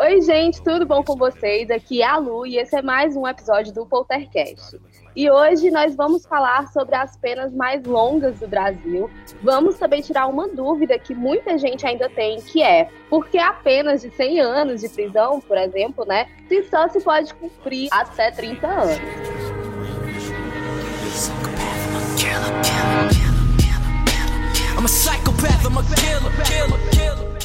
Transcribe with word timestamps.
Oi, 0.00 0.20
gente, 0.22 0.62
tudo 0.62 0.86
bom 0.86 1.02
com 1.02 1.16
vocês? 1.16 1.68
Aqui 1.70 2.02
é 2.02 2.06
a 2.06 2.18
Lu 2.18 2.46
e 2.46 2.56
esse 2.56 2.76
é 2.76 2.82
mais 2.82 3.16
um 3.16 3.26
episódio 3.26 3.74
do 3.74 3.84
Poltercast. 3.84 4.80
E 5.16 5.28
hoje 5.28 5.72
nós 5.72 5.96
vamos 5.96 6.24
falar 6.24 6.68
sobre 6.68 6.94
as 6.94 7.16
penas 7.16 7.52
mais 7.52 7.82
longas 7.82 8.38
do 8.38 8.46
Brasil. 8.46 9.10
Vamos 9.42 9.76
também 9.76 10.00
tirar 10.00 10.28
uma 10.28 10.46
dúvida 10.46 10.96
que 11.00 11.12
muita 11.14 11.58
gente 11.58 11.84
ainda 11.84 12.08
tem, 12.08 12.40
que 12.40 12.62
é 12.62 12.88
por 13.10 13.26
que 13.28 13.38
apenas 13.38 14.02
de 14.02 14.10
100 14.10 14.40
anos 14.40 14.80
de 14.80 14.88
prisão, 14.88 15.40
por 15.40 15.58
exemplo, 15.58 16.04
né, 16.04 16.28
se 16.46 16.62
só 16.70 16.88
se 16.88 17.00
pode 17.00 17.34
cumprir 17.34 17.88
até 17.90 18.30
30 18.30 18.66
anos. 18.68 18.98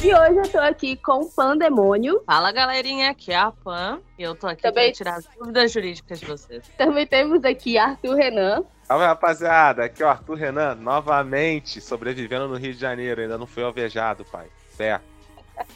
E 0.02 0.14
hoje 0.14 0.38
eu 0.38 0.48
tô 0.52 0.58
aqui 0.58 0.96
com 0.96 1.22
o 1.22 1.30
Pandemônio. 1.30 2.22
Fala 2.24 2.52
galerinha, 2.52 3.10
aqui 3.10 3.32
é 3.32 3.36
a 3.36 3.50
Pan 3.50 4.00
e 4.18 4.22
eu 4.22 4.34
tô 4.34 4.46
aqui 4.46 4.62
Também- 4.62 4.90
pra 4.90 4.96
tirar 4.96 5.14
as 5.16 5.26
dúvidas 5.36 5.72
jurídicas 5.72 6.20
de 6.20 6.26
vocês. 6.26 6.62
Também 6.78 7.06
temos 7.06 7.44
aqui 7.44 7.76
Arthur 7.76 8.14
Renan. 8.14 8.62
Salve 8.84 9.04
rapaziada, 9.06 9.84
aqui 9.84 10.02
é 10.02 10.06
o 10.06 10.08
Arthur 10.10 10.34
Renan, 10.36 10.74
novamente 10.76 11.80
sobrevivendo 11.80 12.46
no 12.46 12.56
Rio 12.56 12.74
de 12.74 12.78
Janeiro, 12.80 13.22
ainda 13.22 13.38
não 13.38 13.46
fui 13.46 13.62
alvejado, 13.64 14.24
pai. 14.26 14.46
Certo. 14.76 15.13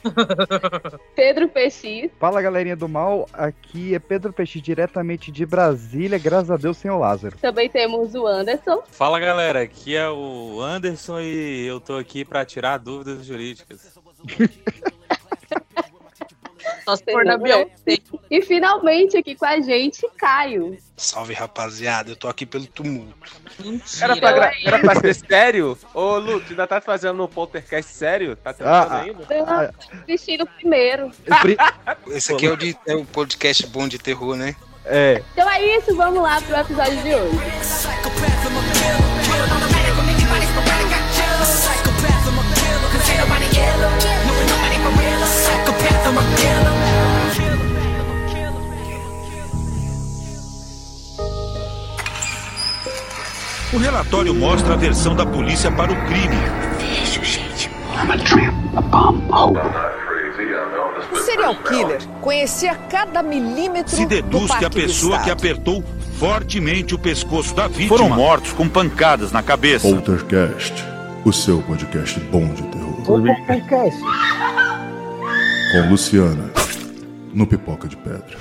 Pedro 1.14 1.48
PX. 1.48 2.10
Fala 2.18 2.42
galerinha 2.42 2.76
do 2.76 2.88
mal, 2.88 3.28
aqui 3.32 3.94
é 3.94 3.98
Pedro 3.98 4.32
Peixe 4.32 4.60
diretamente 4.60 5.30
de 5.30 5.44
Brasília, 5.44 6.18
graças 6.18 6.50
a 6.50 6.56
Deus 6.56 6.76
sem 6.76 6.90
o 6.90 6.98
Lázaro. 6.98 7.36
Também 7.38 7.68
temos 7.68 8.14
o 8.14 8.26
Anderson. 8.26 8.82
Fala 8.90 9.18
galera, 9.18 9.62
aqui 9.62 9.96
é 9.96 10.08
o 10.08 10.60
Anderson 10.60 11.20
e 11.20 11.66
eu 11.66 11.80
tô 11.80 11.96
aqui 11.96 12.24
pra 12.24 12.44
tirar 12.44 12.78
dúvidas 12.78 13.24
jurídicas. 13.24 13.98
Só 16.88 16.96
se 16.96 17.04
for 17.12 17.22
na 17.22 17.36
Beyoncé. 17.36 17.98
E 18.30 18.40
finalmente 18.40 19.18
aqui 19.18 19.34
com 19.34 19.44
a 19.44 19.60
gente, 19.60 20.08
Caio. 20.16 20.74
Salve 20.96 21.34
rapaziada, 21.34 22.12
eu 22.12 22.16
tô 22.16 22.28
aqui 22.28 22.46
pelo 22.46 22.64
tumulto. 22.66 23.14
Era 24.00 24.16
pra, 24.16 24.32
gra- 24.32 24.52
era 24.64 24.78
pra 24.78 24.94
ser 24.94 25.14
sério? 25.14 25.76
Ô, 25.92 26.16
Lu, 26.16 26.40
tu 26.40 26.48
ainda 26.50 26.66
tá 26.66 26.80
fazendo 26.80 27.22
um 27.22 27.28
poltercast 27.28 27.92
sério? 27.92 28.34
Tá 28.36 28.54
tentando 28.54 28.72
Ah, 28.74 28.88
ah. 28.90 29.00
ainda? 29.02 29.26
Ah, 29.46 29.70
Destino 30.06 30.46
primeiro. 30.46 31.10
pri- 31.42 31.58
Esse 32.16 32.32
aqui 32.32 32.46
é 32.46 32.50
o, 32.50 32.56
de, 32.56 32.74
é 32.86 32.96
o 32.96 33.04
podcast 33.04 33.66
bom 33.66 33.86
de 33.86 33.98
terror, 33.98 34.34
né? 34.34 34.56
é, 34.86 35.22
Então 35.34 35.50
é 35.50 35.62
isso, 35.76 35.94
vamos 35.94 36.22
lá 36.22 36.40
pro 36.40 36.56
episódio 36.56 36.96
de 37.02 37.14
hoje. 37.14 37.36
Psychopath, 37.60 39.48
I'm 46.06 46.16
a 46.16 46.36
killer, 46.36 46.67
killer. 53.70 53.92
Psychopath, 53.92 54.14
I'm 54.14 54.16
a 54.16 54.16
nobody 54.16 54.28
killer. 54.28 54.28
No, 54.28 54.28
ain't 54.28 54.28
nobody 54.28 54.28
for 54.28 54.28
real. 54.28 54.28
Psychopath, 54.28 54.28
I'm 54.28 54.28
a. 54.28 54.28
O 54.30 54.32
relatório 54.32 54.34
mostra 54.34 54.74
a 54.74 54.76
versão 54.76 55.14
da 55.14 55.26
polícia 55.26 55.70
para 55.70 55.92
o 55.92 55.96
crime. 56.06 56.36
O 61.12 61.16
serial 61.16 61.54
killer 61.56 61.98
conhecia 62.20 62.74
cada 62.74 63.22
milímetro 63.22 63.94
Se 63.94 64.04
do 64.04 64.08
deduz 64.08 64.54
que 64.54 64.64
a 64.64 64.70
pessoa 64.70 65.18
que 65.18 65.30
apertou 65.30 65.84
fortemente 66.18 66.94
o 66.94 66.98
pescoço 66.98 67.54
da 67.54 67.68
vítima 67.68 67.88
foram 67.88 68.08
mortos 68.08 68.52
com 68.52 68.68
pancadas 68.68 69.32
na 69.32 69.42
cabeça. 69.42 69.88
Poltercast, 69.88 70.84
o 71.24 71.32
seu 71.32 71.62
podcast 71.62 72.18
bom 72.20 72.46
de 72.48 72.62
terror. 72.62 73.02
Com 75.72 75.90
Luciana, 75.90 76.50
no 77.34 77.46
Pipoca 77.46 77.86
de 77.86 77.96
Pedra. 77.96 78.36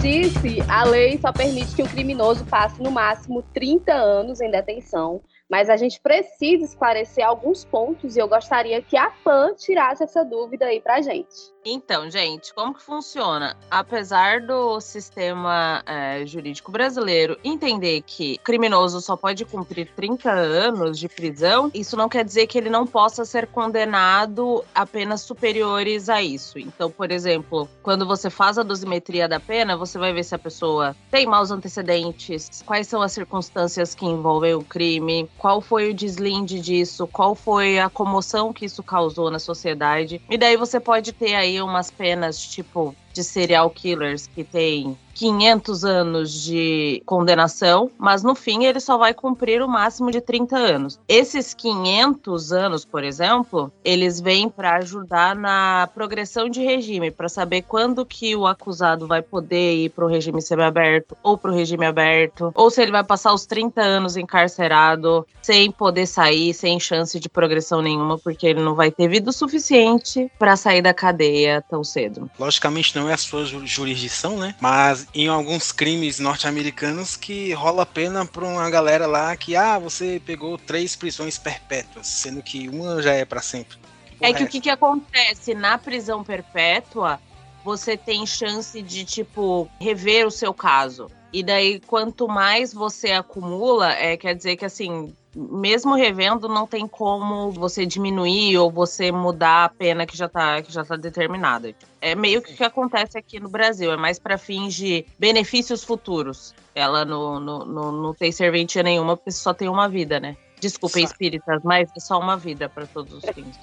Disse, 0.00 0.60
a 0.68 0.84
lei 0.84 1.18
só 1.18 1.32
permite 1.32 1.74
que 1.74 1.82
o 1.82 1.88
criminoso 1.88 2.44
passe 2.46 2.82
no 2.82 2.90
máximo 2.90 3.42
30 3.52 3.92
anos 3.92 4.40
em 4.40 4.50
detenção. 4.50 5.22
Mas 5.52 5.68
a 5.68 5.76
gente 5.76 6.00
precisa 6.00 6.64
esclarecer 6.64 7.22
alguns 7.22 7.62
pontos 7.62 8.16
e 8.16 8.18
eu 8.18 8.26
gostaria 8.26 8.80
que 8.80 8.96
a 8.96 9.10
PAN 9.10 9.52
tirasse 9.54 10.02
essa 10.02 10.24
dúvida 10.24 10.64
aí 10.64 10.80
pra 10.80 11.02
gente. 11.02 11.52
Então, 11.64 12.10
gente, 12.10 12.52
como 12.52 12.74
que 12.74 12.82
funciona? 12.82 13.56
Apesar 13.70 14.40
do 14.40 14.80
sistema 14.80 15.82
é, 15.86 16.26
jurídico 16.26 16.72
brasileiro 16.72 17.38
entender 17.44 18.02
que 18.02 18.38
criminoso 18.38 19.00
só 19.00 19.16
pode 19.16 19.44
cumprir 19.44 19.88
30 19.94 20.30
anos 20.30 20.98
de 20.98 21.08
prisão, 21.08 21.70
isso 21.72 21.96
não 21.96 22.08
quer 22.08 22.24
dizer 22.24 22.48
que 22.48 22.58
ele 22.58 22.68
não 22.68 22.84
possa 22.84 23.24
ser 23.24 23.46
condenado 23.46 24.64
a 24.74 24.84
penas 24.84 25.20
superiores 25.20 26.08
a 26.08 26.20
isso. 26.20 26.58
Então, 26.58 26.90
por 26.90 27.12
exemplo, 27.12 27.68
quando 27.82 28.06
você 28.06 28.28
faz 28.28 28.58
a 28.58 28.64
dosimetria 28.64 29.28
da 29.28 29.38
pena, 29.38 29.76
você 29.76 29.98
vai 29.98 30.12
ver 30.12 30.24
se 30.24 30.34
a 30.34 30.38
pessoa 30.38 30.96
tem 31.10 31.26
maus 31.26 31.52
antecedentes, 31.52 32.62
quais 32.66 32.88
são 32.88 33.02
as 33.02 33.12
circunstâncias 33.12 33.94
que 33.94 34.04
envolvem 34.04 34.54
o 34.54 34.64
crime, 34.64 35.30
qual 35.42 35.60
foi 35.60 35.90
o 35.90 35.94
deslinde 35.94 36.60
disso, 36.60 37.04
qual 37.08 37.34
foi 37.34 37.80
a 37.80 37.90
comoção 37.90 38.52
que 38.52 38.64
isso 38.64 38.80
causou 38.80 39.28
na 39.28 39.40
sociedade. 39.40 40.22
E 40.30 40.38
daí 40.38 40.56
você 40.56 40.78
pode 40.78 41.12
ter 41.12 41.34
aí 41.34 41.60
umas 41.60 41.90
penas 41.90 42.40
tipo 42.40 42.94
de 43.12 43.22
serial 43.22 43.68
killers 43.70 44.26
que 44.26 44.44
tem 44.44 44.96
500 45.14 45.84
anos 45.84 46.42
de 46.42 47.02
condenação, 47.06 47.90
mas 47.98 48.22
no 48.22 48.34
fim 48.34 48.64
ele 48.64 48.80
só 48.80 48.96
vai 48.96 49.14
cumprir 49.14 49.62
o 49.62 49.68
máximo 49.68 50.10
de 50.10 50.20
30 50.20 50.56
anos. 50.56 50.98
Esses 51.08 51.54
500 51.54 52.52
anos, 52.52 52.84
por 52.84 53.04
exemplo, 53.04 53.70
eles 53.84 54.20
vêm 54.20 54.48
para 54.48 54.76
ajudar 54.76 55.36
na 55.36 55.88
progressão 55.94 56.48
de 56.48 56.62
regime, 56.62 57.10
para 57.10 57.28
saber 57.28 57.62
quando 57.62 58.04
que 58.04 58.34
o 58.34 58.46
acusado 58.46 59.06
vai 59.06 59.22
poder 59.22 59.76
ir 59.76 59.90
para 59.90 60.04
o 60.04 60.08
regime 60.08 60.40
semiaberto 60.40 61.16
ou 61.22 61.36
para 61.36 61.50
o 61.50 61.54
regime 61.54 61.86
aberto, 61.86 62.50
ou 62.54 62.70
se 62.70 62.82
ele 62.82 62.92
vai 62.92 63.04
passar 63.04 63.32
os 63.32 63.46
30 63.46 63.80
anos 63.80 64.16
encarcerado 64.16 65.26
sem 65.42 65.70
poder 65.70 66.06
sair, 66.06 66.54
sem 66.54 66.78
chance 66.80 67.18
de 67.18 67.28
progressão 67.28 67.82
nenhuma, 67.82 68.18
porque 68.18 68.46
ele 68.46 68.62
não 68.62 68.74
vai 68.74 68.90
ter 68.90 69.08
vida 69.08 69.30
o 69.30 69.32
suficiente 69.32 70.30
para 70.38 70.56
sair 70.56 70.82
da 70.82 70.94
cadeia 70.94 71.62
tão 71.68 71.84
cedo. 71.84 72.30
Logicamente 72.38 72.96
não 72.96 73.01
é 73.08 73.14
a 73.14 73.18
sua 73.18 73.44
ju- 73.44 73.66
jurisdição, 73.66 74.38
né? 74.38 74.54
Mas 74.60 75.06
em 75.14 75.28
alguns 75.28 75.72
crimes 75.72 76.18
norte-americanos 76.18 77.16
que 77.16 77.52
rola 77.52 77.84
pena 77.86 78.24
pra 78.26 78.44
uma 78.44 78.68
galera 78.70 79.06
lá 79.06 79.34
que, 79.36 79.56
ah, 79.56 79.78
você 79.78 80.20
pegou 80.24 80.58
três 80.58 80.96
prisões 80.96 81.38
perpétuas, 81.38 82.06
sendo 82.06 82.42
que 82.42 82.68
uma 82.68 83.02
já 83.02 83.12
é 83.12 83.24
pra 83.24 83.40
sempre. 83.42 83.78
É 84.20 84.32
que 84.32 84.44
o 84.44 84.48
que, 84.48 84.60
que 84.60 84.70
acontece 84.70 85.52
na 85.54 85.76
prisão 85.76 86.22
perpétua, 86.22 87.20
você 87.64 87.96
tem 87.96 88.24
chance 88.24 88.80
de, 88.80 89.04
tipo, 89.04 89.68
rever 89.80 90.26
o 90.26 90.30
seu 90.30 90.54
caso. 90.54 91.10
E 91.32 91.42
daí, 91.42 91.80
quanto 91.80 92.28
mais 92.28 92.74
você 92.74 93.12
acumula, 93.12 93.92
é, 93.92 94.16
quer 94.16 94.34
dizer 94.34 94.56
que, 94.56 94.64
assim, 94.66 95.14
mesmo 95.34 95.94
revendo, 95.94 96.46
não 96.46 96.66
tem 96.66 96.86
como 96.86 97.50
você 97.52 97.86
diminuir 97.86 98.58
ou 98.58 98.70
você 98.70 99.10
mudar 99.10 99.64
a 99.64 99.68
pena 99.70 100.04
que 100.04 100.14
já 100.16 100.28
tá, 100.28 100.60
que 100.60 100.70
já 100.70 100.84
tá 100.84 100.94
determinada. 100.94 101.74
É 102.02 102.14
meio 102.14 102.42
que 102.42 102.52
o 102.52 102.56
que 102.56 102.64
acontece 102.64 103.16
aqui 103.16 103.40
no 103.40 103.48
Brasil, 103.48 103.90
é 103.90 103.96
mais 103.96 104.18
para 104.18 104.36
fins 104.36 104.74
de 104.74 105.06
benefícios 105.18 105.82
futuros. 105.82 106.54
Ela 106.74 107.04
não, 107.04 107.40
não, 107.40 107.58
não, 107.64 107.92
não 107.92 108.14
tem 108.14 108.30
serventia 108.30 108.82
nenhuma, 108.82 109.16
porque 109.16 109.30
só 109.30 109.54
tem 109.54 109.68
uma 109.68 109.88
vida, 109.88 110.20
né? 110.20 110.36
Desculpem, 110.60 111.06
Sa- 111.06 111.12
espíritas, 111.12 111.62
mas 111.64 111.88
é 111.96 112.00
só 112.00 112.18
uma 112.20 112.36
vida 112.36 112.68
para 112.68 112.86
todos 112.86 113.12
os 113.14 113.24
fins. 113.34 113.56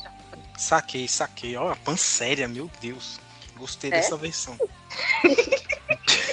Saquei, 0.58 1.08
saquei. 1.08 1.56
Ó, 1.56 1.72
a 1.72 1.76
pan 1.76 1.96
séria, 1.96 2.48
meu 2.48 2.70
Deus. 2.82 3.20
Gostei 3.58 3.90
É? 3.92 3.94
dessa 3.94 4.18
versão. 4.18 4.58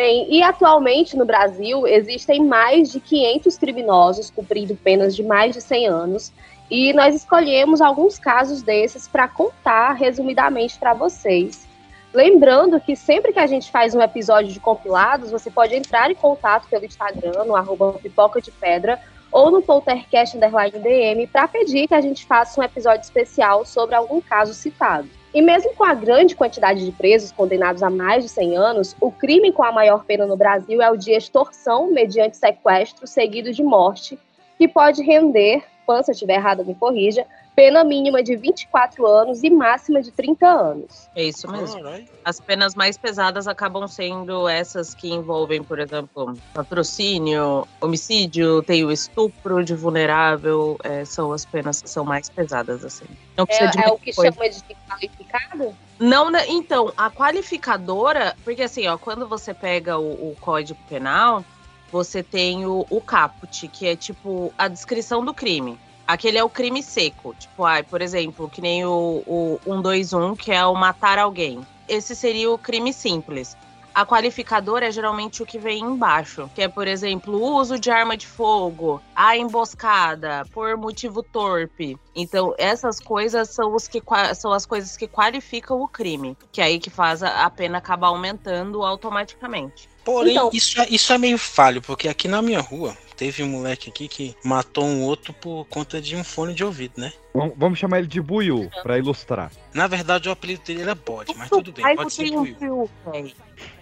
Bem, 0.00 0.26
e 0.30 0.42
atualmente 0.42 1.14
no 1.14 1.26
Brasil 1.26 1.86
existem 1.86 2.42
mais 2.42 2.90
de 2.90 2.98
500 3.00 3.58
criminosos 3.58 4.30
cumprindo 4.30 4.74
penas 4.74 5.14
de 5.14 5.22
mais 5.22 5.54
de 5.54 5.60
100 5.60 5.88
anos. 5.88 6.32
E 6.70 6.94
nós 6.94 7.14
escolhemos 7.14 7.82
alguns 7.82 8.18
casos 8.18 8.62
desses 8.62 9.06
para 9.06 9.28
contar 9.28 9.92
resumidamente 9.92 10.78
para 10.78 10.94
vocês. 10.94 11.68
Lembrando 12.14 12.80
que 12.80 12.96
sempre 12.96 13.30
que 13.30 13.38
a 13.38 13.46
gente 13.46 13.70
faz 13.70 13.94
um 13.94 14.00
episódio 14.00 14.50
de 14.50 14.58
compilados, 14.58 15.30
você 15.30 15.50
pode 15.50 15.74
entrar 15.74 16.10
em 16.10 16.14
contato 16.14 16.66
pelo 16.70 16.86
Instagram, 16.86 17.44
no 17.44 17.54
arroba 17.54 17.92
pipoca 17.92 18.40
de 18.40 18.50
pedra, 18.50 18.98
ou 19.30 19.50
no 19.50 19.60
poltercast 19.60 20.34
underline 20.34 20.78
DM, 20.78 21.26
para 21.26 21.46
pedir 21.46 21.86
que 21.86 21.94
a 21.94 22.00
gente 22.00 22.24
faça 22.24 22.58
um 22.58 22.64
episódio 22.64 23.02
especial 23.02 23.66
sobre 23.66 23.94
algum 23.94 24.18
caso 24.22 24.54
citado. 24.54 25.19
E 25.32 25.40
mesmo 25.40 25.72
com 25.74 25.84
a 25.84 25.94
grande 25.94 26.34
quantidade 26.34 26.84
de 26.84 26.90
presos 26.90 27.30
condenados 27.30 27.82
a 27.82 27.90
mais 27.90 28.24
de 28.24 28.30
100 28.30 28.56
anos, 28.56 28.96
o 29.00 29.12
crime 29.12 29.52
com 29.52 29.62
a 29.62 29.70
maior 29.70 30.04
pena 30.04 30.26
no 30.26 30.36
Brasil 30.36 30.82
é 30.82 30.90
o 30.90 30.96
de 30.96 31.12
extorsão 31.12 31.92
mediante 31.92 32.36
sequestro 32.36 33.06
seguido 33.06 33.52
de 33.52 33.62
morte, 33.62 34.18
que 34.58 34.66
pode 34.66 35.02
render, 35.02 35.62
se 36.02 36.10
eu 36.10 36.12
estiver 36.12 36.34
errada, 36.34 36.64
me 36.64 36.74
corrija, 36.74 37.24
pena 37.60 37.84
mínima 37.84 38.22
de 38.22 38.36
24 38.36 39.06
anos 39.06 39.44
e 39.44 39.50
máxima 39.50 40.00
de 40.00 40.10
30 40.10 40.46
anos. 40.46 41.10
É 41.14 41.24
isso 41.24 41.46
mesmo. 41.52 41.78
As 42.24 42.40
penas 42.40 42.74
mais 42.74 42.96
pesadas 42.96 43.46
acabam 43.46 43.86
sendo 43.86 44.48
essas 44.48 44.94
que 44.94 45.12
envolvem, 45.12 45.62
por 45.62 45.78
exemplo, 45.78 46.32
patrocínio, 46.54 47.68
homicídio, 47.78 48.62
tem 48.62 48.82
o 48.82 48.90
estupro 48.90 49.62
de 49.62 49.74
vulnerável, 49.74 50.78
é, 50.82 51.04
são 51.04 51.32
as 51.32 51.44
penas 51.44 51.82
que 51.82 51.90
são 51.90 52.02
mais 52.02 52.30
pesadas, 52.30 52.82
assim. 52.82 53.04
Não 53.36 53.44
precisa 53.44 53.70
de 53.72 53.78
É, 53.78 53.88
é 53.88 53.92
o 53.92 53.98
que 53.98 54.14
coisa. 54.14 54.32
chama 54.32 54.48
de 54.48 54.76
qualificado? 54.88 55.76
Não, 55.98 56.30
né, 56.30 56.46
então, 56.48 56.90
a 56.96 57.10
qualificadora, 57.10 58.34
porque 58.42 58.62
assim, 58.62 58.86
ó, 58.88 58.96
quando 58.96 59.28
você 59.28 59.52
pega 59.52 59.98
o, 59.98 60.30
o 60.30 60.36
Código 60.40 60.80
Penal, 60.88 61.44
você 61.92 62.22
tem 62.22 62.64
o, 62.64 62.86
o 62.88 63.02
caput, 63.02 63.68
que 63.68 63.86
é 63.86 63.94
tipo 63.94 64.50
a 64.56 64.66
descrição 64.66 65.22
do 65.22 65.34
crime. 65.34 65.78
Aquele 66.12 66.38
é 66.38 66.44
o 66.44 66.48
crime 66.48 66.82
seco. 66.82 67.34
Tipo, 67.38 67.64
ai, 67.64 67.82
por 67.82 68.02
exemplo, 68.02 68.48
que 68.50 68.60
nem 68.60 68.84
o, 68.84 69.22
o 69.26 69.60
121, 69.64 70.34
que 70.34 70.50
é 70.50 70.64
o 70.66 70.74
matar 70.74 71.18
alguém. 71.18 71.60
Esse 71.88 72.16
seria 72.16 72.50
o 72.50 72.58
crime 72.58 72.92
simples. 72.92 73.56
A 73.94 74.06
qualificadora 74.06 74.86
é 74.86 74.90
geralmente 74.92 75.42
o 75.42 75.46
que 75.46 75.58
vem 75.58 75.80
embaixo, 75.82 76.48
que 76.54 76.62
é, 76.62 76.68
por 76.68 76.86
exemplo, 76.86 77.34
o 77.36 77.56
uso 77.60 77.78
de 77.78 77.90
arma 77.90 78.16
de 78.16 78.26
fogo, 78.26 79.02
a 79.14 79.36
emboscada, 79.36 80.44
por 80.52 80.76
motivo 80.76 81.22
torpe. 81.22 81.98
Então, 82.14 82.54
essas 82.56 83.00
coisas 83.00 83.50
são, 83.50 83.74
os 83.74 83.88
que, 83.88 84.00
são 84.36 84.52
as 84.52 84.64
coisas 84.64 84.96
que 84.96 85.08
qualificam 85.08 85.80
o 85.80 85.88
crime, 85.88 86.36
que 86.52 86.60
é 86.60 86.64
aí 86.64 86.78
que 86.78 86.88
faz 86.90 87.22
a, 87.22 87.44
a 87.44 87.50
pena 87.50 87.78
acabar 87.78 88.08
aumentando 88.08 88.82
automaticamente. 88.84 89.88
Porém, 90.04 90.32
Então- 90.32 90.50
isso, 90.52 90.80
é, 90.80 90.86
isso 90.88 91.12
é 91.12 91.18
meio 91.18 91.36
falho, 91.38 91.82
porque 91.82 92.08
aqui 92.08 92.28
na 92.28 92.40
minha 92.40 92.60
rua 92.60 92.96
teve 93.20 93.42
um 93.42 93.48
moleque 93.48 93.90
aqui 93.90 94.08
que 94.08 94.34
matou 94.42 94.82
um 94.82 95.02
outro 95.02 95.34
por 95.34 95.66
conta 95.66 96.00
de 96.00 96.16
um 96.16 96.24
fone 96.24 96.54
de 96.54 96.64
ouvido, 96.64 96.94
né? 96.96 97.12
Vamos, 97.34 97.54
vamos 97.54 97.78
chamar 97.78 97.98
ele 97.98 98.06
de 98.06 98.18
Buiu, 98.18 98.70
pra 98.82 98.96
ilustrar. 98.96 99.52
Na 99.74 99.86
verdade, 99.86 100.30
o 100.30 100.32
apelido 100.32 100.62
dele 100.64 100.80
era 100.80 100.94
bode, 100.94 101.34
mas 101.36 101.50
tudo 101.50 101.70
bem, 101.70 101.94
pode 101.94 102.14
ser 102.14 102.34
um 102.34 102.44
Buiu. 102.54 102.90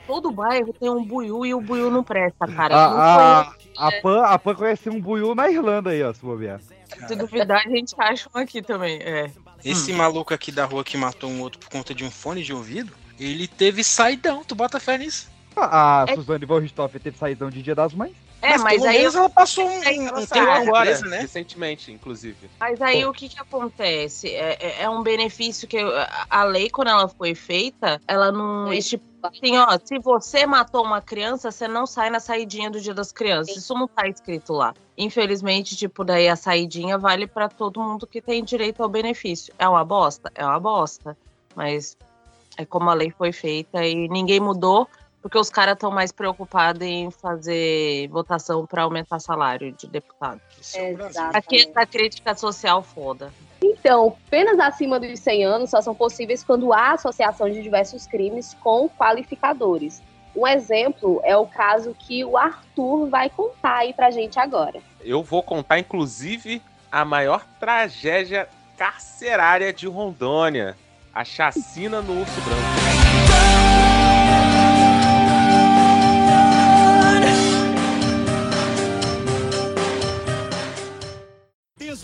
Todo 0.08 0.32
bairro 0.32 0.72
tem 0.72 0.90
um 0.90 1.04
buiú 1.04 1.44
e 1.46 1.54
o 1.54 1.60
buiú 1.60 1.90
não 1.90 2.02
presta, 2.02 2.48
cara. 2.48 2.74
A, 2.74 3.40
a, 3.42 3.54
a, 3.76 3.92
Pan, 4.00 4.22
a 4.24 4.38
Pan 4.38 4.54
conhece 4.54 4.88
um 4.90 5.00
Buiu 5.00 5.34
na 5.34 5.50
Irlanda 5.50 5.90
aí, 5.90 6.02
ó, 6.02 6.12
se 6.12 6.20
bobear. 6.22 6.60
Se 7.06 7.14
duvidar, 7.14 7.62
a 7.64 7.68
gente 7.68 7.94
acha 7.96 8.28
um 8.34 8.38
aqui 8.38 8.60
também. 8.62 8.98
É. 9.02 9.30
Esse 9.64 9.92
maluco 9.92 10.34
aqui 10.34 10.50
da 10.50 10.64
rua 10.64 10.82
que 10.82 10.96
matou 10.96 11.30
um 11.30 11.42
outro 11.42 11.60
por 11.60 11.68
conta 11.68 11.94
de 11.94 12.04
um 12.04 12.10
fone 12.10 12.42
de 12.42 12.52
ouvido, 12.52 12.90
ele 13.20 13.46
teve 13.46 13.84
saidão, 13.84 14.42
tu 14.42 14.54
bota 14.54 14.80
fé 14.80 14.96
nisso? 14.98 15.30
A, 15.54 16.02
a 16.02 16.06
É- 16.08 16.14
Suzane 16.14 16.46
von 16.46 16.58
Richthofen 16.58 17.00
teve 17.00 17.18
saídão 17.18 17.50
de 17.50 17.62
Dia 17.62 17.74
das 17.74 17.92
Mães. 17.92 18.16
É, 18.40 18.56
mas, 18.58 18.74
pelo 18.74 18.86
aí, 18.88 18.98
menos 18.98 19.14
ela 19.16 19.28
passou 19.28 19.64
um, 19.66 19.78
um, 19.78 19.82
saiu 19.82 20.26
tempo 20.26 20.50
agora, 20.50 20.86
presa, 20.86 21.06
né? 21.06 21.20
Recentemente, 21.20 21.90
inclusive. 21.90 22.48
mas 22.60 22.80
aí 22.80 23.04
o 23.04 23.12
que 23.12 23.28
que 23.28 23.40
acontece? 23.40 24.28
É, 24.28 24.56
é- 24.60 24.82
é 24.82 24.90
um 24.90 25.02
benefício 25.02 25.66
que 25.66 25.76
a- 25.78 26.26
a 26.30 26.44
lei, 26.44 26.70
quando 26.70 26.88
ela 26.88 27.08
foi 27.08 27.34
feita, 27.34 28.00
ela 28.06 28.30
não 28.30 28.68
Sim. 28.68 28.78
estipula 28.78 29.08
assim, 29.34 29.56
ó, 29.58 29.78
se 29.84 29.98
você 29.98 30.46
matou 30.46 30.84
uma 30.84 31.00
criança, 31.00 31.50
você 31.50 31.66
não 31.66 31.84
sai 31.86 32.10
na 32.10 32.20
saidinha 32.20 32.70
do 32.70 32.80
Dia 32.80 32.94
das 32.94 33.10
Crianças. 33.10 33.54
Sim. 33.54 33.58
Isso 33.60 33.74
não 33.74 33.88
tá 33.88 34.06
escrito 34.06 34.52
lá. 34.52 34.72
Infelizmente, 34.96 35.76
tipo, 35.76 36.04
daí 36.04 36.28
a 36.28 36.36
saidinha 36.36 36.96
vale 36.96 37.26
pra 37.26 37.48
todo 37.48 37.80
mundo 37.80 38.06
que 38.06 38.22
tem 38.22 38.44
direito 38.44 38.82
ao 38.82 38.88
benefício. 38.88 39.52
É 39.58 39.68
uma 39.68 39.84
bosta? 39.84 40.30
É 40.34 40.44
uma 40.44 40.60
bosta. 40.60 41.16
Mas 41.56 41.96
é 42.56 42.64
como 42.64 42.88
a 42.90 42.94
lei 42.94 43.10
foi 43.10 43.32
feita 43.32 43.84
e 43.84 44.08
ninguém 44.08 44.38
mudou, 44.38 44.88
porque 45.28 45.38
os 45.38 45.50
caras 45.50 45.74
estão 45.74 45.90
mais 45.90 46.10
preocupados 46.10 46.80
em 46.80 47.10
fazer 47.10 48.08
votação 48.08 48.66
pra 48.66 48.84
aumentar 48.84 49.18
salário 49.18 49.70
de 49.72 49.86
deputado. 49.86 50.40
É. 50.74 50.96
Aqui 51.34 51.68
essa 51.68 51.84
crítica 51.84 52.34
social 52.34 52.82
foda. 52.82 53.30
Então, 53.62 54.16
penas 54.30 54.58
acima 54.58 54.98
dos 54.98 55.20
100 55.20 55.44
anos 55.44 55.70
só 55.70 55.82
são 55.82 55.94
possíveis 55.94 56.42
quando 56.42 56.72
há 56.72 56.92
associação 56.92 57.50
de 57.50 57.62
diversos 57.62 58.06
crimes 58.06 58.56
com 58.62 58.88
qualificadores. 58.88 60.02
Um 60.34 60.46
exemplo 60.46 61.20
é 61.22 61.36
o 61.36 61.46
caso 61.46 61.94
que 61.98 62.24
o 62.24 62.38
Arthur 62.38 63.10
vai 63.10 63.28
contar 63.28 63.80
aí 63.80 63.92
pra 63.92 64.10
gente 64.10 64.38
agora. 64.38 64.80
Eu 65.02 65.22
vou 65.22 65.42
contar, 65.42 65.78
inclusive, 65.78 66.62
a 66.90 67.04
maior 67.04 67.44
tragédia 67.60 68.48
carcerária 68.78 69.74
de 69.74 69.86
Rondônia. 69.86 70.74
A 71.14 71.22
chacina 71.22 72.00
no 72.00 72.18
Urso 72.18 72.40
Branco. 72.40 73.07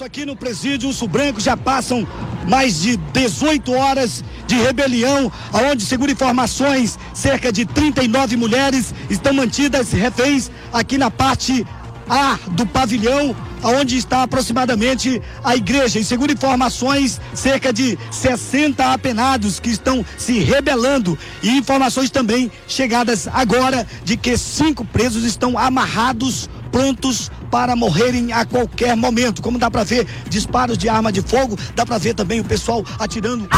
Aqui 0.05 0.27
no 0.27 0.37
presídio 0.37 0.91
Urso 0.91 1.09
Branco 1.09 1.41
já 1.41 1.57
passam 1.57 2.07
mais 2.47 2.83
de 2.83 2.95
18 2.95 3.73
horas 3.73 4.23
de 4.47 4.55
rebelião, 4.55 5.33
onde, 5.51 5.83
segundo 5.83 6.13
informações, 6.13 6.99
cerca 7.15 7.51
de 7.51 7.65
39 7.65 8.37
mulheres 8.37 8.93
estão 9.09 9.33
mantidas 9.33 9.93
reféns 9.93 10.51
aqui 10.71 10.99
na 10.99 11.11
parte 11.11 11.67
A 12.07 12.39
do 12.51 12.67
pavilhão, 12.67 13.35
onde 13.63 13.97
está 13.97 14.23
aproximadamente 14.25 15.23
a 15.43 15.57
igreja. 15.57 15.99
E 15.99 16.05
segundo 16.05 16.35
informações, 16.35 17.19
cerca 17.33 17.73
de 17.73 17.99
60 18.11 18.93
apenados 18.93 19.59
que 19.59 19.71
estão 19.71 20.05
se 20.19 20.39
rebelando. 20.39 21.19
E 21.43 21.57
informações 21.57 22.11
também 22.11 22.53
chegadas 22.69 23.27
agora 23.27 23.87
de 24.05 24.19
que 24.19 24.37
cinco 24.37 24.85
presos 24.85 25.25
estão 25.25 25.57
amarrados, 25.57 26.51
prontos 26.71 27.31
para 27.55 27.77
morrerem 27.77 28.33
a 28.33 28.45
qualquer 28.45 28.97
momento. 28.97 29.41
Como 29.41 29.61
dá 29.61 29.71
para 29.71 29.85
ver, 29.85 30.09
disparos 30.29 30.77
de 30.77 30.89
arma 30.89 31.13
de 31.13 31.23
fogo, 31.23 31.57
dá 31.77 31.87
para 31.87 31.99
ver 31.99 32.13
também 32.13 32.41
o 32.41 32.45
pessoal 32.45 32.83
atirando. 32.99 33.49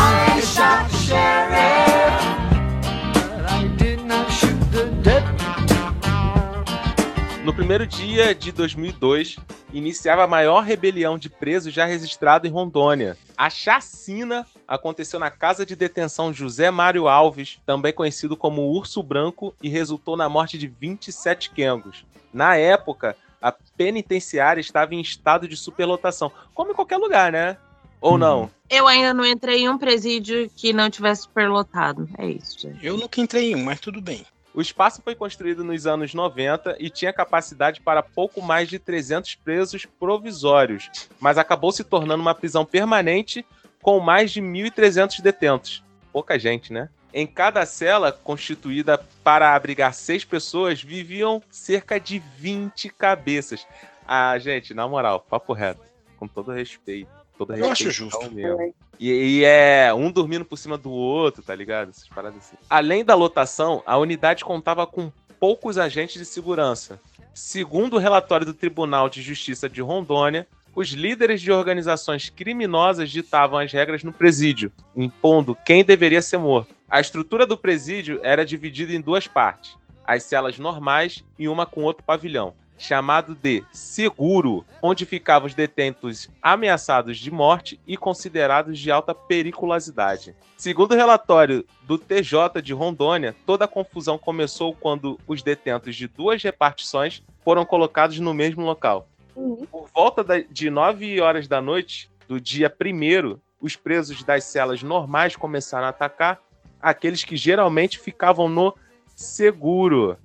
No 7.43 7.55
primeiro 7.55 7.87
dia 7.87 8.35
de 8.35 8.53
2002, 8.53 9.37
iniciava 9.73 10.25
a 10.25 10.27
maior 10.27 10.61
rebelião 10.61 11.17
de 11.17 11.31
presos 11.31 11.73
já 11.73 11.87
registrada 11.87 12.47
em 12.47 12.51
Rondônia. 12.51 13.17
A 13.35 13.49
chacina 13.49 14.47
aconteceu 14.69 15.19
na 15.19 15.31
casa 15.31 15.65
de 15.65 15.75
detenção 15.75 16.35
José 16.35 16.71
Mário 16.71 17.09
Alves, 17.09 17.59
também 17.65 17.95
conhecido 17.95 18.37
como 18.37 18.71
Urso 18.77 19.03
Branco, 19.03 19.55
e 19.63 19.71
resultou 19.71 20.19
na 20.19 20.29
morte 20.29 20.59
de 20.59 20.67
27 20.67 21.49
quengos. 21.49 22.05
Na 22.31 22.57
época, 22.57 23.17
a 23.41 23.53
penitenciária 23.53 24.61
estava 24.61 24.95
em 24.95 25.01
estado 25.01 25.47
de 25.49 25.57
superlotação, 25.57 26.31
como 26.55 26.73
em 26.73 26.75
qualquer 26.75 26.97
lugar, 26.97 27.33
né? 27.33 27.57
Ou 28.01 28.19
não? 28.19 28.51
Eu 28.69 28.87
ainda 28.87 29.15
não 29.15 29.25
entrei 29.25 29.63
em 29.63 29.69
um 29.69 29.79
presídio 29.79 30.51
que 30.55 30.73
não 30.73 30.91
tivesse 30.91 31.23
superlotado. 31.23 32.09
É 32.19 32.27
isso, 32.27 32.59
gente. 32.59 32.85
Eu 32.85 32.97
nunca 32.97 33.21
entrei 33.21 33.53
em 33.53 33.57
um, 33.57 33.65
mas 33.65 33.81
tudo 33.81 34.01
bem. 34.01 34.25
O 34.57 34.61
espaço 34.61 35.03
foi 35.03 35.15
construído 35.15 35.63
nos 35.63 35.87
anos 35.87 36.15
90 36.15 36.77
e 36.79 36.89
tinha 36.89 37.13
capacidade 37.13 37.81
para 37.81 38.03
pouco 38.03 38.41
mais 38.41 38.69
de 38.69 38.79
300 38.79 39.35
presos 39.37 39.85
provisórios, 39.85 40.91
mas 41.21 41.37
acabou 41.37 41.71
se 41.73 41.85
tornando 41.85 42.23
uma 42.23 42.35
prisão 42.35 42.65
permanente 42.65 43.45
com 43.83 44.01
mais 44.01 44.31
de 44.31 44.41
1.300 44.41 45.21
detentos. 45.21 45.85
Pouca 46.11 46.39
gente, 46.39 46.73
né? 46.73 46.89
Em 47.17 47.27
cada 47.27 47.65
cela, 47.65 48.13
constituída 48.13 49.03
para 49.25 49.55
abrigar 49.55 49.95
seis 49.95 50.23
pessoas, 50.23 50.83
viviam 50.83 51.43
cerca 51.51 51.99
de 51.99 52.19
20 52.19 52.91
cabeças. 52.91 53.67
Ah, 54.07 54.39
gente, 54.39 54.75
na 54.75 54.87
moral, 54.87 55.21
papo 55.21 55.55
reto, 55.55 55.81
com 56.19 56.29
todo 56.29 56.53
respeito. 56.53 57.09
Todo 57.39 57.55
Eu 57.55 57.71
acho 57.71 57.91
justo. 57.91 58.31
mesmo. 58.31 58.75
E, 59.01 59.11
e 59.11 59.45
é 59.45 59.95
um 59.95 60.13
dormindo 60.13 60.45
por 60.45 60.59
cima 60.59 60.77
do 60.77 60.91
outro, 60.91 61.43
tá 61.43 61.55
ligado? 61.55 61.89
Essas 61.89 62.07
paradas 62.07 62.37
assim. 62.37 62.57
Além 62.69 63.03
da 63.03 63.15
lotação, 63.15 63.83
a 63.87 63.97
unidade 63.97 64.45
contava 64.45 64.87
com 64.87 65.11
poucos 65.41 65.79
agentes 65.79 66.19
de 66.19 66.27
segurança. 66.27 67.01
Segundo 67.33 67.97
o 67.97 67.99
relatório 67.99 68.45
do 68.45 68.53
Tribunal 68.53 69.09
de 69.09 69.23
Justiça 69.23 69.71
de 69.71 69.81
Rondônia, 69.81 70.47
os 70.75 70.89
líderes 70.89 71.41
de 71.41 71.51
organizações 71.51 72.29
criminosas 72.29 73.11
ditavam 73.11 73.59
as 73.59 73.73
regras 73.73 74.05
no 74.05 74.13
presídio, 74.13 74.71
impondo 74.95 75.57
quem 75.65 75.83
deveria 75.83 76.21
ser 76.21 76.37
morto. 76.37 76.76
A 76.89 77.01
estrutura 77.01 77.45
do 77.45 77.59
presídio 77.59 78.21
era 78.23 78.47
dividida 78.47 78.93
em 78.93 79.01
duas 79.01 79.27
partes: 79.27 79.77
as 80.05 80.23
celas 80.23 80.57
normais 80.57 81.25
e 81.37 81.49
uma 81.49 81.67
com 81.67 81.83
outro 81.83 82.05
pavilhão, 82.05 82.55
chamado 82.79 83.35
de 83.35 83.65
seguro, 83.73 84.65
onde 84.81 85.05
ficavam 85.05 85.49
os 85.49 85.55
detentos 85.55 86.31
ameaçados 86.41 87.19
de 87.19 87.29
morte 87.29 87.81
e 87.89 87.97
considerados 87.97 88.79
de 88.79 88.91
alta 88.93 89.13
periculosidade. 89.13 90.37
Segundo 90.57 90.93
o 90.93 90.97
relatório 90.97 91.67
do 91.83 91.99
TJ 91.99 92.63
de 92.63 92.73
Rondônia, 92.73 93.35
toda 93.45 93.65
a 93.65 93.69
confusão 93.69 94.17
começou 94.17 94.73
quando 94.73 95.19
os 95.27 95.43
detentos 95.43 95.97
de 95.97 96.07
duas 96.07 96.41
repartições 96.41 97.21
foram 97.43 97.67
colocados 97.67 98.21
no 98.21 98.33
mesmo 98.33 98.65
local. 98.65 99.09
Por 99.35 99.89
volta 99.93 100.25
de 100.49 100.71
9 100.71 101.21
horas 101.21 101.49
da 101.49 101.61
noite 101.61 102.09
do 102.29 102.41
dia 102.41 102.73
1 102.73 103.39
os 103.61 103.75
presos 103.75 104.23
das 104.23 104.45
celas 104.45 104.83
normais 104.83 105.35
começaram 105.35 105.87
a 105.87 105.91
atacar 105.91 106.41
aqueles 106.81 107.25
que 107.25 107.37
geralmente 107.37 107.99
ficavam 107.99 108.49
no 108.49 108.75
seguro. 109.15 110.19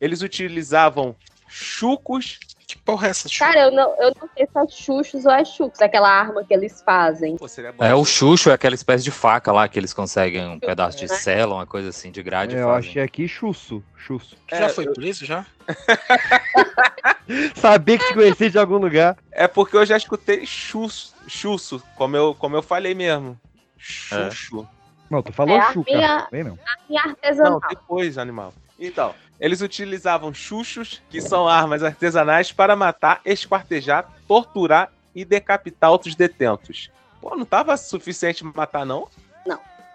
Eles 0.00 0.22
utilizavam 0.22 1.14
chucos, 1.48 2.38
porra 2.84 3.08
é 3.08 3.10
essa? 3.10 3.28
Cara, 3.38 3.60
eu 3.64 3.70
não, 3.72 3.94
eu 4.00 4.14
não 4.20 4.28
sei 4.34 4.46
se 4.46 4.58
é 4.58 4.68
chuchos 4.68 5.26
ou 5.26 5.32
é 5.32 5.44
chucos, 5.44 5.80
aquela 5.82 6.08
arma 6.08 6.42
que 6.44 6.54
eles 6.54 6.80
fazem. 6.82 7.36
Pô. 7.36 7.46
É, 7.80 7.94
o 7.94 8.04
chucho 8.04 8.48
é 8.50 8.54
aquela 8.54 8.74
espécie 8.74 9.04
de 9.04 9.10
faca 9.10 9.52
lá 9.52 9.68
que 9.68 9.78
eles 9.78 9.92
conseguem 9.92 10.48
um 10.48 10.58
pedaço 10.58 10.96
de 10.98 11.06
né? 11.08 11.14
cela, 11.14 11.54
uma 11.56 11.66
coisa 11.66 11.90
assim, 11.90 12.10
de 12.10 12.22
grade. 12.22 12.56
É, 12.56 12.62
eu 12.62 12.66
fazem. 12.68 12.90
achei 12.90 13.02
aqui 13.02 13.28
chusso. 13.28 13.82
Chusso. 13.96 14.36
Tu 14.46 14.56
já 14.56 14.66
É, 14.66 14.68
foi 14.70 14.86
eu- 14.86 14.92
preso 14.94 15.26
já? 15.26 15.44
Sabia 17.54 17.98
que 17.98 18.06
te 18.06 18.14
conhecia 18.14 18.50
de 18.50 18.58
algum 18.58 18.76
lugar. 18.78 19.16
É 19.30 19.46
porque 19.46 19.76
eu 19.76 19.84
já 19.86 19.96
escutei 19.96 20.44
chusso, 20.46 21.14
chusso 21.28 21.82
como 21.96 22.16
eu, 22.16 22.34
como 22.34 22.56
eu 22.56 22.62
falei 22.62 22.94
mesmo. 22.94 23.38
Chucho. 23.76 24.66
Não, 25.10 25.22
tu 25.22 25.32
falou 25.32 25.56
É, 25.56 25.60
a 25.60 25.72
chuca. 25.72 25.92
minha- 25.92 26.44
não. 26.44 26.58
E 26.88 26.96
artesanal. 26.96 27.60
Não, 27.60 27.68
depois, 27.68 28.16
animal. 28.16 28.54
Então, 28.78 29.14
eles 29.40 29.60
utilizavam 29.60 30.32
chuchos, 30.32 31.02
que 31.10 31.20
são 31.20 31.48
armas 31.48 31.82
artesanais, 31.82 32.52
para 32.52 32.76
matar, 32.76 33.20
esquartejar, 33.24 34.08
torturar 34.28 34.90
e 35.14 35.24
decapitar 35.24 35.90
outros 35.90 36.14
detentos. 36.14 36.90
Pô, 37.20 37.34
não 37.36 37.44
tava 37.44 37.76
suficiente 37.76 38.44
matar, 38.44 38.86
não? 38.86 39.08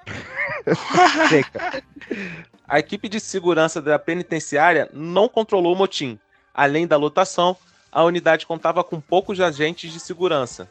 Seca. 1.29 1.83
A 2.67 2.79
equipe 2.79 3.07
de 3.09 3.19
segurança 3.19 3.81
da 3.81 3.97
penitenciária 3.97 4.89
não 4.93 5.27
controlou 5.29 5.73
o 5.73 5.77
motim. 5.77 6.19
Além 6.53 6.85
da 6.87 6.97
lotação, 6.97 7.55
a 7.91 8.03
unidade 8.03 8.45
contava 8.45 8.83
com 8.83 8.99
poucos 8.99 9.39
agentes 9.39 9.91
de 9.91 9.99
segurança. 9.99 10.69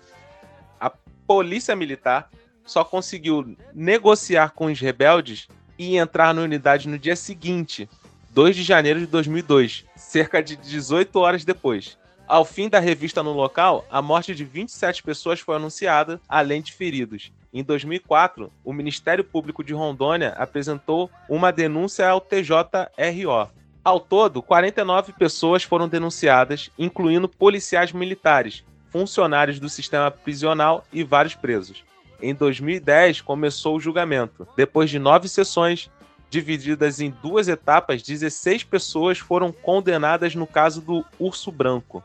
A 0.80 0.90
polícia 1.26 1.74
militar 1.74 2.28
só 2.64 2.84
conseguiu 2.84 3.56
negociar 3.74 4.50
com 4.50 4.66
os 4.66 4.80
rebeldes 4.80 5.48
e 5.78 5.96
entrar 5.96 6.32
na 6.34 6.42
unidade 6.42 6.88
no 6.88 6.98
dia 6.98 7.16
seguinte, 7.16 7.88
2 8.30 8.56
de 8.56 8.62
janeiro 8.62 9.00
de 9.00 9.06
2002, 9.06 9.84
cerca 9.96 10.42
de 10.42 10.56
18 10.56 11.18
horas 11.18 11.44
depois. 11.44 11.98
Ao 12.26 12.44
fim 12.44 12.68
da 12.68 12.80
revista 12.80 13.22
no 13.22 13.32
local, 13.32 13.84
a 13.90 14.00
morte 14.00 14.34
de 14.34 14.44
27 14.44 15.02
pessoas 15.02 15.40
foi 15.40 15.56
anunciada, 15.56 16.20
além 16.28 16.62
de 16.62 16.72
feridos. 16.72 17.30
Em 17.52 17.62
2004, 17.62 18.50
o 18.64 18.72
Ministério 18.72 19.22
Público 19.22 19.62
de 19.62 19.74
Rondônia 19.74 20.30
apresentou 20.30 21.10
uma 21.28 21.52
denúncia 21.52 22.08
ao 22.08 22.20
TJRO. 22.20 23.50
Ao 23.84 24.00
todo, 24.00 24.42
49 24.42 25.12
pessoas 25.12 25.62
foram 25.62 25.86
denunciadas, 25.86 26.70
incluindo 26.78 27.28
policiais 27.28 27.92
militares, 27.92 28.64
funcionários 28.88 29.60
do 29.60 29.68
sistema 29.68 30.10
prisional 30.10 30.82
e 30.90 31.04
vários 31.04 31.34
presos. 31.34 31.84
Em 32.24 32.32
2010, 32.32 33.20
começou 33.20 33.76
o 33.76 33.80
julgamento. 33.80 34.48
Depois 34.56 34.88
de 34.88 34.98
nove 34.98 35.28
sessões, 35.28 35.90
divididas 36.30 36.98
em 36.98 37.10
duas 37.10 37.48
etapas, 37.48 38.02
16 38.02 38.64
pessoas 38.64 39.18
foram 39.18 39.52
condenadas 39.52 40.34
no 40.34 40.46
caso 40.46 40.80
do 40.80 41.04
Urso 41.18 41.52
Branco. 41.52 42.02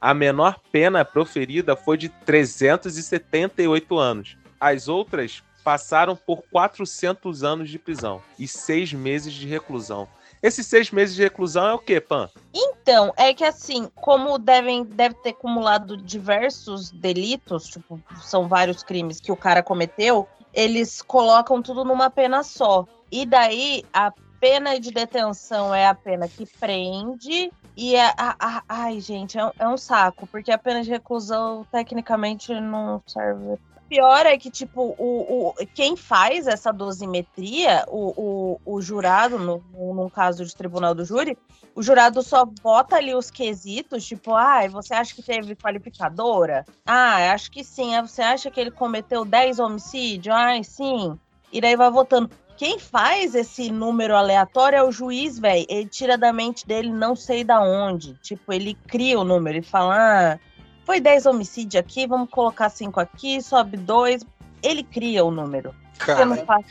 A 0.00 0.12
menor 0.12 0.58
pena 0.72 1.04
proferida 1.04 1.76
foi 1.76 1.96
de 1.96 2.08
378 2.08 3.96
anos. 3.96 4.36
As 4.58 4.88
outras 4.88 5.40
passaram 5.62 6.16
por 6.16 6.42
400 6.50 7.44
anos 7.44 7.70
de 7.70 7.78
prisão 7.78 8.20
e 8.36 8.48
seis 8.48 8.92
meses 8.92 9.32
de 9.32 9.46
reclusão. 9.46 10.08
Esses 10.44 10.66
seis 10.66 10.90
meses 10.90 11.16
de 11.16 11.22
reclusão 11.22 11.66
é 11.66 11.72
o 11.72 11.78
quê, 11.78 11.98
Pan? 12.02 12.28
Então, 12.52 13.14
é 13.16 13.32
que 13.32 13.42
assim, 13.42 13.88
como 13.94 14.38
devem 14.38 14.84
deve 14.84 15.14
ter 15.22 15.30
acumulado 15.30 15.96
diversos 15.96 16.90
delitos, 16.90 17.64
tipo, 17.66 17.98
são 18.20 18.46
vários 18.46 18.82
crimes 18.82 19.18
que 19.20 19.32
o 19.32 19.36
cara 19.36 19.62
cometeu, 19.62 20.28
eles 20.52 21.00
colocam 21.00 21.62
tudo 21.62 21.82
numa 21.82 22.10
pena 22.10 22.42
só. 22.42 22.86
E 23.10 23.24
daí 23.24 23.86
a 23.90 24.12
pena 24.38 24.78
de 24.78 24.90
detenção 24.90 25.74
é 25.74 25.86
a 25.86 25.94
pena 25.94 26.28
que 26.28 26.44
prende 26.60 27.50
e 27.74 27.96
a, 27.96 28.14
a- 28.18 28.36
a- 28.38 28.62
ai, 28.68 29.00
gente, 29.00 29.38
é 29.38 29.50
é 29.58 29.66
um 29.66 29.78
saco, 29.78 30.26
porque 30.26 30.52
a 30.52 30.58
pena 30.58 30.82
de 30.82 30.90
reclusão 30.90 31.66
tecnicamente 31.72 32.52
não 32.60 33.02
serve. 33.06 33.58
Pior 33.88 34.26
é 34.26 34.36
que, 34.38 34.50
tipo, 34.50 34.94
o, 34.98 35.48
o, 35.48 35.54
quem 35.74 35.96
faz 35.96 36.46
essa 36.46 36.72
dosimetria, 36.72 37.84
o, 37.88 38.58
o, 38.64 38.76
o 38.76 38.80
jurado, 38.80 39.38
no, 39.38 39.62
num 39.72 40.08
caso 40.08 40.44
de 40.44 40.56
tribunal 40.56 40.94
do 40.94 41.04
júri, 41.04 41.36
o 41.74 41.82
jurado 41.82 42.22
só 42.22 42.44
bota 42.44 42.96
ali 42.96 43.14
os 43.14 43.30
quesitos, 43.30 44.04
tipo, 44.04 44.34
ai, 44.34 44.68
você 44.68 44.94
acha 44.94 45.14
que 45.14 45.22
teve 45.22 45.54
qualificadora? 45.54 46.64
Ah, 46.86 47.32
acho 47.32 47.50
que 47.50 47.62
sim. 47.62 47.94
Ah, 47.94 48.02
você 48.02 48.22
acha 48.22 48.50
que 48.50 48.60
ele 48.60 48.70
cometeu 48.70 49.24
10 49.24 49.58
homicídios? 49.58 50.34
Ai, 50.34 50.64
sim. 50.64 51.18
E 51.52 51.60
daí 51.60 51.76
vai 51.76 51.90
votando. 51.90 52.30
Quem 52.56 52.78
faz 52.78 53.34
esse 53.34 53.70
número 53.70 54.16
aleatório 54.16 54.76
é 54.76 54.82
o 54.82 54.92
juiz, 54.92 55.38
velho. 55.38 55.66
Ele 55.68 55.88
tira 55.88 56.16
da 56.16 56.32
mente 56.32 56.66
dele 56.66 56.90
não 56.90 57.16
sei 57.16 57.42
da 57.42 57.60
onde. 57.60 58.14
Tipo, 58.22 58.52
ele 58.52 58.74
cria 58.86 59.18
o 59.18 59.24
número 59.24 59.58
e 59.58 59.62
fala: 59.62 59.96
ah, 59.96 60.38
foi 60.84 61.00
10 61.00 61.26
homicídios 61.26 61.80
aqui, 61.80 62.06
vamos 62.06 62.28
colocar 62.30 62.68
5 62.68 63.00
aqui, 63.00 63.40
sobe 63.42 63.76
2. 63.76 64.24
Ele 64.62 64.82
cria 64.82 65.24
o 65.24 65.30
número. 65.30 65.74
Você 65.98 66.24
não 66.24 66.36
Cara, 66.36 66.46
faz. 66.46 66.66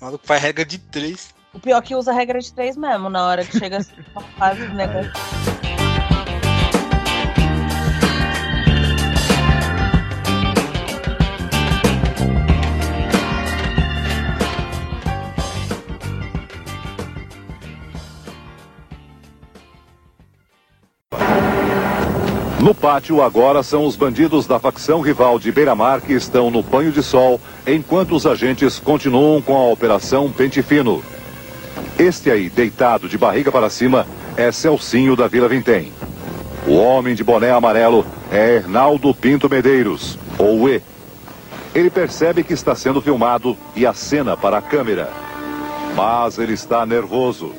o 0.00 0.04
maluco 0.04 0.26
faz 0.26 0.42
regra 0.42 0.64
de 0.64 0.78
três. 0.78 1.34
O 1.52 1.58
pior 1.58 1.78
é 1.78 1.82
que 1.82 1.94
usa 1.94 2.10
a 2.10 2.14
regra 2.14 2.38
de 2.38 2.52
3 2.52 2.76
mesmo, 2.76 3.08
na 3.08 3.26
hora 3.26 3.44
que 3.44 3.58
chega 3.58 3.78
assim, 3.78 3.94
faz 4.36 4.60
o 4.60 4.74
negócio. 4.74 5.12
No 22.60 22.74
pátio 22.74 23.22
agora 23.22 23.62
são 23.62 23.84
os 23.84 23.96
bandidos 23.96 24.46
da 24.46 24.58
facção 24.58 25.02
rival 25.02 25.38
de 25.38 25.52
Beira-Mar 25.52 26.00
que 26.00 26.14
estão 26.14 26.50
no 26.50 26.62
banho 26.62 26.90
de 26.90 27.02
sol, 27.02 27.38
enquanto 27.66 28.16
os 28.16 28.26
agentes 28.26 28.78
continuam 28.78 29.42
com 29.42 29.54
a 29.54 29.70
operação 29.70 30.32
Pente 30.32 30.62
Fino. 30.62 31.02
Este 31.98 32.30
aí, 32.30 32.48
deitado 32.48 33.08
de 33.08 33.18
barriga 33.18 33.52
para 33.52 33.68
cima, 33.68 34.06
é 34.36 34.50
Celcinho 34.50 35.14
da 35.14 35.28
Vila 35.28 35.48
Vintém. 35.48 35.92
O 36.66 36.74
homem 36.76 37.14
de 37.14 37.22
boné 37.22 37.50
amarelo 37.50 38.06
é 38.32 38.56
Hernaldo 38.56 39.14
Pinto 39.14 39.50
Medeiros, 39.50 40.18
ou 40.38 40.68
E. 40.68 40.82
Ele 41.74 41.90
percebe 41.90 42.42
que 42.42 42.54
está 42.54 42.74
sendo 42.74 43.02
filmado 43.02 43.54
e 43.76 43.86
acena 43.86 44.34
para 44.34 44.58
a 44.58 44.62
câmera. 44.62 45.10
Mas 45.94 46.38
ele 46.38 46.54
está 46.54 46.86
nervoso. 46.86 47.52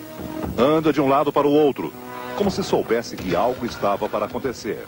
Anda 0.58 0.92
de 0.92 1.00
um 1.00 1.08
lado 1.08 1.32
para 1.32 1.48
o 1.48 1.52
outro, 1.52 1.94
como 2.38 2.52
se 2.52 2.64
soubesse 2.64 3.18
que 3.18 3.36
algo 3.36 3.66
estava 3.66 4.08
para 4.08 4.26
acontecer. 4.26 4.86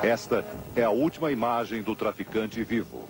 Esta 0.00 0.44
é 0.76 0.84
a 0.84 0.90
última 0.90 1.32
imagem 1.32 1.82
do 1.82 1.96
traficante 1.96 2.62
vivo. 2.62 3.04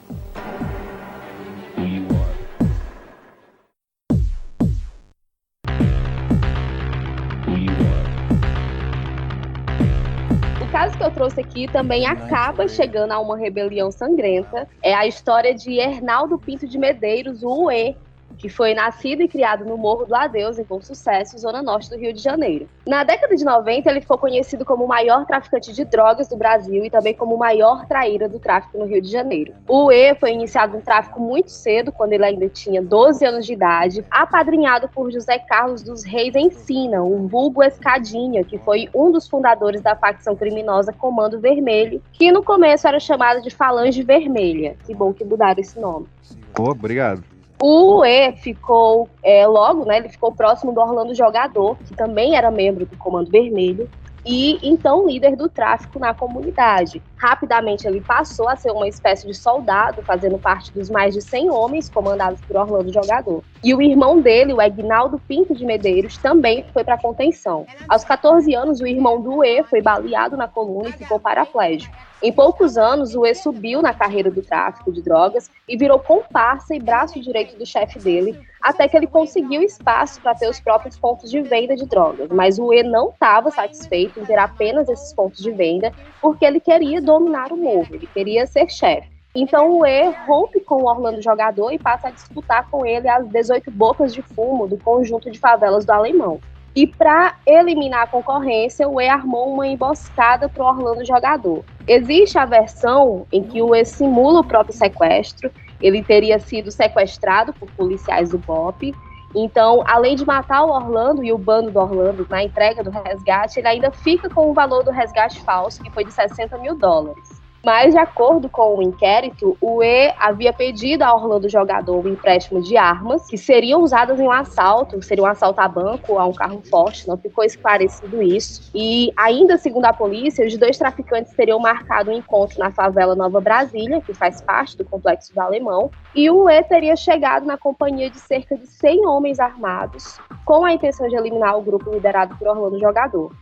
O 10.63 10.73
caso 10.73 10.97
que 10.97 11.05
eu 11.05 11.11
trouxe 11.11 11.41
aqui 11.41 11.69
também 11.71 12.07
acaba 12.07 12.67
chegando 12.67 13.13
a 13.13 13.19
uma 13.19 13.37
rebelião 13.37 13.91
sangrenta. 13.91 14.67
É 14.83 14.95
a 14.95 15.07
história 15.07 15.55
de 15.55 15.75
Hernaldo 15.75 16.39
Pinto 16.39 16.67
de 16.67 16.79
Medeiros, 16.79 17.43
o 17.43 17.67
UE, 17.67 17.95
que 18.39 18.49
foi 18.49 18.75
nascido 18.75 19.23
e 19.23 19.29
criado 19.29 19.65
no 19.65 19.77
Morro 19.77 20.05
do 20.05 20.15
Adeus, 20.15 20.59
em 20.59 20.65
Bom 20.65 20.81
Sucesso, 20.81 21.39
zona 21.39 21.63
norte 21.63 21.91
do 21.91 21.97
Rio 21.97 22.13
de 22.13 22.21
Janeiro. 22.21 22.69
Na 22.87 23.03
década 23.05 23.35
de 23.35 23.45
90, 23.45 23.91
ele 23.91 24.01
ficou 24.01 24.19
conhecido 24.19 24.65
como 24.65 24.85
o 24.85 24.89
maior 24.89 25.27
traficante 25.27 25.73
de 25.73 25.85
drogas 25.85 26.29
do 26.29 26.37
Brasil 26.37 26.85
e 26.85 26.91
também 26.91 27.15
como 27.15 27.35
o 27.35 27.39
maior 27.39 27.87
traíra 27.87 28.29
do 28.29 28.39
tráfico 28.39 28.79
no 28.79 28.85
Rio 28.85 29.03
de 29.03 29.11
Janeiro. 29.11 29.55
O 29.67 29.87
UE 29.87 30.15
foi 30.21 30.33
iniciado 30.33 30.77
no 30.77 30.83
tráfico 30.83 31.21
muito 31.21 31.51
cedo, 31.51 31.91
quando 31.93 32.13
ele 32.13 32.25
ainda 32.25 32.49
tinha 32.49 32.83
12 32.83 33.25
anos 33.25 33.47
de 33.47 33.53
idade, 33.53 34.05
apadrinhado 34.11 34.89
por 34.89 35.11
José 35.11 35.39
Carlos 35.39 35.83
dos 35.83 36.05
Reis 36.05 36.35
Ensina, 36.35 37.03
o 37.03 37.27
vulgo 37.27 37.63
Escadinha, 37.63 38.45
que 38.45 38.59
foi 38.59 38.89
um 38.95 39.11
dos 39.11 39.29
fundadores 39.29 39.81
da 39.81 39.97
facção 39.97 40.37
criminosa 40.37 40.93
Comando 40.93 41.41
Vermelho, 41.41 42.03
que 42.13 42.31
no 42.31 42.43
começo 42.43 42.87
era 42.87 43.01
chamada 43.01 43.41
de 43.41 43.51
Falange 43.51 44.03
Vermelha. 44.03 44.77
Que 44.87 44.95
bom 44.95 45.13
que 45.13 45.25
mudaram 45.25 45.61
esse 45.61 45.79
nome. 45.79 46.07
Pô, 46.53 46.71
obrigado. 46.71 47.36
O 47.61 48.05
E 48.05 48.33
ficou, 48.33 49.09
é, 49.23 49.47
logo, 49.47 49.85
né, 49.85 49.99
ele 49.99 50.09
ficou 50.09 50.33
próximo 50.33 50.73
do 50.73 50.81
Orlando 50.81 51.15
Jogador, 51.15 51.77
que 51.77 51.95
também 51.95 52.37
era 52.37 52.51
membro 52.51 52.85
do 52.85 52.97
Comando 52.97 53.31
Vermelho, 53.31 53.89
e 54.27 54.59
então 54.61 55.07
líder 55.07 55.37
do 55.37 55.49
tráfico 55.49 56.01
na 56.01 56.13
comunidade. 56.13 57.01
Rapidamente 57.17 57.87
ele 57.87 58.01
passou 58.01 58.49
a 58.49 58.57
ser 58.57 58.73
uma 58.73 58.89
espécie 58.89 59.25
de 59.25 59.33
soldado, 59.33 60.03
fazendo 60.03 60.37
parte 60.37 60.73
dos 60.73 60.91
mais 60.91 61.15
de 61.15 61.23
100 61.23 61.49
homens 61.49 61.89
comandados 61.89 62.41
por 62.41 62.57
Orlando 62.57 62.93
Jogador. 62.93 63.43
E 63.63 63.73
o 63.73 63.81
irmão 63.81 64.21
dele, 64.21 64.53
o 64.53 64.61
Egnaldo 64.61 65.21
Pinto 65.29 65.55
de 65.55 65.65
Medeiros, 65.65 66.19
também 66.19 66.65
foi 66.75 66.83
para 66.83 66.99
contenção. 66.99 67.67
Aos 67.89 68.03
14 68.03 68.53
anos, 68.55 68.81
o 68.81 68.87
irmão 68.87 69.21
do 69.21 69.45
E 69.45 69.63
foi 69.63 69.81
baleado 69.81 70.37
na 70.37 70.49
coluna 70.49 70.89
e 70.89 70.93
ficou 70.93 71.21
paraplégico. 71.21 71.95
Em 72.27 72.33
poucos 72.33 72.77
anos, 72.77 73.15
o 73.15 73.25
E 73.25 73.33
subiu 73.37 73.81
na 73.81 73.95
carreira 73.95 74.33
do 74.33 74.43
tráfico 74.43 74.91
de 74.91 75.01
drogas 75.01 75.49
e 75.69 75.77
virou 75.77 76.01
comparsa 76.01 76.75
e 76.75 76.81
braço 76.81 77.21
direito 77.21 77.57
do 77.57 77.65
chefe 77.65 78.01
dele, 78.01 78.37
até 78.61 78.89
que 78.89 78.97
ele 78.97 79.07
conseguiu 79.07 79.63
espaço 79.63 80.21
para 80.21 80.35
ter 80.35 80.51
os 80.51 80.59
próprios 80.59 80.99
pontos 80.99 81.31
de 81.31 81.41
venda 81.41 81.77
de 81.77 81.87
drogas. 81.87 82.29
Mas 82.33 82.59
o 82.59 82.75
E 82.75 82.83
não 82.83 83.11
estava 83.11 83.49
satisfeito 83.53 84.19
em 84.19 84.25
ter 84.25 84.41
apenas 84.41 84.89
esses 84.89 85.13
pontos 85.13 85.41
de 85.41 85.53
venda, 85.53 85.93
porque 86.21 86.45
ele 86.45 86.59
queria 86.59 87.01
dominar 87.01 87.53
o 87.53 87.57
morro, 87.57 87.95
ele 87.95 88.09
queria 88.09 88.45
ser 88.45 88.69
chefe. 88.69 89.09
Então 89.33 89.79
o 89.79 89.87
E 89.87 90.11
rompe 90.27 90.59
com 90.59 90.83
o 90.83 90.91
Orlando 90.91 91.23
Jogador 91.23 91.71
e 91.71 91.79
passa 91.79 92.09
a 92.09 92.11
disputar 92.11 92.69
com 92.69 92.85
ele 92.85 93.09
as 93.09 93.25
18 93.29 93.71
bocas 93.71 94.13
de 94.13 94.21
fumo 94.21 94.67
do 94.67 94.77
conjunto 94.79 95.31
de 95.31 95.39
favelas 95.39 95.85
do 95.85 95.93
Alemão. 95.93 96.41
E 96.77 96.87
para 96.87 97.37
eliminar 97.47 98.03
a 98.03 98.07
concorrência, 98.07 98.87
o 98.87 99.01
E 99.01 99.09
armou 99.09 99.55
uma 99.55 99.67
emboscada 99.67 100.47
para 100.47 100.63
o 100.63 100.67
Orlando 100.67 101.07
jogador. 101.07 101.65
Existe 101.89 102.37
a 102.37 102.45
versão 102.45 103.27
em 103.33 103.43
que 103.43 103.63
o 103.63 103.75
E 103.75 103.83
simula 103.83 104.41
o 104.41 104.45
próprio 104.45 104.77
sequestro. 104.77 105.51
Ele 105.81 106.05
teria 106.05 106.39
sido 106.39 106.71
sequestrado 106.71 107.55
por 107.55 107.71
policiais 107.71 108.29
do 108.29 108.37
BOP. 108.37 108.95
Então, 109.35 109.83
além 109.87 110.17
de 110.17 110.27
matar 110.27 110.65
o 110.65 110.71
Orlando 110.71 111.25
e 111.25 111.33
o 111.33 111.39
bando 111.39 111.71
do 111.71 111.81
Orlando 111.81 112.27
na 112.29 112.45
entrega 112.45 112.85
do 112.85 112.91
resgate, 112.91 113.59
ele 113.59 113.69
ainda 113.69 113.91
fica 113.91 114.29
com 114.29 114.51
o 114.51 114.53
valor 114.53 114.85
do 114.85 114.91
resgate 114.91 115.41
falso, 115.41 115.83
que 115.83 115.91
foi 115.91 116.05
de 116.05 116.13
60 116.13 116.59
mil 116.59 116.75
dólares. 116.77 117.41
Mas, 117.67 117.95
de 117.95 117.99
acordo 117.99 118.49
com 118.49 118.79
o 118.79 118.83
inquérito, 118.83 119.59
o 119.61 119.83
E 119.83 120.15
havia 120.21 120.53
pedido 120.53 121.03
a 121.03 121.13
Orlando 121.13 121.49
Jogador 121.49 122.07
um 122.07 122.09
empréstimo 122.09 122.63
de 122.63 122.77
armas 122.77 123.27
que 123.27 123.37
seriam 123.37 123.83
usadas 123.83 124.21
em 124.21 124.23
um 124.23 124.31
assalto, 124.31 125.03
seria 125.03 125.25
um 125.25 125.27
assalto 125.27 125.61
a 125.61 125.67
banco, 125.67 126.17
a 126.17 126.25
um 126.25 126.33
carro 126.33 126.63
forte, 126.71 127.09
não 127.09 127.17
ficou 127.17 127.43
esclarecido 127.43 128.23
isso. 128.23 128.71
E, 128.73 129.13
ainda 129.17 129.59
segundo 129.59 129.85
a 129.87 129.93
polícia, 129.93 130.47
os 130.47 130.57
dois 130.57 130.79
traficantes 130.79 131.35
teriam 131.35 131.59
marcado 131.59 132.13
um 132.13 132.15
encontro 132.15 132.57
na 132.57 132.71
favela 132.71 133.17
Nova 133.17 133.41
Brasília, 133.41 134.01
que 134.01 134.15
faz 134.15 134.41
parte 134.41 134.77
do 134.77 134.85
complexo 134.85 135.35
do 135.35 135.41
Alemão, 135.41 135.91
e 136.15 136.31
o 136.31 136.49
E 136.49 136.63
teria 136.63 136.95
chegado 136.95 137.47
na 137.47 137.59
companhia 137.59 138.09
de 138.09 138.21
cerca 138.21 138.57
de 138.57 138.69
100 138.69 139.05
homens 139.07 139.41
armados, 139.41 140.21
com 140.45 140.65
a 140.65 140.73
intenção 140.73 141.09
de 141.09 141.17
eliminar 141.17 141.59
o 141.59 141.63
grupo 141.63 141.91
liderado 141.91 142.37
por 142.37 142.47
Orlando 142.47 142.79
Jogador. 142.79 143.33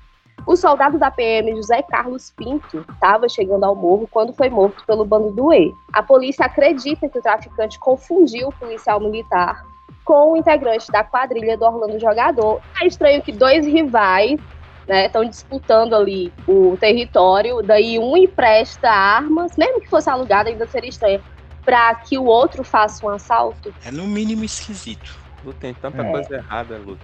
O 0.46 0.56
soldado 0.56 0.98
da 0.98 1.10
PM 1.10 1.54
José 1.56 1.82
Carlos 1.82 2.30
Pinto 2.36 2.84
estava 2.92 3.28
chegando 3.28 3.64
ao 3.64 3.74
morro 3.74 4.06
quando 4.10 4.32
foi 4.34 4.50
morto 4.50 4.84
pelo 4.86 5.04
bando 5.04 5.30
do 5.30 5.52
E. 5.52 5.72
A 5.92 6.02
polícia 6.02 6.44
acredita 6.44 7.08
que 7.08 7.18
o 7.18 7.22
traficante 7.22 7.78
confundiu 7.78 8.48
o 8.48 8.52
policial 8.52 9.00
militar 9.00 9.64
com 10.04 10.32
o 10.32 10.36
integrante 10.36 10.92
da 10.92 11.02
quadrilha 11.02 11.56
do 11.56 11.64
Orlando 11.64 11.98
Jogador. 11.98 12.60
É 12.80 12.86
estranho 12.86 13.22
que 13.22 13.32
dois 13.32 13.66
rivais 13.66 14.38
estão 14.86 15.22
né, 15.22 15.28
disputando 15.28 15.94
ali 15.94 16.30
o 16.46 16.76
território, 16.78 17.62
daí 17.62 17.98
um 17.98 18.14
empresta 18.14 18.90
armas, 18.90 19.56
mesmo 19.56 19.80
que 19.80 19.88
fosse 19.88 20.10
alugado, 20.10 20.50
ainda 20.50 20.66
seria 20.66 20.90
estranho, 20.90 21.22
para 21.64 21.94
que 21.94 22.18
o 22.18 22.24
outro 22.24 22.62
faça 22.62 23.06
um 23.06 23.08
assalto. 23.08 23.74
É 23.82 23.90
no 23.90 24.06
mínimo 24.06 24.44
esquisito. 24.44 25.18
Lu, 25.42 25.54
tem 25.54 25.72
tanta 25.72 26.02
É. 26.02 26.10
coisa 26.10 26.36
errada, 26.36 26.76
Lu, 26.78 26.98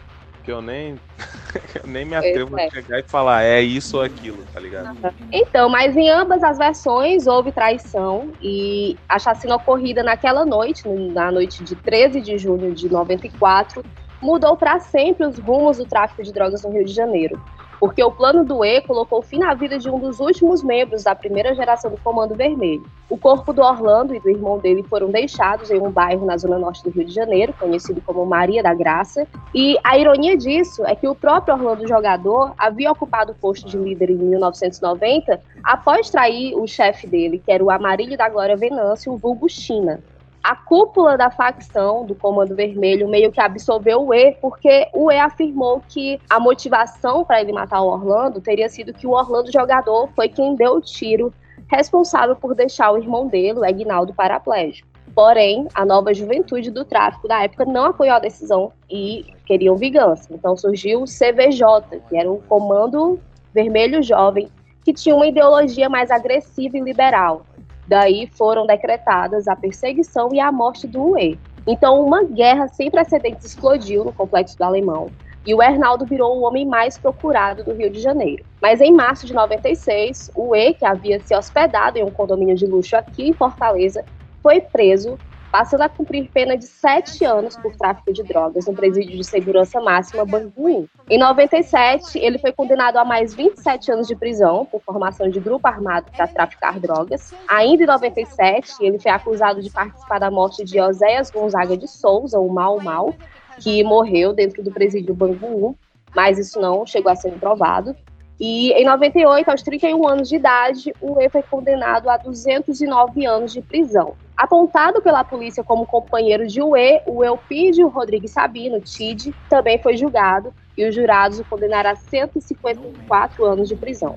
que 0.44 0.50
eu 0.50 0.60
nem, 0.62 0.98
eu 1.82 1.86
nem 1.86 2.04
me 2.04 2.16
atrevo 2.16 2.58
é. 2.58 2.66
a 2.66 2.70
chegar 2.70 2.98
e 2.98 3.02
falar 3.02 3.42
é 3.42 3.60
isso 3.60 3.96
ou 3.98 4.02
aquilo, 4.02 4.44
tá 4.52 4.60
ligado? 4.60 4.96
Então, 5.32 5.68
mas 5.68 5.96
em 5.96 6.10
ambas 6.10 6.42
as 6.42 6.58
versões 6.58 7.26
houve 7.26 7.52
traição 7.52 8.32
e 8.40 8.96
a 9.08 9.18
chacina 9.18 9.56
ocorrida 9.56 10.02
naquela 10.02 10.44
noite, 10.44 10.86
no- 10.88 11.12
na 11.12 11.30
noite 11.30 11.62
de 11.62 11.74
13 11.76 12.20
de 12.20 12.38
junho 12.38 12.72
de 12.72 12.88
94, 12.90 13.82
mudou 14.20 14.56
para 14.56 14.78
sempre 14.80 15.26
os 15.26 15.38
rumos 15.38 15.78
do 15.78 15.86
tráfico 15.86 16.22
de 16.22 16.32
drogas 16.32 16.62
no 16.62 16.70
Rio 16.70 16.84
de 16.84 16.92
Janeiro. 16.92 17.40
Porque 17.80 18.04
o 18.04 18.10
plano 18.10 18.44
do 18.44 18.62
E 18.62 18.82
colocou 18.82 19.22
fim 19.22 19.38
na 19.38 19.54
vida 19.54 19.78
de 19.78 19.88
um 19.88 19.98
dos 19.98 20.20
últimos 20.20 20.62
membros 20.62 21.02
da 21.02 21.14
primeira 21.14 21.54
geração 21.54 21.90
do 21.90 21.96
Comando 21.96 22.34
Vermelho. 22.34 22.84
O 23.08 23.16
corpo 23.16 23.54
do 23.54 23.62
Orlando 23.62 24.14
e 24.14 24.20
do 24.20 24.28
irmão 24.28 24.58
dele 24.58 24.82
foram 24.82 25.10
deixados 25.10 25.70
em 25.70 25.80
um 25.80 25.90
bairro 25.90 26.26
na 26.26 26.36
zona 26.36 26.58
norte 26.58 26.84
do 26.84 26.90
Rio 26.90 27.06
de 27.06 27.12
Janeiro, 27.12 27.54
conhecido 27.58 28.02
como 28.02 28.24
Maria 28.26 28.62
da 28.62 28.74
Graça. 28.74 29.26
E 29.54 29.78
a 29.82 29.98
ironia 29.98 30.36
disso 30.36 30.84
é 30.84 30.94
que 30.94 31.08
o 31.08 31.14
próprio 31.14 31.54
Orlando 31.54 31.88
jogador 31.88 32.52
havia 32.58 32.92
ocupado 32.92 33.32
o 33.32 33.34
posto 33.34 33.66
de 33.66 33.78
líder 33.78 34.10
em 34.10 34.16
1990 34.16 35.40
após 35.64 36.10
trair 36.10 36.54
o 36.54 36.66
chefe 36.66 37.06
dele, 37.06 37.42
que 37.44 37.50
era 37.50 37.64
o 37.64 37.70
Amarílio 37.70 38.16
da 38.16 38.28
Glória 38.28 38.56
Venâncio, 38.56 39.12
o 39.12 39.16
vulgo 39.16 39.48
China. 39.48 40.00
A 40.42 40.56
cúpula 40.56 41.18
da 41.18 41.30
facção 41.30 42.06
do 42.06 42.14
Comando 42.14 42.54
Vermelho 42.56 43.08
meio 43.08 43.30
que 43.30 43.40
absolveu 43.40 44.06
o 44.06 44.14
E, 44.14 44.32
porque 44.40 44.88
o 44.94 45.12
E 45.12 45.18
afirmou 45.18 45.82
que 45.86 46.18
a 46.30 46.40
motivação 46.40 47.24
para 47.24 47.42
ele 47.42 47.52
matar 47.52 47.82
o 47.82 47.88
Orlando 47.88 48.40
teria 48.40 48.68
sido 48.68 48.94
que 48.94 49.06
o 49.06 49.10
Orlando 49.10 49.52
jogador 49.52 50.08
foi 50.16 50.28
quem 50.28 50.54
deu 50.54 50.76
o 50.76 50.80
tiro 50.80 51.32
responsável 51.68 52.34
por 52.34 52.54
deixar 52.54 52.90
o 52.90 52.98
irmão 52.98 53.26
dele, 53.26 53.60
o 53.60 53.64
Egnaldo, 53.64 54.14
paraplégico. 54.14 54.88
Porém, 55.14 55.68
a 55.74 55.84
nova 55.84 56.14
juventude 56.14 56.70
do 56.70 56.84
tráfico 56.84 57.28
da 57.28 57.42
época 57.42 57.64
não 57.64 57.86
apoiou 57.86 58.14
a 58.14 58.20
decisão 58.20 58.72
e 58.88 59.26
queriam 59.44 59.76
vingança. 59.76 60.28
Então 60.32 60.56
surgiu 60.56 61.02
o 61.02 61.04
CVJ, 61.04 62.00
que 62.08 62.16
era 62.16 62.30
um 62.30 62.40
comando 62.40 63.20
vermelho 63.52 64.02
jovem, 64.02 64.48
que 64.84 64.92
tinha 64.92 65.14
uma 65.14 65.26
ideologia 65.26 65.88
mais 65.88 66.10
agressiva 66.10 66.78
e 66.78 66.80
liberal. 66.80 67.42
Daí 67.90 68.28
foram 68.28 68.64
decretadas 68.66 69.48
a 69.48 69.56
perseguição 69.56 70.28
e 70.32 70.38
a 70.38 70.52
morte 70.52 70.86
do 70.86 71.10
UE. 71.10 71.36
Então, 71.66 72.00
uma 72.00 72.22
guerra 72.22 72.68
sem 72.68 72.88
precedentes 72.88 73.44
explodiu 73.44 74.04
no 74.04 74.12
complexo 74.12 74.56
do 74.56 74.62
Alemão 74.62 75.08
e 75.44 75.52
o 75.52 75.60
Hernaldo 75.60 76.06
virou 76.06 76.38
o 76.38 76.42
homem 76.42 76.64
mais 76.64 76.96
procurado 76.96 77.64
do 77.64 77.72
Rio 77.72 77.90
de 77.90 77.98
Janeiro. 77.98 78.44
Mas 78.62 78.80
em 78.80 78.92
março 78.92 79.26
de 79.26 79.34
96, 79.34 80.30
o 80.36 80.54
E, 80.54 80.72
que 80.72 80.84
havia 80.84 81.18
se 81.18 81.34
hospedado 81.34 81.98
em 81.98 82.04
um 82.04 82.12
condomínio 82.12 82.54
de 82.54 82.64
luxo 82.64 82.94
aqui 82.94 83.26
em 83.26 83.32
Fortaleza, 83.32 84.04
foi 84.40 84.60
preso, 84.60 85.18
passando 85.50 85.82
a 85.82 85.88
cumprir 85.88 86.30
pena 86.32 86.56
de 86.56 86.64
sete 86.66 87.24
anos 87.24 87.56
por 87.56 87.74
tráfico 87.76 88.12
de 88.12 88.22
drogas 88.22 88.66
no 88.66 88.74
presídio 88.74 89.16
de 89.16 89.24
segurança 89.24 89.80
máxima 89.80 90.24
Bangu. 90.24 90.88
Em 91.08 91.18
97, 91.18 92.18
ele 92.18 92.38
foi 92.38 92.52
condenado 92.52 92.96
a 92.96 93.04
mais 93.04 93.34
27 93.34 93.92
anos 93.92 94.06
de 94.06 94.14
prisão 94.14 94.64
por 94.64 94.80
formação 94.82 95.28
de 95.28 95.40
grupo 95.40 95.66
armado 95.66 96.10
para 96.12 96.28
traficar 96.28 96.78
drogas. 96.78 97.34
Ainda 97.48 97.82
em 97.82 97.86
97, 97.86 98.74
ele 98.80 98.98
foi 98.98 99.10
acusado 99.10 99.60
de 99.60 99.70
participar 99.70 100.20
da 100.20 100.30
morte 100.30 100.64
de 100.64 100.80
Oséias 100.80 101.30
Gonzaga 101.30 101.76
de 101.76 101.88
Souza, 101.88 102.38
o 102.38 102.48
Mal 102.48 102.80
Mal, 102.80 103.14
que 103.58 103.82
morreu 103.82 104.32
dentro 104.32 104.62
do 104.62 104.70
presídio 104.70 105.14
Bangu, 105.14 105.76
mas 106.14 106.38
isso 106.38 106.60
não 106.60 106.86
chegou 106.86 107.10
a 107.10 107.16
ser 107.16 107.32
provado. 107.32 107.94
E 108.40 108.72
em 108.72 108.86
98, 108.86 109.50
aos 109.50 109.62
31 109.62 110.08
anos 110.08 110.26
de 110.26 110.36
idade, 110.36 110.94
o 110.98 111.20
E 111.20 111.28
foi 111.28 111.42
condenado 111.42 112.08
a 112.08 112.16
209 112.16 113.26
anos 113.26 113.52
de 113.52 113.60
prisão. 113.60 114.14
Apontado 114.34 115.02
pela 115.02 115.22
polícia 115.22 115.62
como 115.62 115.84
companheiro 115.84 116.46
de 116.46 116.62
UE, 116.62 117.02
o 117.06 117.22
Elpidio 117.22 117.88
Rodrigues 117.88 118.30
Sabino, 118.30 118.80
TID, 118.80 119.34
também 119.50 119.78
foi 119.78 119.94
julgado 119.94 120.54
e 120.74 120.88
os 120.88 120.94
jurados 120.94 121.38
o 121.38 121.44
condenaram 121.44 121.90
a 121.90 121.96
154 121.96 123.44
anos 123.44 123.68
de 123.68 123.76
prisão. 123.76 124.16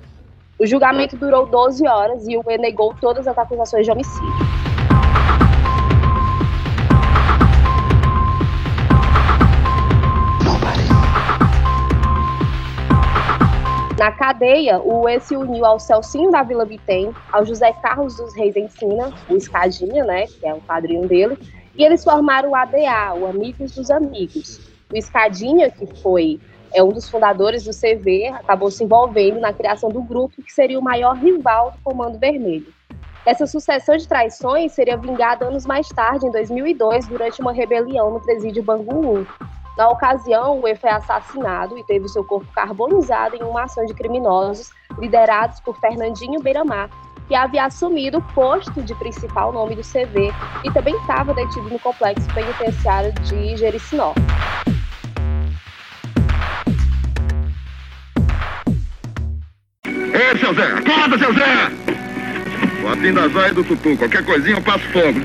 O 0.57 0.65
julgamento 0.65 1.17
durou 1.17 1.45
12 1.45 1.85
horas 1.85 2.25
e 2.25 2.37
o 2.37 2.43
E 2.47 2.57
negou 2.57 2.95
todas 3.01 3.27
as 3.27 3.37
acusações 3.37 3.85
de 3.85 3.91
homicídio. 3.91 4.52
Na 14.03 14.11
cadeia, 14.11 14.81
o 14.81 15.07
E 15.07 15.17
se 15.21 15.33
uniu 15.33 15.63
ao 15.63 15.79
Celcinho 15.79 16.29
da 16.29 16.43
Vila 16.43 16.65
Bitem, 16.65 17.15
ao 17.31 17.45
José 17.45 17.71
Carlos 17.71 18.17
dos 18.17 18.35
Reis 18.35 18.53
Ensina, 18.53 19.13
o 19.29 19.37
Escadinha, 19.37 20.03
né, 20.03 20.27
que 20.27 20.45
é 20.45 20.53
o 20.53 20.59
padrinho 20.59 21.07
dele, 21.07 21.39
e 21.73 21.85
eles 21.85 22.03
formaram 22.03 22.49
o 22.49 22.55
ADA, 22.55 23.13
o 23.15 23.25
Amigos 23.25 23.71
dos 23.75 23.89
Amigos. 23.89 24.59
O 24.91 24.97
Escadinha, 24.97 25.71
que 25.71 25.85
foi 26.01 26.37
é 26.73 26.83
um 26.83 26.89
dos 26.89 27.09
fundadores 27.09 27.63
do 27.63 27.71
CV, 27.71 28.27
acabou 28.27 28.69
se 28.69 28.83
envolvendo 28.83 29.39
na 29.39 29.53
criação 29.53 29.89
do 29.89 30.01
grupo 30.01 30.41
que 30.41 30.51
seria 30.51 30.77
o 30.77 30.83
maior 30.83 31.15
rival 31.15 31.71
do 31.71 31.77
Comando 31.81 32.19
Vermelho. 32.19 32.67
Essa 33.25 33.47
sucessão 33.47 33.95
de 33.95 34.05
traições 34.05 34.73
seria 34.73 34.97
vingada 34.97 35.45
anos 35.45 35.65
mais 35.65 35.87
tarde, 35.87 36.25
em 36.25 36.31
2002, 36.31 37.07
durante 37.07 37.39
uma 37.39 37.53
rebelião 37.53 38.11
no 38.11 38.19
presídio 38.19 38.63
Bangu 38.63 39.19
1. 39.19 39.25
Na 39.77 39.89
ocasião, 39.89 40.59
o 40.59 40.67
E 40.67 40.75
foi 40.75 40.91
assassinado 40.91 41.77
e 41.77 41.83
teve 41.83 42.07
seu 42.07 42.23
corpo 42.23 42.47
carbonizado 42.53 43.35
em 43.35 43.43
uma 43.43 43.63
ação 43.63 43.85
de 43.85 43.93
criminosos 43.93 44.71
liderados 44.99 45.59
por 45.61 45.75
Fernandinho 45.79 46.39
Beiramar, 46.41 46.89
que 47.27 47.33
havia 47.33 47.65
assumido 47.65 48.19
o 48.19 48.33
posto 48.33 48.83
de 48.83 48.93
principal 48.95 49.51
nome 49.51 49.75
do 49.75 49.81
CV 49.81 50.31
e 50.63 50.71
também 50.71 50.95
estava 50.97 51.33
detido 51.33 51.69
no 51.69 51.79
complexo 51.79 52.27
penitenciário 52.33 53.11
de 53.13 53.57
Jericinó. 53.57 54.13
Ei, 59.85 60.37
seu 60.39 60.53
Zé! 60.53 60.65
Acorda, 60.65 61.17
seu 61.17 61.33
Zé! 61.33 61.83
Afim 62.91 63.13
da 63.13 63.27
zóia 63.29 63.53
do 63.53 63.63
tutu. 63.63 63.97
Qualquer 63.97 64.23
coisinha 64.23 64.57
eu 64.57 64.61
passo 64.61 64.85
fogo. 64.89 65.19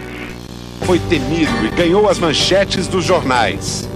Foi 0.87 0.99
temido 1.01 1.67
e 1.67 1.69
ganhou 1.71 2.09
as 2.09 2.19
manchetes 2.19 2.87
dos 2.87 3.05
jornais. 3.05 3.89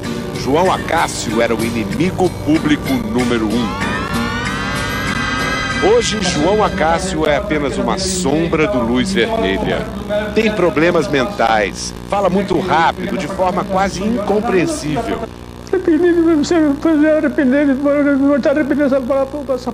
João 0.42 0.72
Acácio 0.72 1.40
era 1.40 1.54
o 1.54 1.64
inimigo 1.64 2.28
público 2.44 2.92
número 2.92 3.46
um. 3.46 3.68
Hoje, 5.86 6.18
João 6.20 6.64
Acácio 6.64 7.24
é 7.24 7.36
apenas 7.36 7.78
uma 7.78 7.96
sombra 7.96 8.66
do 8.66 8.80
Luz 8.80 9.12
Vermelha. 9.12 9.86
Tem 10.34 10.50
problemas 10.50 11.06
mentais, 11.06 11.94
fala 12.10 12.28
muito 12.28 12.58
rápido, 12.58 13.16
de 13.16 13.28
forma 13.28 13.62
quase 13.62 14.02
incompreensível. 14.02 15.20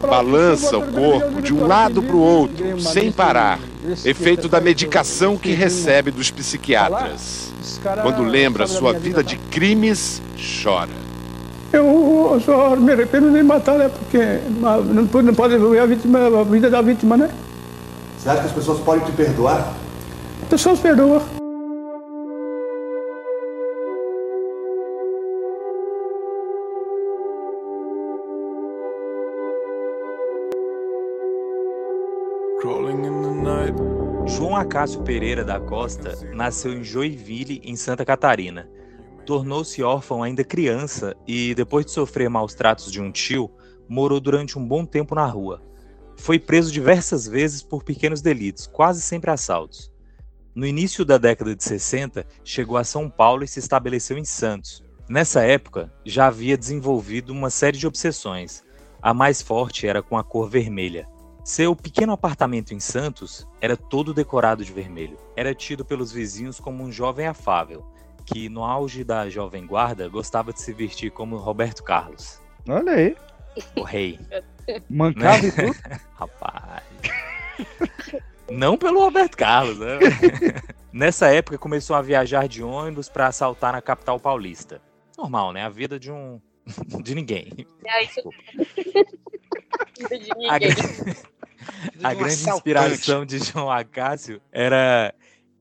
Balança 0.08 0.78
o 0.78 0.82
corpo 0.92 1.42
de 1.42 1.52
um 1.54 1.66
lado 1.66 2.02
para 2.02 2.16
o 2.16 2.20
outro, 2.20 2.80
sem 2.80 3.10
parar. 3.10 3.58
Efeito 4.04 4.48
da 4.48 4.60
medicação 4.60 5.36
que 5.36 5.52
recebe 5.52 6.10
dos 6.10 6.30
psiquiatras. 6.30 7.52
Quando 8.02 8.22
lembra 8.22 8.66
sua 8.66 8.92
vida 8.92 9.22
de 9.22 9.36
crimes, 9.36 10.22
chora. 10.62 11.08
Eu 11.72 12.40
só 12.44 12.74
me 12.76 12.92
arrependo 12.92 13.30
de 13.30 13.42
matar, 13.42 13.78
né? 13.78 13.90
Porque 13.90 14.40
não 14.60 15.06
pode, 15.06 15.26
não 15.26 15.34
pode 15.34 15.58
ver 15.58 15.78
a, 15.80 15.86
vítima, 15.86 16.40
a 16.40 16.44
vida 16.44 16.70
da 16.70 16.80
vítima, 16.80 17.16
né? 17.16 17.30
Você 18.18 18.28
acha 18.28 18.40
que 18.40 18.46
as 18.46 18.52
pessoas 18.52 18.78
podem 18.80 19.04
te 19.04 19.12
perdoar? 19.12 19.74
As 20.42 20.48
pessoas 20.48 20.78
perdoam. 20.80 21.37
João 34.28 34.54
Acácio 34.54 35.02
Pereira 35.02 35.42
da 35.42 35.58
Costa 35.58 36.14
nasceu 36.34 36.72
em 36.72 36.84
Joinville, 36.84 37.62
em 37.64 37.74
Santa 37.74 38.04
Catarina. 38.04 38.68
Tornou-se 39.24 39.82
órfão 39.82 40.22
ainda 40.22 40.44
criança 40.44 41.16
e, 41.26 41.54
depois 41.54 41.86
de 41.86 41.92
sofrer 41.92 42.28
maus 42.28 42.54
tratos 42.54 42.92
de 42.92 43.00
um 43.00 43.10
tio, 43.10 43.50
morou 43.88 44.20
durante 44.20 44.58
um 44.58 44.66
bom 44.66 44.84
tempo 44.84 45.14
na 45.14 45.26
rua. 45.26 45.62
Foi 46.16 46.38
preso 46.38 46.70
diversas 46.70 47.26
vezes 47.26 47.62
por 47.62 47.82
pequenos 47.82 48.20
delitos, 48.20 48.66
quase 48.66 49.00
sempre 49.00 49.30
assaltos. 49.30 49.90
No 50.54 50.66
início 50.66 51.04
da 51.04 51.16
década 51.16 51.56
de 51.56 51.64
60, 51.64 52.26
chegou 52.44 52.76
a 52.76 52.84
São 52.84 53.08
Paulo 53.08 53.44
e 53.44 53.48
se 53.48 53.58
estabeleceu 53.58 54.18
em 54.18 54.24
Santos. 54.24 54.84
Nessa 55.08 55.42
época, 55.42 55.90
já 56.04 56.26
havia 56.26 56.56
desenvolvido 56.56 57.30
uma 57.30 57.48
série 57.48 57.78
de 57.78 57.86
obsessões. 57.86 58.62
A 59.00 59.14
mais 59.14 59.40
forte 59.40 59.86
era 59.86 60.02
com 60.02 60.18
a 60.18 60.22
cor 60.22 60.50
vermelha. 60.50 61.08
Seu 61.44 61.74
pequeno 61.74 62.12
apartamento 62.12 62.74
em 62.74 62.80
Santos 62.80 63.46
era 63.60 63.76
todo 63.76 64.12
decorado 64.12 64.64
de 64.64 64.72
vermelho. 64.72 65.16
Era 65.34 65.54
tido 65.54 65.84
pelos 65.84 66.12
vizinhos 66.12 66.60
como 66.60 66.84
um 66.84 66.92
jovem 66.92 67.26
afável, 67.26 67.86
que 68.26 68.48
no 68.48 68.62
auge 68.62 69.02
da 69.02 69.30
jovem 69.30 69.66
guarda 69.66 70.08
gostava 70.08 70.52
de 70.52 70.60
se 70.60 70.72
vestir 70.72 71.10
como 71.10 71.36
Roberto 71.36 71.82
Carlos. 71.82 72.40
Olha 72.68 72.92
aí. 72.92 73.16
O 73.74 73.82
rei. 73.82 74.20
Mancava 74.90 75.46
e 75.46 75.50
tudo? 75.52 75.76
Rapaz. 76.14 76.82
Não 78.50 78.76
pelo 78.76 79.00
Roberto 79.00 79.36
Carlos, 79.36 79.78
né? 79.78 79.98
Nessa 80.92 81.28
época 81.28 81.58
começou 81.58 81.96
a 81.96 82.02
viajar 82.02 82.48
de 82.48 82.62
ônibus 82.62 83.08
para 83.08 83.26
assaltar 83.26 83.72
na 83.72 83.82
capital 83.82 84.18
paulista. 84.18 84.80
Normal, 85.16 85.52
né? 85.52 85.64
A 85.64 85.68
vida 85.68 85.98
de 85.98 86.10
um 86.10 86.40
de 87.02 87.14
ninguém. 87.14 87.66
É 87.84 88.04
isso. 88.04 88.22
de 89.98 90.30
A, 90.48 90.58
ninguém. 90.58 90.70
a 92.02 92.14
grande 92.14 92.48
inspiração 92.50 93.24
de 93.24 93.38
João 93.38 93.70
Acácio 93.70 94.40
era 94.52 95.14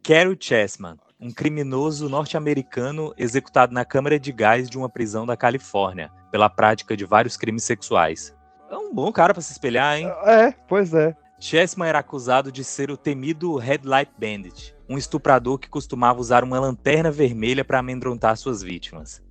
Carol 0.04 0.36
Chessman, 0.40 0.98
um 1.20 1.32
criminoso 1.32 2.10
norte-americano 2.10 3.14
executado 3.18 3.74
na 3.74 3.84
câmara 3.84 4.20
de 4.20 4.32
gás 4.32 4.70
de 4.70 4.78
uma 4.78 4.90
prisão 4.90 5.26
da 5.26 5.36
Califórnia 5.36 6.12
pela 6.32 6.50
prática 6.50 6.96
de 6.96 7.06
vários 7.06 7.38
crimes 7.38 7.64
sexuais. 7.64 8.36
É 8.70 8.78
um 8.78 8.94
bom 8.94 9.12
cara 9.12 9.34
para 9.34 9.42
se 9.42 9.52
espelhar, 9.52 9.98
hein? 9.98 10.08
É, 10.26 10.52
pois 10.68 10.94
é. 10.94 11.16
Chessman 11.40 11.88
era 11.88 12.00
acusado 12.00 12.52
de 12.52 12.64
ser 12.64 12.90
o 12.90 12.98
temido 12.98 13.56
Red 13.58 13.82
Light 13.84 14.12
Bandit, 14.18 14.76
um 14.90 14.98
estuprador 14.98 15.60
que 15.60 15.70
costumava 15.70 16.20
usar 16.20 16.44
uma 16.44 16.60
lanterna 16.60 17.12
vermelha 17.12 17.64
para 17.64 17.80
amedrontar 17.80 18.36
suas 18.38 18.62
vítimas. 18.62 19.22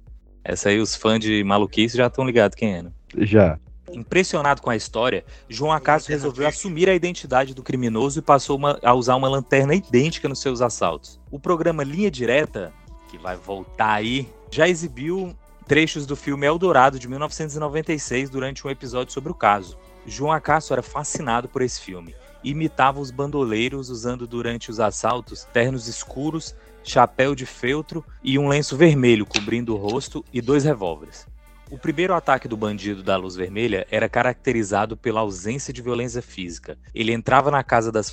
Essa 0.48 0.68
aí, 0.68 0.78
os 0.78 0.94
fãs 0.94 1.18
de 1.18 1.42
maluquice 1.42 1.96
já 1.96 2.06
estão 2.06 2.24
ligados 2.24 2.54
quem 2.54 2.74
é, 2.76 2.82
né? 2.82 2.90
Já. 3.18 3.58
Impressionado 3.92 4.62
com 4.62 4.70
a 4.70 4.76
história, 4.76 5.24
João 5.48 5.72
Acácio 5.72 6.10
resolveu 6.10 6.46
assumir 6.46 6.88
a 6.88 6.94
identidade 6.94 7.52
do 7.54 7.62
criminoso 7.62 8.18
e 8.18 8.22
passou 8.22 8.56
uma- 8.56 8.78
a 8.82 8.94
usar 8.94 9.16
uma 9.16 9.28
lanterna 9.28 9.74
idêntica 9.74 10.28
nos 10.28 10.40
seus 10.40 10.60
assaltos. 10.60 11.20
O 11.30 11.38
programa 11.40 11.82
Linha 11.82 12.10
Direta, 12.10 12.72
que 13.10 13.18
vai 13.18 13.36
voltar 13.36 13.92
aí, 13.92 14.28
já 14.50 14.68
exibiu 14.68 15.34
trechos 15.66 16.06
do 16.06 16.14
filme 16.14 16.46
Eldorado 16.46 16.98
de 16.98 17.08
1996 17.08 18.30
durante 18.30 18.64
um 18.66 18.70
episódio 18.70 19.12
sobre 19.12 19.32
o 19.32 19.34
caso. 19.34 19.76
João 20.06 20.30
Acácio 20.30 20.72
era 20.72 20.82
fascinado 20.82 21.48
por 21.48 21.62
esse 21.62 21.80
filme. 21.80 22.14
Imitava 22.44 23.00
os 23.00 23.10
bandoleiros 23.10 23.90
usando 23.90 24.26
durante 24.26 24.70
os 24.70 24.78
assaltos 24.78 25.44
ternos 25.52 25.88
escuros, 25.88 26.54
chapéu 26.86 27.34
de 27.34 27.44
feltro 27.44 28.04
e 28.22 28.38
um 28.38 28.48
lenço 28.48 28.76
vermelho 28.76 29.26
cobrindo 29.26 29.74
o 29.74 29.76
rosto 29.76 30.24
e 30.32 30.40
dois 30.40 30.64
revólveres. 30.64 31.26
O 31.68 31.76
primeiro 31.76 32.14
ataque 32.14 32.46
do 32.46 32.56
bandido 32.56 33.02
da 33.02 33.16
luz 33.16 33.34
vermelha 33.34 33.84
era 33.90 34.08
caracterizado 34.08 34.96
pela 34.96 35.18
ausência 35.18 35.72
de 35.72 35.82
violência 35.82 36.22
física. 36.22 36.78
Ele 36.94 37.12
entrava 37.12 37.50
na 37.50 37.64
casa 37.64 37.90
das 37.90 38.06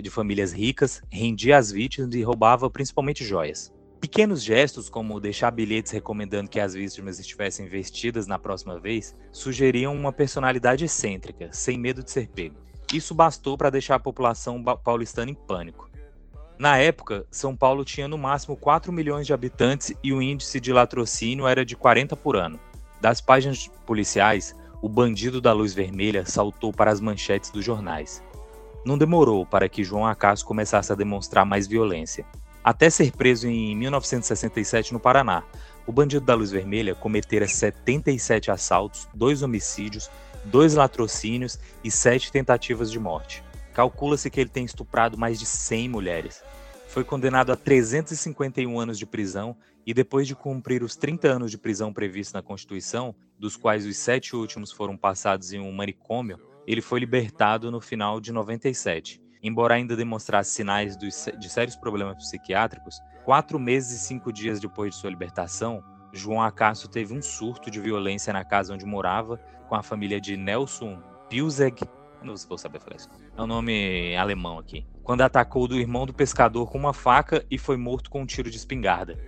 de 0.00 0.08
famílias 0.08 0.52
ricas, 0.52 1.02
rendia 1.10 1.58
as 1.58 1.72
vítimas 1.72 2.14
e 2.14 2.22
roubava 2.22 2.70
principalmente 2.70 3.24
joias. 3.24 3.72
Pequenos 4.00 4.40
gestos, 4.40 4.88
como 4.88 5.18
deixar 5.18 5.50
bilhetes 5.50 5.90
recomendando 5.90 6.48
que 6.48 6.60
as 6.60 6.74
vítimas 6.74 7.18
estivessem 7.18 7.66
vestidas 7.66 8.28
na 8.28 8.38
próxima 8.38 8.78
vez, 8.78 9.16
sugeriam 9.32 9.94
uma 9.94 10.12
personalidade 10.12 10.84
excêntrica, 10.84 11.48
sem 11.52 11.76
medo 11.76 12.04
de 12.04 12.10
ser 12.10 12.28
pego. 12.28 12.56
Isso 12.92 13.14
bastou 13.14 13.58
para 13.58 13.70
deixar 13.70 13.96
a 13.96 14.00
população 14.00 14.62
paulistana 14.62 15.30
em 15.30 15.34
pânico. 15.34 15.91
Na 16.62 16.78
época, 16.78 17.26
São 17.28 17.56
Paulo 17.56 17.84
tinha 17.84 18.06
no 18.06 18.16
máximo 18.16 18.56
4 18.56 18.92
milhões 18.92 19.26
de 19.26 19.32
habitantes 19.32 19.92
e 20.00 20.12
o 20.12 20.22
índice 20.22 20.60
de 20.60 20.72
latrocínio 20.72 21.44
era 21.44 21.64
de 21.64 21.74
40 21.74 22.14
por 22.14 22.36
ano. 22.36 22.56
Das 23.00 23.20
páginas 23.20 23.68
policiais, 23.84 24.54
o 24.80 24.88
bandido 24.88 25.40
da 25.40 25.52
luz 25.52 25.74
vermelha 25.74 26.24
saltou 26.24 26.72
para 26.72 26.92
as 26.92 27.00
manchetes 27.00 27.50
dos 27.50 27.64
jornais. 27.64 28.22
Não 28.86 28.96
demorou 28.96 29.44
para 29.44 29.68
que 29.68 29.82
João 29.82 30.06
Acácio 30.06 30.46
começasse 30.46 30.92
a 30.92 30.94
demonstrar 30.94 31.44
mais 31.44 31.66
violência. 31.66 32.24
Até 32.62 32.88
ser 32.88 33.10
preso 33.10 33.48
em 33.48 33.74
1967 33.74 34.92
no 34.92 35.00
Paraná, 35.00 35.42
o 35.84 35.90
bandido 35.90 36.24
da 36.24 36.36
luz 36.36 36.52
vermelha 36.52 36.94
cometera 36.94 37.48
77 37.48 38.52
assaltos, 38.52 39.08
dois 39.12 39.42
homicídios, 39.42 40.08
dois 40.44 40.74
latrocínios 40.74 41.58
e 41.82 41.90
sete 41.90 42.30
tentativas 42.30 42.88
de 42.88 43.00
morte. 43.00 43.42
Calcula-se 43.74 44.30
que 44.30 44.40
ele 44.40 44.50
tem 44.50 44.64
estuprado 44.64 45.16
mais 45.16 45.38
de 45.38 45.46
100 45.46 45.88
mulheres. 45.88 46.42
Foi 46.88 47.04
condenado 47.04 47.50
a 47.50 47.56
351 47.56 48.78
anos 48.78 48.98
de 48.98 49.06
prisão 49.06 49.56
e 49.86 49.94
depois 49.94 50.26
de 50.26 50.34
cumprir 50.34 50.82
os 50.82 50.94
30 50.94 51.28
anos 51.28 51.50
de 51.50 51.58
prisão 51.58 51.92
previstos 51.92 52.34
na 52.34 52.42
Constituição, 52.42 53.14
dos 53.38 53.56
quais 53.56 53.86
os 53.86 53.96
sete 53.96 54.36
últimos 54.36 54.70
foram 54.70 54.96
passados 54.96 55.52
em 55.52 55.58
um 55.58 55.72
manicômio, 55.72 56.38
ele 56.66 56.80
foi 56.80 57.00
libertado 57.00 57.70
no 57.70 57.80
final 57.80 58.20
de 58.20 58.30
97. 58.32 59.20
Embora 59.42 59.74
ainda 59.74 59.96
demonstrasse 59.96 60.52
sinais 60.52 60.96
de 60.96 61.48
sérios 61.48 61.74
problemas 61.74 62.16
psiquiátricos, 62.18 63.00
quatro 63.24 63.58
meses 63.58 64.00
e 64.00 64.06
cinco 64.06 64.32
dias 64.32 64.60
depois 64.60 64.94
de 64.94 65.00
sua 65.00 65.10
libertação, 65.10 65.82
João 66.12 66.40
Acácio 66.40 66.88
teve 66.88 67.12
um 67.12 67.22
surto 67.22 67.70
de 67.70 67.80
violência 67.80 68.32
na 68.32 68.44
casa 68.44 68.74
onde 68.74 68.84
morava 68.84 69.38
com 69.68 69.74
a 69.74 69.82
família 69.82 70.20
de 70.20 70.36
Nelson 70.36 71.02
Pilzeg. 71.28 71.82
Eu 72.22 72.26
Não 72.26 72.34
vou 72.48 72.56
saber 72.58 72.80
falar 72.80 72.96
isso. 72.96 73.08
É 73.36 73.42
um 73.42 73.46
nome 73.46 74.16
alemão 74.16 74.58
aqui. 74.58 74.86
Quando 75.02 75.22
atacou 75.22 75.66
do 75.66 75.78
irmão 75.78 76.06
do 76.06 76.12
pescador 76.12 76.70
com 76.70 76.78
uma 76.78 76.92
faca 76.92 77.44
e 77.50 77.58
foi 77.58 77.76
morto 77.76 78.08
com 78.10 78.22
um 78.22 78.26
tiro 78.26 78.50
de 78.50 78.56
espingarda. 78.56 79.18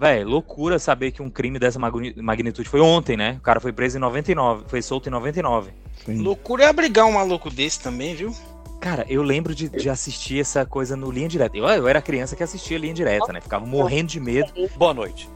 Véi, 0.00 0.24
loucura 0.24 0.78
saber 0.78 1.12
que 1.12 1.22
um 1.22 1.30
crime 1.30 1.58
dessa 1.58 1.78
magni- 1.78 2.14
magnitude 2.16 2.68
foi 2.68 2.80
ontem, 2.80 3.16
né? 3.16 3.36
O 3.38 3.42
cara 3.42 3.60
foi 3.60 3.72
preso 3.72 3.96
em 3.96 4.00
99, 4.00 4.64
foi 4.68 4.82
solto 4.82 5.08
em 5.08 5.12
99. 5.12 5.72
Loucura 6.08 6.64
é 6.64 6.68
abrigar 6.68 7.06
um 7.06 7.12
maluco 7.12 7.48
desse 7.48 7.80
também, 7.80 8.14
viu? 8.14 8.34
Cara, 8.80 9.06
eu 9.08 9.22
lembro 9.22 9.54
de, 9.54 9.68
de 9.68 9.88
assistir 9.88 10.40
essa 10.40 10.66
coisa 10.66 10.94
no 10.96 11.10
Linha 11.10 11.28
Direta. 11.28 11.56
Eu, 11.56 11.64
eu 11.66 11.88
era 11.88 12.02
criança 12.02 12.36
que 12.36 12.42
assistia 12.42 12.76
Linha 12.76 12.92
Direta, 12.92 13.32
né? 13.32 13.40
Ficava 13.40 13.64
morrendo 13.64 14.08
de 14.08 14.20
medo. 14.20 14.52
Boa 14.76 14.92
noite. 14.92 15.28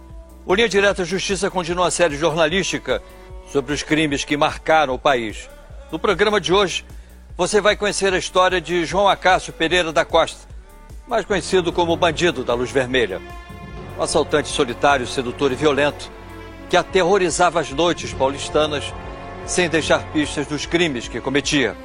O 0.44 0.54
Linha 0.54 0.68
Direta 0.68 1.04
Justiça 1.04 1.50
continua 1.50 1.86
a 1.86 1.90
série 1.90 2.16
jornalística 2.16 3.00
sobre 3.50 3.72
os 3.72 3.82
crimes 3.82 4.24
que 4.24 4.36
marcaram 4.36 4.92
o 4.94 4.98
país. 4.98 5.48
No 5.90 5.98
programa 5.98 6.38
de 6.40 6.52
hoje, 6.52 6.84
você 7.38 7.60
vai 7.60 7.76
conhecer 7.76 8.12
a 8.12 8.18
história 8.18 8.60
de 8.60 8.84
João 8.84 9.06
Acácio 9.06 9.52
Pereira 9.52 9.92
da 9.92 10.04
Costa, 10.04 10.48
mais 11.06 11.24
conhecido 11.24 11.72
como 11.72 11.92
o 11.92 11.96
Bandido 11.96 12.42
da 12.42 12.52
Luz 12.52 12.68
Vermelha. 12.72 13.22
Um 13.96 14.02
assaltante 14.02 14.48
solitário, 14.48 15.06
sedutor 15.06 15.52
e 15.52 15.54
violento 15.54 16.10
que 16.68 16.76
aterrorizava 16.76 17.60
as 17.60 17.70
noites 17.70 18.12
paulistanas 18.12 18.92
sem 19.46 19.68
deixar 19.68 20.02
pistas 20.12 20.48
dos 20.48 20.66
crimes 20.66 21.06
que 21.06 21.20
cometia. 21.20 21.76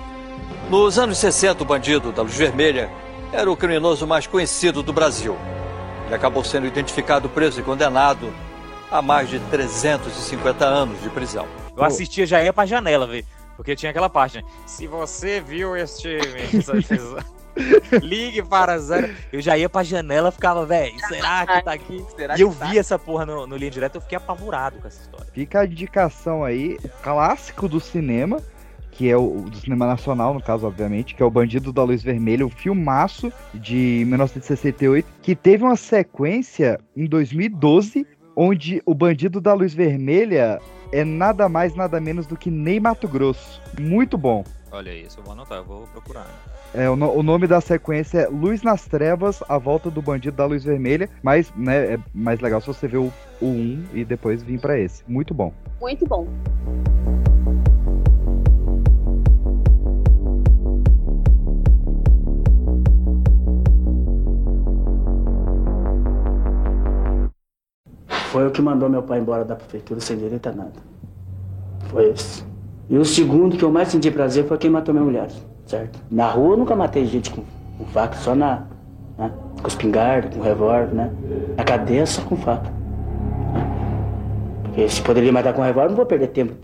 Nos 0.71 0.97
anos 0.97 1.19
60, 1.19 1.61
o 1.61 1.65
bandido 1.67 2.11
da 2.11 2.23
Luz 2.23 2.35
Vermelha 2.35 2.89
era 3.31 3.49
o 3.49 3.55
criminoso 3.55 4.07
mais 4.07 4.25
conhecido 4.25 4.81
do 4.81 4.91
Brasil. 4.91 5.37
Ele 6.07 6.15
acabou 6.15 6.43
sendo 6.43 6.65
identificado, 6.65 7.29
preso 7.29 7.59
e 7.59 7.63
condenado 7.63 8.33
a 8.89 9.03
mais 9.03 9.29
de 9.29 9.37
350 9.39 10.65
anos 10.65 10.99
de 10.99 11.09
prisão. 11.11 11.45
Eu 11.77 11.83
assistia, 11.83 12.25
já 12.25 12.43
ia 12.43 12.51
pra 12.51 12.65
janela, 12.65 13.05
velho. 13.05 13.25
Porque 13.55 13.75
tinha 13.75 13.89
aquela 13.89 14.09
parte, 14.09 14.37
né? 14.37 14.43
Se 14.65 14.87
você 14.87 15.39
viu 15.39 15.75
este. 15.75 16.17
Ligue 18.01 18.41
para 18.41 18.77
zero. 18.79 19.13
Eu 19.31 19.41
já 19.41 19.57
ia 19.57 19.69
pra 19.69 19.83
janela 19.83 20.31
ficava, 20.31 20.65
velho, 20.65 20.93
será 21.07 21.45
que 21.45 21.63
tá 21.63 21.73
aqui? 21.73 22.03
Será 22.15 22.37
e 22.37 22.41
eu 22.41 22.53
tá? 22.53 22.65
vi 22.65 22.79
essa 22.79 22.97
porra 22.97 23.25
no, 23.25 23.45
no 23.45 23.55
linha 23.55 23.71
direta, 23.71 23.97
eu 23.97 24.01
fiquei 24.01 24.17
apavorado 24.17 24.79
com 24.79 24.87
essa 24.87 25.01
história. 25.01 25.27
Fica 25.33 25.61
a 25.61 25.65
indicação 25.65 26.43
aí, 26.43 26.77
o 26.83 26.89
clássico 27.03 27.67
do 27.67 27.79
cinema, 27.79 28.41
que 28.91 29.09
é 29.09 29.17
o 29.17 29.45
do 29.49 29.57
cinema 29.57 29.85
nacional, 29.85 30.33
no 30.33 30.41
caso, 30.41 30.65
obviamente, 30.65 31.15
que 31.15 31.21
é 31.21 31.25
o 31.25 31.31
Bandido 31.31 31.71
da 31.71 31.83
Luz 31.83 32.03
Vermelha, 32.03 32.45
um 32.45 32.49
filmaço 32.49 33.31
de 33.53 34.03
1968, 34.07 35.07
que 35.21 35.35
teve 35.35 35.63
uma 35.63 35.75
sequência 35.75 36.79
em 36.95 37.05
2012, 37.05 38.05
onde 38.35 38.81
o 38.85 38.93
Bandido 38.95 39.39
da 39.39 39.53
Luz 39.53 39.73
Vermelha 39.73 40.59
é 40.93 41.03
nada 41.03 41.49
mais, 41.49 41.75
nada 41.75 41.99
menos 41.99 42.25
do 42.27 42.37
que 42.37 42.49
Ney 42.51 42.79
Mato 42.79 43.07
Grosso. 43.07 43.61
Muito 43.79 44.17
bom. 44.17 44.43
Olha 44.71 44.91
isso, 44.93 45.19
eu 45.19 45.23
vou 45.23 45.33
anotar, 45.33 45.57
eu 45.59 45.65
vou 45.65 45.87
procurar. 45.87 46.25
É, 46.73 46.89
o, 46.89 46.95
no- 46.95 47.11
o 47.11 47.21
nome 47.21 47.45
da 47.45 47.61
sequência 47.61 48.19
é 48.21 48.27
Luz 48.27 48.63
nas 48.63 48.85
Trevas, 48.85 49.43
a 49.47 49.57
volta 49.59 49.91
do 49.91 50.01
bandido 50.01 50.35
da 50.37 50.45
luz 50.45 50.63
vermelha, 50.63 51.07
mas 51.21 51.53
né, 51.55 51.93
é 51.93 51.99
mais 52.13 52.39
legal 52.39 52.59
se 52.61 52.67
você 52.67 52.87
ver 52.87 52.97
o, 52.97 53.13
o 53.39 53.45
1 53.45 53.83
e 53.93 54.03
depois 54.03 54.41
vir 54.41 54.59
pra 54.59 54.79
esse. 54.79 55.03
Muito 55.07 55.33
bom. 55.33 55.53
Muito 55.79 56.05
bom. 56.07 56.27
Foi 68.33 68.47
o 68.47 68.49
que 68.49 68.63
mandou 68.63 68.89
meu 68.89 69.03
pai 69.03 69.19
embora 69.19 69.45
da 69.45 69.55
prefeitura 69.55 69.99
sem 69.99 70.17
direito 70.17 70.49
a 70.49 70.51
nada. 70.51 70.71
Foi 71.89 72.09
esse. 72.09 72.43
E 72.89 72.97
o 72.97 73.05
segundo 73.05 73.55
que 73.55 73.63
eu 73.63 73.69
mais 73.71 73.89
senti 73.89 74.09
prazer 74.09 74.47
foi 74.47 74.57
quem 74.57 74.71
matou 74.71 74.91
minha 74.91 75.05
mulher, 75.05 75.27
certo? 75.67 75.99
Na 76.09 76.31
rua 76.31 76.53
eu 76.53 76.57
nunca 76.57 76.75
matei 76.75 77.05
gente 77.05 77.29
com, 77.29 77.43
com 77.77 77.85
faca, 77.85 78.15
só 78.17 78.33
na. 78.33 78.63
Né? 79.19 79.31
Com 79.61 79.67
espingarda, 79.67 80.29
com 80.35 80.41
revólver, 80.41 80.95
né? 80.95 81.11
Na 81.55 81.63
cadeia 81.63 82.07
só 82.07 82.23
com 82.23 82.35
faca. 82.35 82.71
né? 83.53 83.67
Porque 84.63 84.89
se 84.89 84.99
poderia 85.03 85.31
matar 85.31 85.53
com 85.53 85.61
revólver, 85.61 85.89
não 85.89 85.95
vou 85.95 86.05
perder 86.07 86.29
tempo. 86.29 86.55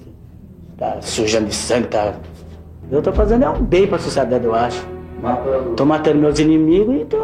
Tá 0.76 1.00
sujando 1.02 1.50
de 1.50 1.54
sangue, 1.54 1.88
tá. 1.88 2.16
Eu 2.90 3.04
tô 3.04 3.14
fazendo 3.14 3.46
é 3.46 3.50
um 3.50 3.62
bem 3.62 3.86
pra 3.86 4.00
sociedade, 4.00 4.44
eu 4.44 4.56
acho. 4.56 4.84
Tô 5.78 5.86
matando 5.86 6.18
meus 6.18 6.40
inimigos 6.40 6.96
e 7.00 7.06
tô. 7.06 7.18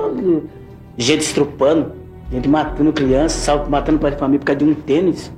Gente 0.99 1.21
estrupando, 1.21 1.93
gente 2.31 2.47
matando 2.49 2.91
criança, 2.93 3.37
salvo, 3.37 3.69
matando 3.69 3.99
pai 3.99 4.11
de 4.11 4.17
família 4.17 4.39
por 4.39 4.45
causa 4.45 4.59
de 4.59 4.65
um 4.65 4.73
tênis. 4.73 5.31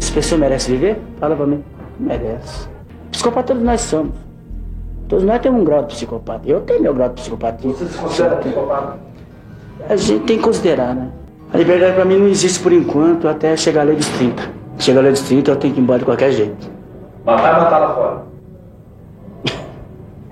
Essa 0.00 0.12
pessoa 0.12 0.38
merece 0.38 0.70
viver? 0.70 1.00
Fala 1.18 1.34
pra 1.36 1.46
mim. 1.46 1.62
Merece. 1.98 2.68
Psicopata 3.10 3.48
todos 3.48 3.62
nós 3.62 3.80
somos. 3.80 4.14
Todos 5.08 5.24
nós 5.24 5.40
temos 5.40 5.60
um 5.60 5.64
grau 5.64 5.82
de 5.82 5.94
psicopata. 5.94 6.48
Eu 6.48 6.60
tenho 6.62 6.82
meu 6.82 6.94
grau 6.94 7.08
de 7.08 7.14
psicopata. 7.16 7.58
Você 7.62 7.86
se 7.86 7.98
considera 7.98 8.36
psicopata? 8.36 8.98
A 9.88 9.96
gente 9.96 10.24
tem 10.24 10.36
que 10.38 10.42
considerar, 10.42 10.94
né? 10.94 11.08
A 11.52 11.58
liberdade 11.58 11.94
pra 11.94 12.04
mim 12.04 12.16
não 12.18 12.28
existe 12.28 12.60
por 12.60 12.72
enquanto 12.72 13.28
até 13.28 13.56
chegar 13.56 13.82
a 13.82 13.84
lei 13.84 13.96
dos 13.96 14.08
30. 14.08 14.42
Chega 14.78 15.00
a 15.00 15.02
lei 15.02 15.12
dos 15.12 15.20
30, 15.22 15.50
eu 15.50 15.56
tenho 15.56 15.74
que 15.74 15.80
ir 15.80 15.82
embora 15.82 15.98
de 15.98 16.04
qualquer 16.04 16.32
jeito. 16.32 16.70
Mas 17.24 17.40
vai 17.40 17.52
matar 17.52 17.78
lá 17.78 17.94
fora. 17.94 18.22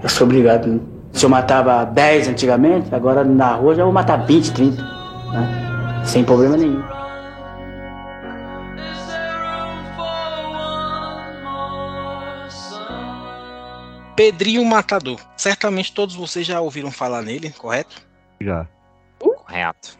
Eu 0.03 0.09
sou 0.09 0.27
obrigado. 0.27 0.67
né? 0.67 0.81
Se 1.13 1.27
eu 1.27 1.31
matava 1.31 1.85
10 1.85 2.29
antigamente, 2.29 2.95
agora 2.95 3.23
na 3.23 3.53
rua 3.55 3.75
já 3.75 3.85
vou 3.85 3.93
matar 3.93 4.25
20, 4.25 4.53
30. 4.53 5.00
Né? 5.33 6.03
Sem 6.05 6.25
problema 6.25 6.57
nenhum. 6.57 6.83
Pedrinho 14.17 14.65
Matador. 14.65 15.19
Certamente 15.37 15.93
todos 15.93 16.15
vocês 16.15 16.47
já 16.47 16.61
ouviram 16.61 16.91
falar 16.91 17.23
nele, 17.23 17.51
correto? 17.51 18.03
Já. 18.41 18.67
Correto. 19.19 19.99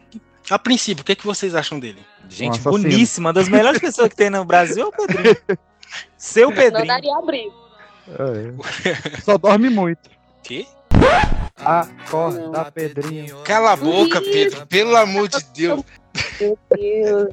A 0.49 0.59
princípio, 0.59 1.01
o 1.01 1.05
que, 1.05 1.13
é 1.13 1.15
que 1.15 1.25
vocês 1.25 1.55
acham 1.55 1.79
dele? 1.79 1.99
Gente, 2.29 2.49
Um 2.49 2.51
assassino. 2.51 2.71
boníssima, 2.83 3.29
uma 3.29 3.33
das 3.33 3.49
melhores 3.49 3.79
pessoas 3.79 4.09
que 4.09 4.15
tem 4.15 4.29
no 4.29 4.45
Brasil 4.45 4.85
é 4.85 4.87
o 4.87 4.91
Pedrinho. 4.91 5.37
Seu 6.17 6.49
Não 6.49 6.55
Pedrinho. 6.55 6.87
daria 6.87 7.15
abrigo. 7.17 7.53
É. 8.07 9.21
Só 9.21 9.37
dorme 9.37 9.69
muito. 9.69 10.09
Quê? 10.43 10.65
Acorda, 11.63 12.71
Pedrinho. 12.71 13.37
Cala 13.43 13.73
a 13.73 13.75
boca, 13.75 14.21
Pedro, 14.21 14.65
pelo 14.67 14.95
amor 14.95 15.27
de 15.27 15.43
Deus. 15.53 15.83
Meu 16.39 16.57
Deus. 16.75 17.29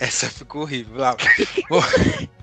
Essa 0.00 0.28
ficou 0.30 0.62
horrível. 0.62 0.96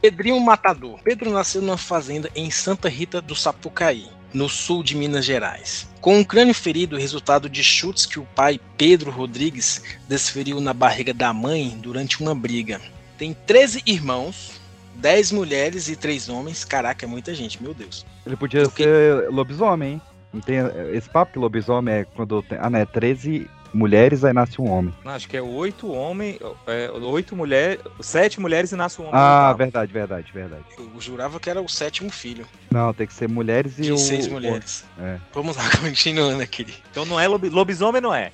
Pedrinho 0.00 0.38
Matador. 0.40 1.00
Pedro 1.02 1.30
nasceu 1.30 1.60
numa 1.60 1.76
fazenda 1.76 2.30
em 2.34 2.50
Santa 2.50 2.88
Rita 2.88 3.20
do 3.20 3.34
Sapucaí, 3.34 4.08
no 4.32 4.48
sul 4.48 4.82
de 4.82 4.96
Minas 4.96 5.24
Gerais. 5.24 5.88
Com 6.00 6.18
um 6.18 6.24
crânio 6.24 6.54
ferido, 6.54 6.96
resultado 6.96 7.48
de 7.48 7.64
chutes 7.64 8.06
que 8.06 8.20
o 8.20 8.26
pai, 8.34 8.60
Pedro 8.76 9.10
Rodrigues, 9.10 9.82
desferiu 10.08 10.60
na 10.60 10.72
barriga 10.72 11.12
da 11.12 11.32
mãe 11.32 11.76
durante 11.80 12.20
uma 12.20 12.34
briga. 12.34 12.80
Tem 13.16 13.34
13 13.46 13.82
irmãos, 13.86 14.60
10 14.96 15.32
mulheres 15.32 15.88
e 15.88 15.96
3 15.96 16.28
homens. 16.28 16.64
Caraca, 16.64 17.04
é 17.04 17.08
muita 17.08 17.34
gente, 17.34 17.60
meu 17.60 17.74
Deus. 17.74 18.06
Ele 18.28 18.36
podia 18.36 18.64
ser 18.66 19.28
lobisomem, 19.30 19.92
hein? 19.94 20.02
Não 20.32 20.40
tem 20.40 20.58
esse 20.92 21.08
papo 21.08 21.32
que 21.32 21.38
lobisomem 21.38 21.94
é 21.94 22.04
quando 22.04 22.42
tem. 22.42 22.58
Ah, 22.60 22.68
não, 22.68 22.78
é 22.78 22.84
13 22.84 23.48
mulheres, 23.72 24.24
aí 24.24 24.32
nasce 24.34 24.60
um 24.60 24.70
homem. 24.70 24.94
Não, 25.04 25.12
acho 25.12 25.26
que 25.28 25.36
é 25.36 25.42
oito 25.42 25.90
homens, 25.90 26.38
é, 26.66 26.90
oito 26.90 27.34
mulheres, 27.34 27.80
sete 28.00 28.38
mulheres 28.40 28.70
e 28.72 28.76
nasce 28.76 29.00
um 29.00 29.04
homem. 29.04 29.14
Ah, 29.18 29.52
verdade, 29.54 29.90
verdade, 29.92 30.30
verdade. 30.32 30.64
Eu 30.78 30.90
jurava 31.00 31.40
que 31.40 31.48
era 31.48 31.60
o 31.62 31.68
sétimo 31.68 32.10
filho. 32.10 32.46
Não, 32.70 32.92
tem 32.92 33.06
que 33.06 33.14
ser 33.14 33.28
mulheres 33.28 33.78
e 33.78 33.82
De 33.82 33.92
o. 33.92 33.96
seis 33.98 34.26
o- 34.26 34.30
mulheres. 34.32 34.84
É. 35.00 35.16
Vamos 35.32 35.56
lá, 35.56 35.64
continuando 35.80 36.42
aqui. 36.42 36.66
Então 36.90 37.04
não 37.06 37.18
é 37.18 37.26
lobi- 37.26 37.48
lobisomem, 37.50 38.00
não 38.02 38.14
é. 38.14 38.30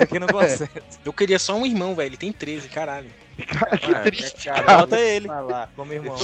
Aqui 0.00 0.18
no 0.20 0.26
conceito. 0.28 0.82
Eu 1.04 1.12
queria 1.12 1.38
só 1.38 1.56
um 1.56 1.66
irmão, 1.66 1.94
velho. 1.96 2.08
Ele 2.10 2.16
tem 2.16 2.32
13, 2.32 2.68
caralho. 2.68 3.08
que 3.36 3.94
triste, 4.10 4.44
cara. 4.48 4.78
Bota 4.78 4.98
ele 5.00 5.26
Falar. 5.26 5.70
como 5.74 5.92
irmão. 5.92 6.16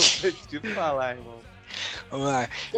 Eu 0.53 0.75
falar, 0.75 1.17
irmão. 1.17 1.39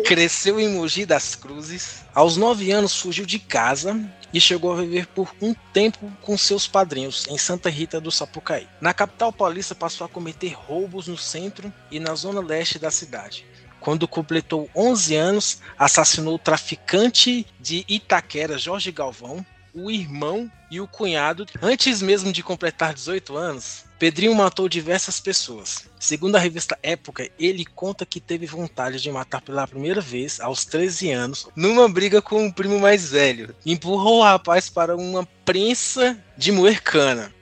Cresceu 0.05 0.59
em 0.61 0.69
Mogi 0.69 1.05
das 1.05 1.35
Cruzes. 1.35 2.05
Aos 2.15 2.37
9 2.37 2.71
anos 2.71 3.01
fugiu 3.01 3.27
de 3.27 3.39
casa 3.39 3.99
e 4.33 4.41
chegou 4.41 4.73
a 4.73 4.81
viver 4.81 5.07
por 5.07 5.35
um 5.41 5.55
tempo 5.73 6.13
com 6.23 6.37
seus 6.37 6.67
padrinhos 6.67 7.27
em 7.29 7.39
Santa 7.39 7.71
Rita 7.71 8.01
do 8.01 8.11
Sapucaí. 8.11 8.69
Na 8.81 8.93
capital 8.93 9.33
paulista 9.33 9.75
passou 9.75 10.05
a 10.05 10.09
cometer 10.09 10.53
roubos 10.53 11.09
no 11.09 11.17
centro 11.17 11.73
e 11.91 12.01
na 12.01 12.15
zona 12.15 12.41
leste 12.41 12.79
da 12.79 12.91
cidade. 12.91 13.47
Quando 13.81 14.09
completou 14.09 14.69
11 14.75 15.15
anos, 15.15 15.59
assassinou 15.79 16.35
o 16.35 16.39
traficante 16.39 17.47
de 17.61 17.85
Itaquera, 17.89 18.59
Jorge 18.59 18.91
Galvão, 18.91 19.45
o 19.77 19.91
irmão 19.91 20.51
e 20.71 20.81
o 20.81 20.89
cunhado. 20.89 21.47
Antes 21.61 22.01
mesmo 22.01 22.33
de 22.33 22.43
completar 22.43 22.95
18 22.95 23.37
anos, 23.37 23.85
Pedrinho 23.99 24.35
matou 24.35 24.69
diversas 24.69 25.21
pessoas. 25.21 25.85
Segundo 26.01 26.37
a 26.37 26.39
revista 26.39 26.79
Época, 26.83 27.29
ele 27.39 27.65
conta 27.65 28.07
que 28.07 28.19
teve 28.21 28.47
vontade 28.47 29.01
de 29.01 29.11
matar 29.11 29.43
pela 29.43 29.67
primeira 29.67 30.01
vez 30.01 30.41
aos 30.41 30.65
13 30.65 31.11
anos, 31.13 31.49
numa 31.55 31.89
briga 31.89 32.23
com 32.23 32.47
o 32.47 32.53
primo 32.53 32.79
mais 32.79 33.11
velho. 33.11 33.55
Empurrou 33.65 34.21
o 34.21 34.23
rapaz 34.23 34.71
para 34.71 34.97
uma 34.97 35.29
prensa 35.45 36.19
de 36.37 36.51
moer 36.51 36.83
cana. 36.83 37.33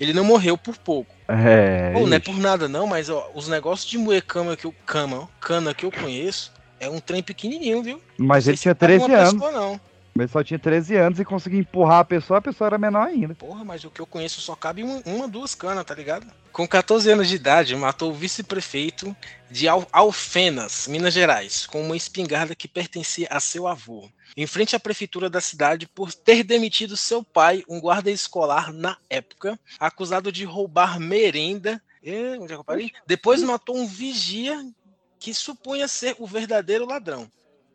Ele 0.00 0.12
não 0.12 0.24
morreu 0.24 0.56
por 0.56 0.78
pouco. 0.78 1.14
É. 1.28 1.92
Pô, 1.92 2.06
não 2.06 2.16
é 2.16 2.18
por 2.18 2.36
nada 2.38 2.68
não, 2.68 2.86
mas 2.86 3.10
ó, 3.10 3.30
os 3.34 3.48
negócios 3.48 3.88
de 3.88 3.98
moer 3.98 4.24
cama 4.24 4.56
que 4.56 4.64
eu, 4.64 4.74
cama, 4.86 5.28
cana 5.40 5.74
que 5.74 5.84
eu 5.84 5.92
conheço 5.92 6.52
é 6.80 6.88
um 6.88 6.98
trem 6.98 7.22
pequenininho, 7.22 7.82
viu? 7.82 8.02
Mas 8.16 8.48
ele 8.48 8.56
tinha 8.56 8.72
Não 8.80 8.86
é 8.86 8.88
13 8.88 9.04
uma 9.04 9.16
anos. 9.18 9.32
pessoa, 9.34 9.52
não. 9.52 9.80
Mas 10.14 10.30
só 10.32 10.42
tinha 10.42 10.58
13 10.58 10.96
anos 10.96 11.20
e 11.20 11.24
conseguia 11.24 11.60
empurrar 11.60 12.00
a 12.00 12.04
pessoa, 12.04 12.38
a 12.38 12.42
pessoa 12.42 12.66
era 12.68 12.78
menor 12.78 13.06
ainda. 13.06 13.34
Porra, 13.36 13.64
mas 13.64 13.84
o 13.84 13.90
que 13.90 14.00
eu 14.00 14.06
conheço 14.06 14.40
só 14.40 14.54
cabe 14.56 14.82
uma, 14.82 15.00
uma 15.06 15.28
duas 15.28 15.54
canas, 15.54 15.84
tá 15.84 15.94
ligado? 15.94 16.26
Com 16.52 16.66
14 16.66 17.10
anos 17.10 17.28
de 17.28 17.36
idade, 17.36 17.76
matou 17.76 18.10
o 18.10 18.14
vice-prefeito 18.14 19.16
de 19.50 19.68
Al- 19.68 19.86
Alfenas, 19.92 20.88
Minas 20.88 21.14
Gerais, 21.14 21.64
com 21.66 21.80
uma 21.82 21.96
espingarda 21.96 22.54
que 22.56 22.66
pertencia 22.68 23.28
a 23.30 23.38
seu 23.38 23.66
avô. 23.68 24.10
Em 24.36 24.46
frente 24.46 24.74
à 24.76 24.80
prefeitura 24.80 25.30
da 25.30 25.40
cidade 25.40 25.86
por 25.86 26.12
ter 26.12 26.42
demitido 26.42 26.96
seu 26.96 27.22
pai, 27.22 27.62
um 27.68 27.80
guarda 27.80 28.10
escolar 28.10 28.72
na 28.72 28.96
época, 29.08 29.58
acusado 29.78 30.30
de 30.32 30.44
roubar 30.44 30.98
merenda. 31.00 31.80
Eh, 32.02 32.34
onde 32.38 32.44
é 32.52 32.56
que 32.56 32.60
eu 32.60 32.64
parei? 32.64 32.90
Depois 33.06 33.42
matou 33.42 33.76
um 33.76 33.86
vigia 33.86 34.60
que 35.18 35.32
supunha 35.34 35.86
ser 35.86 36.16
o 36.18 36.26
verdadeiro 36.26 36.86
ladrão. 36.86 37.28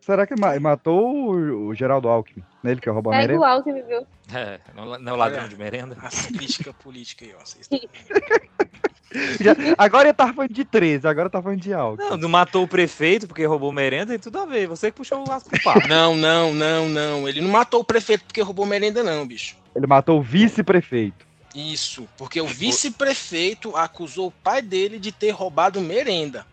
Será 0.05 0.27
que 0.27 0.35
ma- 0.39 0.59
matou 0.59 1.03
o, 1.33 1.67
o 1.69 1.73
Geraldo 1.73 2.07
Alckmin? 2.07 2.43
Né? 2.61 2.71
Ele 2.73 2.79
que 2.81 2.87
roubou 2.91 3.11
a 3.11 3.15
É 3.15 3.19
merenda? 3.21 3.33
igual 3.33 3.63
que 3.63 3.73
me 3.73 3.81
viu. 3.81 4.05
É, 4.31 4.59
não, 4.75 4.93
é 4.95 5.13
o 5.13 5.15
ladrão 5.15 5.47
de 5.47 5.57
merenda. 5.57 5.97
As 5.99 6.27
críticas 6.27 6.75
políticas 6.75 7.27
aí, 7.27 7.33
ó. 7.35 7.43
Vocês 7.43 7.67
Já- 9.39 9.55
agora 9.77 10.09
ele 10.09 10.13
tava 10.13 10.33
falando 10.33 10.53
de 10.53 10.63
13, 10.65 11.07
agora 11.07 11.27
tá 11.29 11.41
falando 11.41 11.59
de 11.59 11.73
algo. 11.73 11.97
Não, 11.97 12.17
não 12.17 12.29
matou 12.29 12.63
o 12.63 12.67
prefeito 12.67 13.27
porque 13.27 13.45
roubou 13.45 13.71
merenda, 13.71 14.07
tem 14.11 14.19
tudo 14.19 14.37
a 14.39 14.45
ver. 14.45 14.67
Você 14.67 14.91
que 14.91 14.97
puxou 14.97 15.23
o 15.23 15.27
laço 15.27 15.49
pro 15.49 15.61
papo. 15.63 15.87
Não, 15.87 16.15
não, 16.15 16.53
não, 16.53 16.87
não. 16.89 17.27
Ele 17.27 17.41
não 17.41 17.49
matou 17.49 17.79
o 17.79 17.83
prefeito 17.83 18.25
porque 18.25 18.41
roubou 18.41 18.65
merenda, 18.65 19.01
não, 19.03 19.25
bicho. 19.25 19.55
Ele 19.75 19.87
matou 19.87 20.19
o 20.19 20.21
vice-prefeito. 20.21 21.25
Isso, 21.55 22.07
porque 22.17 22.39
o 22.41 22.47
vice-prefeito 22.47 23.75
acusou 23.75 24.27
o 24.27 24.31
pai 24.31 24.61
dele 24.61 24.99
de 24.99 25.11
ter 25.11 25.31
roubado 25.31 25.79
merenda. 25.81 26.45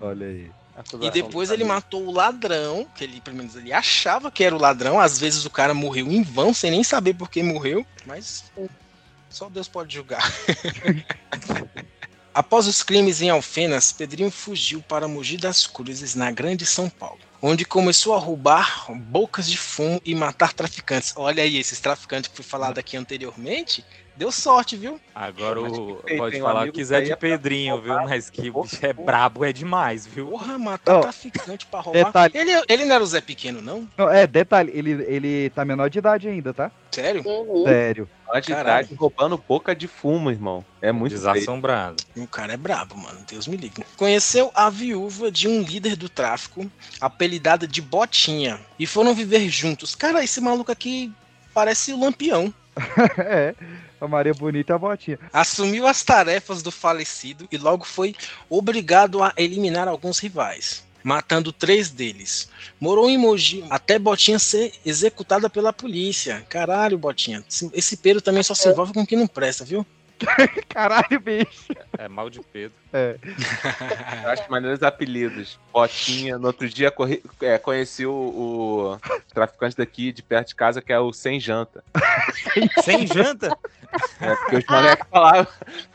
Olha 0.00 0.26
aí. 0.28 0.50
E 1.00 1.10
depois 1.10 1.50
ele 1.50 1.64
matou 1.64 2.06
o 2.06 2.12
ladrão, 2.12 2.86
que 2.94 3.04
ele, 3.04 3.20
pelo 3.20 3.36
menos, 3.36 3.56
ele 3.56 3.72
achava 3.72 4.30
que 4.30 4.44
era 4.44 4.54
o 4.54 4.60
ladrão. 4.60 5.00
Às 5.00 5.18
vezes 5.18 5.44
o 5.44 5.50
cara 5.50 5.72
morreu 5.72 6.10
em 6.12 6.22
vão, 6.22 6.52
sem 6.52 6.70
nem 6.70 6.84
saber 6.84 7.14
por 7.14 7.30
que 7.30 7.42
morreu, 7.42 7.84
mas 8.04 8.44
só 9.30 9.48
Deus 9.48 9.68
pode 9.68 9.94
julgar. 9.94 10.22
Após 12.36 12.66
os 12.66 12.82
crimes 12.82 13.22
em 13.22 13.30
Alfenas, 13.30 13.92
Pedrinho 13.92 14.30
fugiu 14.30 14.82
para 14.82 15.08
Mogi 15.08 15.38
das 15.38 15.66
Cruzes, 15.66 16.14
na 16.14 16.30
Grande 16.30 16.66
São 16.66 16.86
Paulo, 16.90 17.18
onde 17.40 17.64
começou 17.64 18.14
a 18.14 18.18
roubar 18.18 18.92
bocas 18.92 19.48
de 19.48 19.56
fumo 19.56 19.98
e 20.04 20.14
matar 20.14 20.52
traficantes. 20.52 21.14
Olha 21.16 21.42
aí, 21.42 21.56
esses 21.56 21.80
traficantes 21.80 22.28
que 22.28 22.36
foi 22.36 22.44
falado 22.44 22.76
aqui 22.76 22.94
anteriormente, 22.94 23.82
deu 24.16 24.32
sorte, 24.32 24.76
viu? 24.76 25.00
Agora 25.14 25.60
o, 25.60 26.02
pode 26.16 26.36
um 26.36 26.40
falar 26.40 26.62
o 26.62 26.66
que 26.66 26.72
quiser 26.72 27.02
de 27.02 27.12
é 27.12 27.16
Pedrinho, 27.16 27.80
viu? 27.80 27.94
Mas 27.94 28.30
que 28.30 28.50
bicho 28.50 28.84
é 28.84 28.92
brabo, 28.92 29.44
é 29.44 29.52
demais, 29.52 30.06
viu? 30.06 30.28
Porra, 30.28 30.58
matar 30.58 30.96
Ó, 30.96 31.00
traficante 31.00 31.66
pra 31.66 31.80
roubar. 31.80 32.04
detalhe. 32.04 32.32
Ele, 32.36 32.64
ele 32.68 32.84
não 32.84 32.94
era 32.94 33.04
o 33.04 33.06
Zé 33.06 33.20
Pequeno, 33.20 33.60
não? 33.60 33.88
Não, 33.96 34.10
é, 34.10 34.26
detalhe, 34.26 34.72
ele, 34.74 35.04
ele 35.06 35.50
tá 35.50 35.64
menor 35.64 35.88
de 35.90 35.98
idade 35.98 36.28
ainda, 36.28 36.52
tá? 36.52 36.70
Sério? 36.90 37.22
Sério. 37.64 38.08
Menor 38.26 38.40
de 38.40 38.52
idade 38.52 38.94
roubando 38.94 39.36
boca 39.36 39.74
de 39.74 39.86
fumo, 39.86 40.30
irmão. 40.30 40.64
É 40.80 40.90
muito 40.90 41.12
Desassombrado. 41.12 42.02
O 42.16 42.26
cara 42.26 42.54
é 42.54 42.56
brabo, 42.56 42.96
mano. 42.96 43.20
Deus 43.28 43.46
me 43.46 43.56
livre. 43.56 43.84
Conheceu 43.96 44.50
a 44.54 44.70
viúva 44.70 45.30
de 45.30 45.46
um 45.46 45.62
líder 45.62 45.96
do 45.96 46.08
tráfico, 46.08 46.70
apelidada 47.00 47.66
de 47.66 47.80
Botinha, 47.82 48.58
e 48.78 48.86
foram 48.86 49.14
viver 49.14 49.48
juntos. 49.48 49.94
Cara, 49.94 50.24
esse 50.24 50.40
maluco 50.40 50.72
aqui 50.72 51.12
parece 51.52 51.92
o 51.92 52.00
Lampião. 52.00 52.52
é, 53.18 53.54
a 54.00 54.08
Maria 54.08 54.34
Bonita 54.34 54.72
e 54.72 54.74
a 54.74 54.78
Botinha. 54.78 55.18
Assumiu 55.32 55.86
as 55.86 56.02
tarefas 56.02 56.62
do 56.62 56.70
falecido 56.70 57.48
e 57.50 57.56
logo 57.56 57.84
foi 57.84 58.14
obrigado 58.48 59.22
a 59.22 59.32
eliminar 59.36 59.88
alguns 59.88 60.18
rivais, 60.18 60.84
matando 61.02 61.52
três 61.52 61.90
deles. 61.90 62.48
Morou 62.80 63.08
em 63.08 63.16
Mogi 63.18 63.64
até 63.70 63.98
Botinha 63.98 64.38
ser 64.38 64.72
executada 64.84 65.48
pela 65.48 65.72
polícia. 65.72 66.44
Caralho, 66.48 66.98
Botinha. 66.98 67.44
Esse- 67.72 67.96
Pedro 67.96 68.20
também 68.20 68.42
só 68.42 68.54
se 68.54 68.68
envolve 68.68 68.92
com 68.92 69.06
quem 69.06 69.18
não 69.18 69.26
presta, 69.26 69.64
viu? 69.64 69.86
Caralho, 70.68 71.20
bicho. 71.20 71.72
É 71.98 72.08
mal 72.08 72.30
de 72.30 72.40
Pedro. 72.40 72.76
É. 72.92 73.16
Eu 74.24 74.30
acho 74.30 74.50
maneiros 74.50 74.82
apelidos. 74.82 75.58
Botinha. 75.72 76.38
No 76.38 76.46
outro 76.48 76.68
dia 76.68 76.90
corri- 76.90 77.22
é, 77.40 77.58
conheci 77.58 78.06
o, 78.06 78.12
o 78.12 78.98
traficante 79.34 79.76
daqui 79.76 80.12
de 80.12 80.22
perto 80.22 80.48
de 80.48 80.54
casa, 80.54 80.80
que 80.82 80.92
é 80.92 80.98
o 80.98 81.12
Sem 81.12 81.38
Janta. 81.40 81.84
Sem 82.82 83.06
janta? 83.06 83.56
É, 84.20 84.34
porque 84.36 84.56
os 84.56 84.66
moleques 84.68 85.06
falavam. 85.10 85.46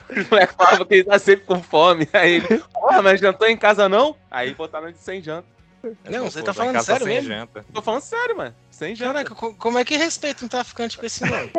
Os 0.09 0.29
moleques 0.29 0.55
falavam 0.55 0.85
que 0.85 0.93
ele 0.95 1.03
tá 1.03 1.19
sempre 1.19 1.45
com 1.45 1.61
fome. 1.61 2.07
Aí 2.13 2.33
ele, 2.35 2.63
porra, 2.73 3.01
mas 3.01 3.19
jantou 3.19 3.47
em 3.47 3.57
casa 3.57 3.87
não? 3.89 4.15
Aí 4.29 4.53
botaram 4.53 4.91
de 4.91 4.97
sem 4.97 5.21
janta. 5.21 5.47
Não, 6.09 6.29
você 6.29 6.43
tá 6.43 6.53
falando 6.53 6.81
sério 6.83 7.07
mesmo? 7.07 7.29
janta. 7.29 7.65
Tô 7.73 7.81
falando 7.81 8.01
sério, 8.01 8.37
mano. 8.37 8.55
Sem 8.69 8.95
janta. 8.95 9.13
Caraca, 9.13 9.35
co- 9.35 9.53
como 9.55 9.79
é 9.79 9.85
que 9.85 9.95
respeita 9.97 10.45
um 10.45 10.47
traficante 10.47 10.97
com 10.97 11.05
esse 11.05 11.25
nome? 11.25 11.51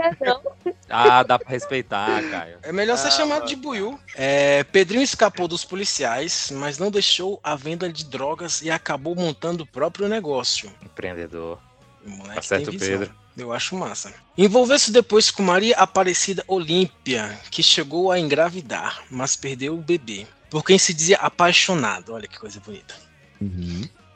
Ah, 0.88 1.22
dá 1.22 1.38
pra 1.38 1.48
respeitar, 1.50 2.22
Caio. 2.30 2.58
É 2.62 2.72
melhor 2.72 2.96
ser 2.96 3.08
Ah, 3.08 3.12
chamado 3.12 3.46
de 3.46 3.56
buiu. 3.56 3.98
É, 4.14 4.62
Pedrinho 4.64 5.02
escapou 5.02 5.48
dos 5.48 5.64
policiais, 5.64 6.50
mas 6.52 6.78
não 6.78 6.90
deixou 6.90 7.40
a 7.42 7.56
venda 7.56 7.92
de 7.92 8.04
drogas 8.04 8.62
e 8.62 8.70
acabou 8.70 9.14
montando 9.16 9.64
o 9.64 9.66
próprio 9.66 10.08
negócio. 10.08 10.72
Empreendedor. 10.82 11.58
O 12.04 12.10
moleque 12.10 12.34
Tá 12.36 12.42
certo. 12.42 12.76
Pedro. 12.78 13.14
Eu 13.36 13.52
acho 13.52 13.74
massa. 13.74 14.12
Envolveu-se 14.36 14.92
depois 14.92 15.30
com 15.30 15.42
Maria 15.42 15.74
Aparecida 15.76 16.44
Olímpia, 16.46 17.38
que 17.50 17.62
chegou 17.62 18.10
a 18.12 18.18
engravidar, 18.20 19.02
mas 19.10 19.34
perdeu 19.36 19.74
o 19.74 19.78
bebê, 19.80 20.26
por 20.50 20.62
quem 20.62 20.78
se 20.78 20.92
dizia 20.92 21.16
apaixonado. 21.16 22.12
Olha 22.12 22.28
que 22.28 22.38
coisa 22.38 22.60
bonita. 22.60 22.94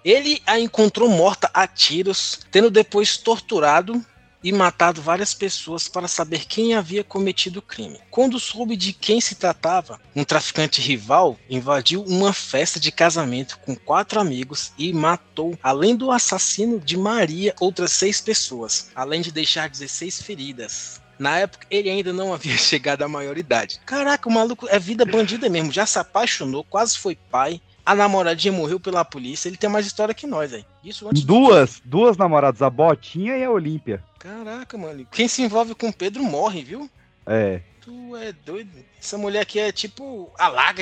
Ele 0.06 0.40
a 0.46 0.60
encontrou 0.60 1.10
morta 1.10 1.50
a 1.52 1.66
tiros, 1.66 2.38
tendo 2.52 2.70
depois 2.70 3.16
torturado 3.16 4.00
e 4.40 4.52
matado 4.52 5.02
várias 5.02 5.34
pessoas 5.34 5.88
para 5.88 6.06
saber 6.06 6.44
quem 6.44 6.76
havia 6.76 7.02
cometido 7.02 7.58
o 7.58 7.62
crime. 7.62 7.98
Quando 8.08 8.38
soube 8.38 8.76
de 8.76 8.92
quem 8.92 9.20
se 9.20 9.34
tratava, 9.34 10.00
um 10.14 10.22
traficante 10.22 10.80
rival 10.80 11.36
invadiu 11.50 12.04
uma 12.04 12.32
festa 12.32 12.78
de 12.78 12.92
casamento 12.92 13.58
com 13.58 13.74
quatro 13.74 14.20
amigos 14.20 14.72
e 14.78 14.92
matou, 14.92 15.58
além 15.60 15.96
do 15.96 16.12
assassino 16.12 16.78
de 16.78 16.96
Maria, 16.96 17.52
outras 17.58 17.90
seis 17.90 18.20
pessoas, 18.20 18.92
além 18.94 19.20
de 19.20 19.32
deixar 19.32 19.68
16 19.68 20.22
feridas. 20.22 21.00
Na 21.18 21.38
época, 21.38 21.66
ele 21.70 21.90
ainda 21.90 22.12
não 22.12 22.32
havia 22.32 22.56
chegado 22.58 23.02
à 23.02 23.08
maioridade. 23.08 23.80
Caraca, 23.84 24.28
o 24.28 24.32
maluco 24.32 24.68
é 24.68 24.78
vida 24.78 25.04
bandida 25.04 25.48
mesmo. 25.48 25.72
Já 25.72 25.84
se 25.84 25.98
apaixonou, 25.98 26.62
quase 26.62 26.96
foi 26.96 27.16
pai. 27.16 27.60
A 27.86 27.94
namoradinha 27.94 28.52
morreu 28.52 28.80
pela 28.80 29.04
polícia. 29.04 29.48
Ele 29.48 29.56
tem 29.56 29.70
mais 29.70 29.86
história 29.86 30.12
que 30.12 30.26
nós, 30.26 30.52
aí. 30.52 30.66
Isso 30.82 31.08
antes 31.08 31.22
do 31.22 31.34
Duas, 31.34 31.80
duas 31.84 32.16
namoradas, 32.16 32.60
a 32.60 32.68
Botinha 32.68 33.38
e 33.38 33.44
a 33.44 33.50
Olímpia. 33.50 34.02
Caraca, 34.18 34.76
mano. 34.76 35.06
Quem 35.12 35.28
se 35.28 35.40
envolve 35.40 35.72
com 35.72 35.88
o 35.88 35.92
Pedro 35.92 36.24
morre, 36.24 36.64
viu? 36.64 36.90
É. 37.24 37.60
Tu 37.80 38.16
é 38.16 38.32
doido. 38.32 38.72
Essa 39.00 39.16
mulher 39.16 39.42
aqui 39.42 39.60
é 39.60 39.70
tipo 39.70 40.32
a. 40.36 40.74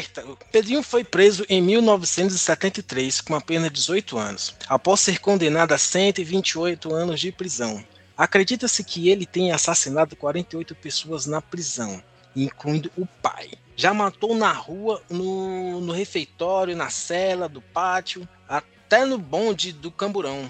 Pedrinho 0.51 0.83
foi 0.83 1.05
preso 1.05 1.45
em 1.51 1.61
1973 1.61 3.21
com 3.21 3.35
apenas 3.35 3.71
18 3.71 4.17
anos, 4.17 4.55
após 4.67 5.01
ser 5.01 5.19
condenado 5.21 5.73
a 5.73 5.79
128 5.79 6.95
anos 6.95 7.21
de 7.21 7.31
prisão. 7.31 7.85
Acredita-se 8.17 8.83
que 8.83 9.11
ele 9.11 9.27
tenha 9.27 9.55
assassinado 9.55 10.17
48 10.17 10.75
pessoas 10.77 11.27
na 11.27 11.43
prisão, 11.43 12.03
incluindo 12.35 12.91
o 12.97 13.05
pai. 13.21 13.51
Já 13.77 13.93
matou 13.93 14.37
na 14.37 14.53
rua, 14.53 15.03
no, 15.11 15.81
no 15.81 15.93
refeitório, 15.93 16.77
na 16.77 16.91
cela 16.91 17.49
do 17.49 17.61
pátio, 17.61 18.29
até 18.49 19.05
no 19.05 19.19
bonde 19.19 19.73
do 19.73 19.91
camburão. 19.91 20.49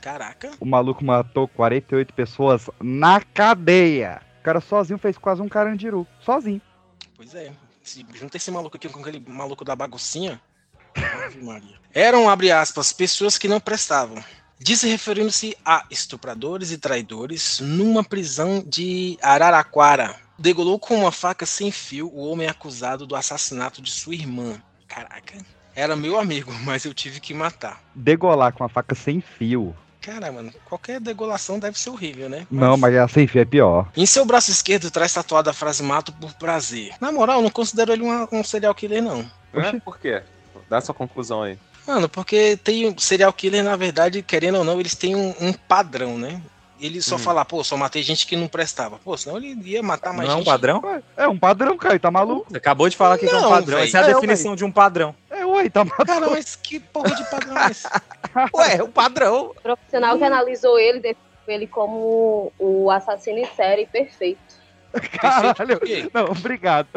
Caraca. 0.00 0.52
O 0.58 0.66
maluco 0.66 1.04
matou 1.04 1.46
48 1.46 2.14
pessoas 2.14 2.70
na 2.80 3.20
cadeia. 3.20 4.22
O 4.40 4.42
cara 4.42 4.60
sozinho 4.60 4.98
fez 4.98 5.18
quase 5.18 5.42
um 5.42 5.48
carandiru. 5.48 6.06
Sozinho. 6.20 6.60
Pois 7.16 7.34
é. 7.34 7.52
Se 7.82 8.06
junta 8.14 8.36
esse 8.36 8.50
maluco 8.50 8.76
aqui 8.76 8.88
com 8.88 9.00
aquele 9.00 9.22
maluco 9.26 9.64
da 9.64 9.76
baguncinha. 9.76 10.40
Eram, 11.92 12.28
abre 12.28 12.50
aspas, 12.50 12.92
pessoas 12.92 13.36
que 13.36 13.48
não 13.48 13.60
prestavam. 13.60 14.22
Disse 14.58 14.86
referindo-se 14.86 15.56
a 15.64 15.86
estupradores 15.90 16.70
e 16.70 16.78
traidores 16.78 17.60
numa 17.60 18.04
prisão 18.04 18.62
de 18.66 19.18
Araraquara. 19.22 20.14
Degolou 20.40 20.78
com 20.78 20.94
uma 20.96 21.12
faca 21.12 21.44
sem 21.44 21.70
fio 21.70 22.10
o 22.14 22.26
homem 22.26 22.48
acusado 22.48 23.06
do 23.06 23.14
assassinato 23.14 23.82
de 23.82 23.90
sua 23.90 24.14
irmã. 24.14 24.54
Caraca. 24.88 25.34
Era 25.76 25.94
meu 25.94 26.18
amigo, 26.18 26.50
mas 26.64 26.86
eu 26.86 26.94
tive 26.94 27.20
que 27.20 27.34
matar. 27.34 27.78
Degolar 27.94 28.50
com 28.54 28.64
a 28.64 28.68
faca 28.68 28.94
sem 28.94 29.20
fio. 29.20 29.76
Cara, 30.00 30.32
mano, 30.32 30.50
qualquer 30.64 30.98
degolação 30.98 31.58
deve 31.58 31.78
ser 31.78 31.90
horrível, 31.90 32.30
né? 32.30 32.46
Não, 32.50 32.74
mas 32.78 32.96
a 32.96 33.06
sem 33.06 33.26
fio 33.26 33.42
é 33.42 33.44
pior. 33.44 33.86
Em 33.94 34.06
seu 34.06 34.24
braço 34.24 34.50
esquerdo 34.50 34.90
traz 34.90 35.12
tatuada 35.12 35.50
a 35.50 35.52
frase 35.52 35.82
mato 35.82 36.10
por 36.14 36.32
prazer. 36.32 36.94
Na 36.98 37.12
moral, 37.12 37.36
eu 37.36 37.42
não 37.42 37.50
considero 37.50 37.92
ele 37.92 38.02
uma- 38.02 38.26
um 38.32 38.42
serial 38.42 38.74
killer, 38.74 39.02
não. 39.02 39.30
É? 39.52 39.78
Por 39.80 39.98
quê? 39.98 40.22
Dá 40.70 40.80
sua 40.80 40.94
conclusão 40.94 41.42
aí. 41.42 41.58
Mano, 41.86 42.08
porque 42.08 42.56
tem 42.56 42.94
serial 42.98 43.30
killer, 43.30 43.62
na 43.62 43.76
verdade, 43.76 44.22
querendo 44.22 44.56
ou 44.56 44.64
não, 44.64 44.80
eles 44.80 44.94
têm 44.94 45.14
um, 45.14 45.34
um 45.38 45.52
padrão, 45.52 46.16
né? 46.16 46.40
Ele 46.80 47.02
só 47.02 47.16
Hum. 47.16 47.18
fala, 47.18 47.44
pô, 47.44 47.62
só 47.62 47.76
matei 47.76 48.02
gente 48.02 48.26
que 48.26 48.36
não 48.36 48.48
prestava. 48.48 48.98
Pô, 48.98 49.16
senão 49.16 49.36
ele 49.36 49.54
ia 49.68 49.82
matar 49.82 50.12
mais 50.12 50.28
Não 50.28 50.34
é 50.34 50.36
um 50.36 50.40
gente. 50.40 50.46
padrão? 50.48 50.82
É 51.16 51.28
um 51.28 51.38
padrão, 51.38 51.76
Caio, 51.76 52.00
tá 52.00 52.10
maluco? 52.10 52.46
Você 52.50 52.56
acabou 52.56 52.88
de 52.88 52.96
falar 52.96 53.18
que 53.18 53.26
é 53.26 53.36
um 53.36 53.40
Não, 53.42 53.50
padrão. 53.50 53.78
véi. 53.78 53.86
Essa 53.88 53.98
é 53.98 54.00
a 54.00 54.10
É, 54.10 54.14
definição 54.14 54.56
de 54.56 54.64
um 54.64 54.72
padrão. 54.72 55.14
É, 55.30 55.44
ué, 55.44 55.68
tá 55.68 55.84
maluco. 55.84 56.06
Cara, 56.06 56.30
mas 56.30 56.56
que 56.56 56.80
porra 56.80 57.14
de 57.14 57.24
padrão 57.30 57.58
é 57.58 57.70
esse? 57.70 57.86
Ué, 58.54 58.76
é 58.76 58.82
um 58.82 58.90
padrão. 58.90 59.50
O 59.56 59.60
profissional 59.62 60.16
que 60.16 60.24
analisou 60.24 60.78
ele 60.78 61.00
definiu 61.00 61.20
ele 61.48 61.66
como 61.66 62.52
o 62.58 62.90
assassino 62.90 63.38
em 63.38 63.46
série 63.56 63.84
perfeito. 63.86 64.38
Caralho. 65.20 65.80
Não, 66.14 66.24
obrigado. 66.26 66.88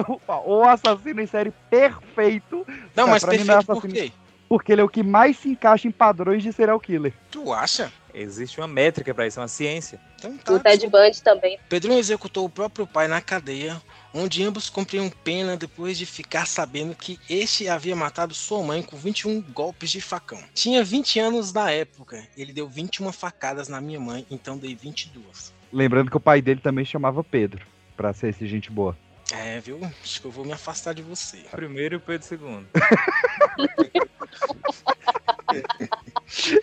O 0.45 0.63
assassino 0.63 1.21
em 1.21 1.27
série 1.27 1.51
perfeito. 1.69 2.65
Não, 2.95 3.05
Cara, 3.05 3.07
mas 3.07 3.23
mim 3.23 3.29
não 3.29 3.53
é 3.53 3.57
perfeito 3.57 3.65
por 3.65 3.71
assassino- 3.77 3.93
quê? 3.93 4.11
Porque 4.49 4.71
ele 4.71 4.81
é 4.81 4.83
o 4.83 4.89
que 4.89 5.01
mais 5.01 5.37
se 5.37 5.49
encaixa 5.49 5.87
em 5.87 5.91
padrões 5.91 6.43
de 6.43 6.53
serial 6.53 6.79
killer. 6.79 7.13
Tu 7.31 7.51
acha? 7.51 7.91
Existe 8.13 8.59
uma 8.59 8.67
métrica 8.67 9.13
pra 9.13 9.25
isso, 9.25 9.39
é 9.39 9.41
uma 9.41 9.47
ciência. 9.47 9.99
Então 10.15 10.37
tá. 10.37 10.53
O 10.53 10.59
Ted 10.59 10.87
Bundy 10.87 11.21
também. 11.21 11.59
Pedrinho 11.67 11.97
executou 11.97 12.45
o 12.45 12.49
próprio 12.49 12.85
pai 12.85 13.07
na 13.07 13.19
cadeia, 13.19 13.81
onde 14.13 14.43
ambos 14.43 14.69
cumpriam 14.69 15.09
pena 15.09 15.57
depois 15.57 15.97
de 15.97 16.05
ficar 16.05 16.45
sabendo 16.45 16.95
que 16.95 17.19
este 17.29 17.67
havia 17.67 17.95
matado 17.95 18.33
sua 18.33 18.61
mãe 18.61 18.83
com 18.83 18.95
21 18.95 19.41
golpes 19.41 19.89
de 19.89 19.99
facão. 19.99 20.39
Tinha 20.53 20.83
20 20.83 21.19
anos 21.19 21.51
na 21.51 21.71
época, 21.71 22.23
ele 22.37 22.53
deu 22.53 22.67
21 22.67 23.11
facadas 23.11 23.67
na 23.67 23.81
minha 23.81 23.99
mãe, 23.99 24.25
então 24.29 24.57
dei 24.57 24.75
22. 24.75 25.51
Lembrando 25.71 26.11
que 26.11 26.17
o 26.17 26.19
pai 26.19 26.41
dele 26.41 26.61
também 26.61 26.85
chamava 26.85 27.23
Pedro, 27.23 27.65
pra 27.97 28.13
ser 28.13 28.29
esse 28.29 28.45
gente 28.45 28.69
boa. 28.69 28.95
É, 29.31 29.59
viu? 29.59 29.79
Acho 30.03 30.21
que 30.21 30.27
eu 30.27 30.31
vou 30.31 30.45
me 30.45 30.51
afastar 30.51 30.93
de 30.93 31.01
você. 31.01 31.37
Primeiro 31.49 31.95
e 31.95 31.97
o 31.97 31.99
Pedro 31.99 32.27
segundo. 32.27 32.67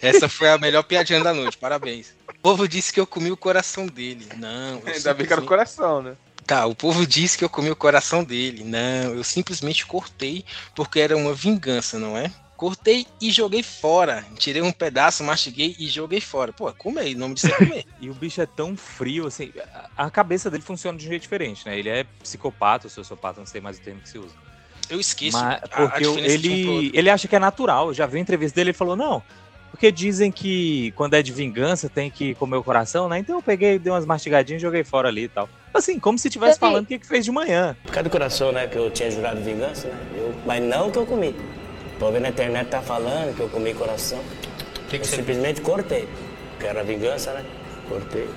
Essa 0.00 0.28
foi 0.28 0.48
a 0.50 0.58
melhor 0.58 0.82
piadinha 0.82 1.22
da 1.22 1.32
noite, 1.34 1.56
parabéns. 1.58 2.14
O 2.28 2.40
povo 2.40 2.66
disse 2.68 2.92
que 2.92 3.00
eu 3.00 3.06
comi 3.06 3.30
o 3.30 3.36
coração 3.36 3.86
dele. 3.86 4.26
Não. 4.36 4.80
eu 4.86 4.92
Ainda 4.94 5.14
bem 5.14 5.26
que 5.26 5.32
era 5.32 5.40
o 5.40 5.44
simplesmente- 5.44 5.46
coração, 5.48 6.02
né? 6.02 6.16
Tá, 6.46 6.66
o 6.66 6.74
povo 6.74 7.06
disse 7.06 7.38
que 7.38 7.44
eu 7.44 7.48
comi 7.48 7.70
o 7.70 7.76
coração 7.76 8.24
dele. 8.24 8.64
Não, 8.64 9.14
eu 9.14 9.22
simplesmente 9.22 9.86
cortei 9.86 10.44
porque 10.74 10.98
era 10.98 11.16
uma 11.16 11.32
vingança, 11.32 11.98
não 11.98 12.16
é? 12.18 12.32
Cortei 12.56 13.06
e 13.20 13.30
joguei 13.30 13.62
fora. 13.62 14.24
Tirei 14.36 14.60
um 14.60 14.72
pedaço, 14.72 15.22
mastiguei 15.22 15.76
e 15.78 15.86
joguei 15.86 16.20
fora. 16.20 16.52
Pô, 16.52 16.70
comer, 16.74 17.14
o 17.14 17.18
nome 17.18 17.34
disso 17.34 17.46
é 17.46 17.52
comer. 17.52 17.86
E 18.00 18.10
o 18.10 18.14
bicho 18.14 18.40
é 18.42 18.46
tão 18.46 18.76
frio, 18.76 19.26
assim. 19.26 19.52
A 19.96 20.06
a 20.06 20.10
cabeça 20.10 20.50
dele 20.50 20.62
funciona 20.62 20.98
de 20.98 21.06
um 21.06 21.08
jeito 21.08 21.22
diferente, 21.22 21.64
né? 21.64 21.78
Ele 21.78 21.88
é 21.88 22.04
psicopata, 22.22 22.86
ou 22.86 22.90
sociopata, 22.90 23.38
não 23.40 23.46
sei 23.46 23.60
mais 23.60 23.78
o 23.78 23.80
termo 23.80 24.00
que 24.00 24.08
se 24.08 24.18
usa. 24.18 24.34
Eu 24.90 24.98
esqueço. 24.98 25.38
Mas, 25.38 25.62
a- 25.62 25.64
a 25.64 25.68
porque 25.88 26.00
de 26.00 26.08
um 26.08 26.14
pro 26.14 26.24
ele, 26.24 26.66
outro. 26.66 26.98
ele 26.98 27.10
acha 27.10 27.28
que 27.28 27.36
é 27.36 27.38
natural. 27.38 27.88
Eu 27.88 27.94
já 27.94 28.06
vi 28.06 28.18
a 28.18 28.20
entrevista 28.20 28.56
dele 28.56 28.70
e 28.70 28.74
falou: 28.74 28.96
não. 28.96 29.22
Porque 29.70 29.90
dizem 29.90 30.30
que 30.30 30.92
quando 30.92 31.14
é 31.14 31.22
de 31.22 31.32
vingança 31.32 31.88
tem 31.88 32.10
que 32.10 32.34
comer 32.34 32.56
o 32.56 32.62
coração, 32.62 33.08
né? 33.08 33.18
Então 33.18 33.36
eu 33.36 33.42
peguei, 33.42 33.78
dei 33.78 33.92
umas 33.92 34.04
mastigadinhas 34.04 34.60
e 34.60 34.64
joguei 34.64 34.84
fora 34.84 35.08
ali 35.08 35.24
e 35.24 35.28
tal. 35.28 35.48
Assim, 35.72 35.98
como 35.98 36.18
se 36.18 36.28
estivesse 36.28 36.58
falando 36.58 36.84
o 36.84 36.86
que, 36.86 36.98
que 36.98 37.06
fez 37.06 37.24
de 37.24 37.30
manhã. 37.30 37.76
Por 37.84 37.92
causa 37.92 38.02
do 38.08 38.10
coração, 38.10 38.52
né? 38.52 38.66
Que 38.66 38.76
eu 38.76 38.90
tinha 38.90 39.10
jurado 39.10 39.40
vingança, 39.40 39.88
né? 39.88 39.96
Eu- 40.16 40.34
mas 40.44 40.62
não 40.62 40.90
que 40.90 40.98
eu 40.98 41.06
comi. 41.06 41.34
Tô 41.98 42.10
vendo 42.10 42.22
na 42.22 42.28
internet 42.30 42.68
tá 42.68 42.82
falando 42.82 43.34
que 43.34 43.40
eu 43.40 43.48
comi 43.48 43.72
coração. 43.74 44.18
eu 44.92 45.04
simplesmente 45.04 45.60
cortei. 45.60 46.08
Que 46.58 46.66
era 46.66 46.82
vingança, 46.82 47.32
né? 47.32 47.44
Cortei, 47.88 48.28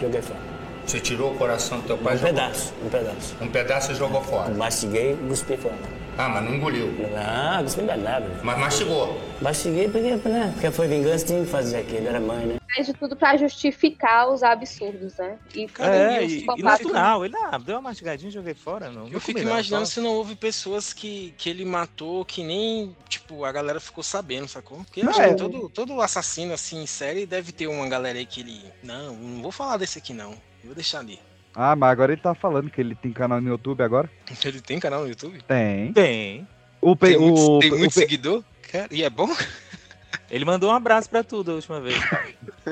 joguei 0.00 0.20
fora. 0.22 0.38
Você 0.86 1.00
tirou 1.00 1.32
o 1.32 1.36
coração 1.36 1.80
do 1.80 1.86
teu 1.86 1.98
pai 1.98 2.14
Um 2.14 2.16
e 2.16 2.18
jogou- 2.20 2.34
pedaço, 2.34 2.74
um 2.84 2.88
pedaço. 2.88 3.36
Um 3.40 3.48
pedaço 3.48 3.92
e 3.92 3.94
jogou 3.94 4.22
fora. 4.22 4.50
Mastiguei 4.54 5.12
e 5.12 5.28
cuspi 5.28 5.56
fora. 5.56 5.74
Ah, 6.18 6.28
mas 6.28 6.44
não 6.44 6.56
engoliu. 6.56 6.88
Não, 6.88 7.62
cuspi 7.62 7.82
não 7.82 7.94
é 7.94 7.96
nada. 7.96 8.40
Mas 8.42 8.58
mastigou. 8.58 9.16
Mastiguei 9.40 9.88
porque, 9.88 10.16
né? 10.28 10.50
Porque 10.52 10.70
foi 10.72 10.88
vingança, 10.88 11.24
tinha 11.26 11.44
que 11.44 11.48
fazer 11.50 11.76
aquilo, 11.78 12.08
era 12.08 12.18
mãe, 12.20 12.44
né? 12.44 12.56
Faz 12.74 12.86
de 12.88 12.92
tudo 12.92 13.14
pra 13.14 13.36
justificar 13.36 14.28
os 14.28 14.42
absurdos, 14.42 15.16
né? 15.16 15.38
E 15.54 15.68
É, 15.78 16.24
os 16.24 16.32
e, 16.32 16.34
e 16.34 16.36
psicopatas- 16.38 16.64
natural. 16.86 17.24
Ele 17.24 17.36
ah, 17.36 17.56
deu 17.58 17.76
uma 17.76 17.82
mastigadinha 17.82 18.28
e 18.28 18.32
joguei 18.32 18.54
fora. 18.54 18.90
Não, 18.90 19.06
Eu 19.06 19.12
não 19.12 19.20
fico 19.20 19.38
imaginando 19.38 19.86
se 19.86 20.00
não 20.00 20.10
houve 20.10 20.34
pessoas 20.34 20.92
que, 20.92 21.32
que 21.38 21.48
ele 21.48 21.64
matou 21.64 22.24
que 22.24 22.42
nem, 22.42 22.96
tipo, 23.08 23.44
a 23.44 23.52
galera 23.52 23.78
ficou 23.78 24.02
sabendo, 24.02 24.48
sacou? 24.48 24.78
Porque 24.78 25.04
Não, 25.04 25.10
acho 25.10 25.20
que 25.20 25.26
é. 25.26 25.34
todo, 25.34 25.68
todo 25.68 26.00
assassino, 26.02 26.52
assim, 26.52 26.82
em 26.82 26.86
série, 26.86 27.26
deve 27.26 27.52
ter 27.52 27.68
uma 27.68 27.88
galera 27.88 28.18
aí 28.18 28.26
que 28.26 28.40
ele... 28.40 28.60
Não, 28.82 29.14
não 29.14 29.40
vou 29.42 29.52
falar 29.52 29.76
desse 29.76 29.98
aqui, 29.98 30.12
não. 30.12 30.34
Vou 30.64 30.74
deixar 30.74 30.98
ali. 30.98 31.20
Ah, 31.54 31.74
mas 31.74 31.90
agora 31.90 32.12
ele 32.12 32.20
tá 32.20 32.34
falando 32.34 32.70
que 32.70 32.80
ele 32.80 32.94
tem 32.94 33.12
canal 33.12 33.40
no 33.40 33.48
YouTube 33.48 33.82
agora? 33.82 34.08
Ele 34.44 34.60
tem 34.60 34.78
canal 34.78 35.02
no 35.02 35.08
YouTube? 35.08 35.42
Tem. 35.42 35.92
Tem. 35.92 36.46
O, 36.80 36.94
pe- 36.94 37.08
Tem 37.08 37.18
muito, 37.18 37.40
o, 37.40 37.58
tem 37.58 37.72
o 37.72 37.78
muito 37.78 37.94
pe- 37.94 38.00
seguidor? 38.00 38.44
Cara, 38.70 38.88
e 38.90 39.02
é 39.02 39.10
bom? 39.10 39.28
Ele 40.30 40.44
mandou 40.44 40.70
um 40.70 40.74
abraço 40.74 41.08
pra 41.08 41.24
tudo 41.24 41.50
a 41.52 41.54
última 41.54 41.80
vez. 41.80 41.98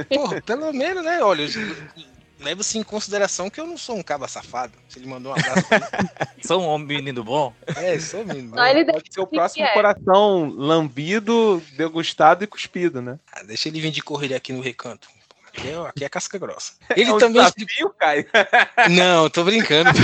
Porra, 0.08 0.40
pelo 0.42 0.72
menos, 0.72 1.02
né? 1.02 1.22
Olha, 1.22 1.42
eu- 1.42 2.04
leva-se 2.38 2.78
em 2.78 2.82
consideração 2.82 3.48
que 3.50 3.58
eu 3.58 3.66
não 3.66 3.78
sou 3.78 3.96
um 3.96 4.02
caba 4.02 4.28
safado. 4.28 4.74
Se 4.88 4.98
ele 4.98 5.06
mandou 5.08 5.32
um 5.32 5.36
abraço. 5.36 5.66
Sou 6.46 6.62
um 6.62 6.66
homem 6.66 6.86
menino 6.86 7.24
bom? 7.24 7.52
é, 7.74 7.98
sou 7.98 8.24
menino. 8.24 8.54
Só 8.54 8.66
ele 8.66 8.84
Pode 8.84 9.04
ser 9.10 9.20
o 9.20 9.26
próximo 9.26 9.64
é. 9.64 9.72
coração 9.72 10.48
lambido, 10.54 11.60
degustado 11.72 12.44
e 12.44 12.46
cuspido, 12.46 13.02
né? 13.02 13.18
Ah, 13.32 13.42
deixa 13.42 13.68
ele 13.68 13.80
vir 13.80 13.90
de 13.90 14.02
corrida 14.02 14.36
aqui 14.36 14.52
no 14.52 14.60
recanto. 14.60 15.08
Aqui 15.57 15.68
é, 15.68 15.74
aqui 15.88 16.04
é 16.04 16.09
casca 16.09 16.38
grossa. 16.38 16.74
Ele 16.96 17.11
É 17.11 17.14
um 17.14 17.18
também. 17.18 17.42
desafio, 17.42 17.90
Caio. 17.98 18.26
Não, 18.90 19.28
tô 19.30 19.42
brincando. 19.44 19.90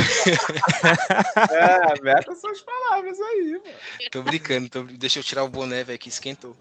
É, 1.50 2.02
meta 2.02 2.34
suas 2.34 2.60
palavras 2.60 3.18
aí, 3.20 3.52
mano. 3.52 3.76
tô 4.10 4.22
brincando. 4.22 4.68
tô- 4.68 4.82
Deixa 4.84 5.18
eu 5.18 5.22
tirar 5.22 5.44
o 5.44 5.48
boné, 5.48 5.84
velho, 5.84 5.98
que 5.98 6.08
esquentou. 6.08 6.56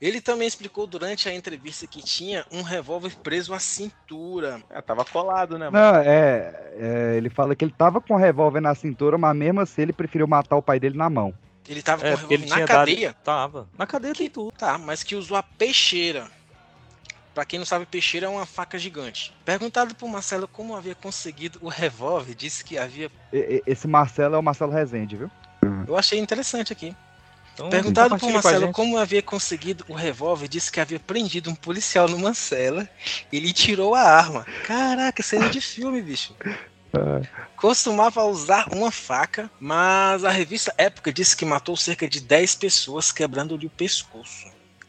Ele 0.00 0.20
também 0.20 0.46
explicou 0.48 0.86
durante 0.86 1.28
a 1.28 1.34
entrevista 1.34 1.86
que 1.86 2.02
tinha 2.02 2.44
um 2.50 2.62
revólver 2.62 3.12
preso 3.22 3.54
à 3.54 3.58
cintura. 3.58 4.60
É, 4.70 4.80
tava 4.80 5.04
colado, 5.04 5.58
né, 5.58 5.70
mano? 5.70 5.92
Não, 5.92 6.00
é, 6.00 6.54
é, 6.76 7.16
Ele 7.16 7.30
fala 7.30 7.54
que 7.54 7.64
ele 7.64 7.74
tava 7.76 8.00
com 8.00 8.14
o 8.14 8.18
revólver 8.18 8.60
na 8.60 8.74
cintura, 8.74 9.16
mas 9.18 9.36
mesmo 9.36 9.60
assim 9.60 9.82
ele 9.82 9.92
preferiu 9.92 10.26
matar 10.26 10.56
o 10.56 10.62
pai 10.62 10.78
dele 10.80 10.96
na 10.96 11.08
mão. 11.10 11.32
Ele 11.68 11.82
tava 11.82 12.06
É, 12.06 12.10
com 12.10 12.16
revólver 12.16 12.38
na 12.38 12.54
tinha 12.54 12.66
dado- 12.66 12.78
cadeia. 12.88 13.12
Tava. 13.24 13.68
Na 13.78 13.86
cadeia 13.86 14.14
tem 14.14 14.28
tudo. 14.28 14.52
Tá, 14.52 14.76
mas 14.78 15.02
que 15.02 15.14
usou 15.14 15.36
a 15.36 15.42
peixeira. 15.42 16.28
Pra 17.34 17.44
quem 17.46 17.58
não 17.58 17.64
sabe, 17.64 17.86
peixeira 17.86 18.26
é 18.26 18.28
uma 18.28 18.44
faca 18.44 18.78
gigante. 18.78 19.32
Perguntado 19.44 19.94
por 19.94 20.06
Marcelo 20.08 20.46
como 20.46 20.76
havia 20.76 20.94
conseguido 20.94 21.58
o 21.62 21.68
revólver, 21.68 22.34
disse 22.34 22.62
que 22.62 22.76
havia. 22.76 23.10
E- 23.32 23.62
e- 23.66 23.70
Esse 23.70 23.88
Marcelo 23.88 24.34
é 24.34 24.38
o 24.38 24.42
Marcelo 24.42 24.70
Rezende, 24.72 25.16
viu? 25.16 25.30
Eu 25.86 25.96
achei 25.96 26.18
interessante 26.18 26.72
aqui. 26.72 26.94
Então, 27.54 27.68
Perguntado 27.70 28.18
por 28.18 28.30
Marcelo 28.30 28.72
como 28.72 28.98
havia 28.98 29.22
conseguido 29.22 29.84
o 29.88 29.94
revólver, 29.94 30.48
disse 30.48 30.70
que 30.72 30.80
havia 30.80 30.98
prendido 30.98 31.48
um 31.50 31.54
policial 31.54 32.08
numa 32.08 32.34
cela. 32.34 32.88
Ele 33.32 33.52
tirou 33.52 33.94
a 33.94 34.02
arma. 34.02 34.44
Caraca, 34.66 35.22
cena 35.22 35.48
de 35.50 35.60
filme, 35.60 36.00
bicho. 36.02 36.34
Costumava 37.56 38.24
usar 38.24 38.66
uma 38.74 38.90
faca, 38.90 39.50
mas 39.58 40.24
a 40.24 40.30
revista 40.30 40.74
Época 40.76 41.12
disse 41.12 41.36
que 41.36 41.44
matou 41.44 41.76
cerca 41.76 42.08
de 42.08 42.20
10 42.20 42.56
pessoas, 42.56 43.10
quebrando-lhe 43.10 43.66
o 43.66 43.70
pescoço. 43.70 44.48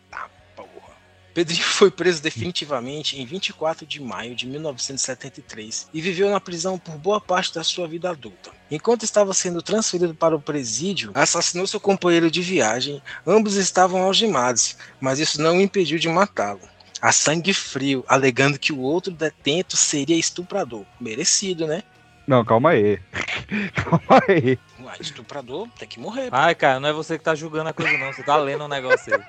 Tá, 0.09 0.29
porra. 0.55 0.93
Pedrinho 1.33 1.63
foi 1.63 1.89
preso 1.89 2.21
definitivamente 2.21 3.19
em 3.19 3.25
24 3.25 3.85
de 3.85 4.01
maio 4.01 4.35
de 4.35 4.45
1973 4.47 5.89
e 5.93 6.01
viveu 6.01 6.29
na 6.29 6.41
prisão 6.41 6.77
por 6.77 6.97
boa 6.97 7.21
parte 7.21 7.53
da 7.53 7.63
sua 7.63 7.87
vida 7.87 8.09
adulta. 8.09 8.51
Enquanto 8.69 9.03
estava 9.03 9.33
sendo 9.33 9.61
transferido 9.61 10.13
para 10.13 10.35
o 10.35 10.41
presídio, 10.41 11.11
assassinou 11.13 11.67
seu 11.67 11.79
companheiro 11.79 12.29
de 12.29 12.41
viagem. 12.41 13.01
Ambos 13.25 13.55
estavam 13.55 14.01
algemados, 14.01 14.75
mas 14.99 15.19
isso 15.19 15.41
não 15.41 15.57
o 15.57 15.61
impediu 15.61 15.99
de 15.99 16.09
matá-lo. 16.09 16.73
A 16.99 17.11
sangue 17.11 17.53
frio, 17.53 18.03
alegando 18.07 18.57
que 18.57 18.71
o 18.71 18.79
outro 18.79 19.11
detento 19.11 19.75
seria 19.75 20.17
estuprador. 20.17 20.85
Merecido, 20.99 21.67
né? 21.67 21.83
Não, 22.25 22.43
calma 22.45 22.71
aí. 22.71 22.99
calma 23.75 24.23
aí. 24.27 24.57
Ué, 24.79 24.93
estuprador 24.99 25.67
tem 25.77 25.87
que 25.87 25.99
morrer. 25.99 26.29
Ai, 26.31 26.55
cara, 26.55 26.79
não 26.79 26.89
é 26.89 26.93
você 26.93 27.17
que 27.17 27.23
tá 27.23 27.35
julgando 27.35 27.69
a 27.69 27.73
coisa, 27.73 27.97
não. 27.97 28.13
Você 28.13 28.23
tá 28.23 28.35
lendo 28.37 28.63
um 28.63 28.67
negócio 28.67 29.13
aí. 29.13 29.21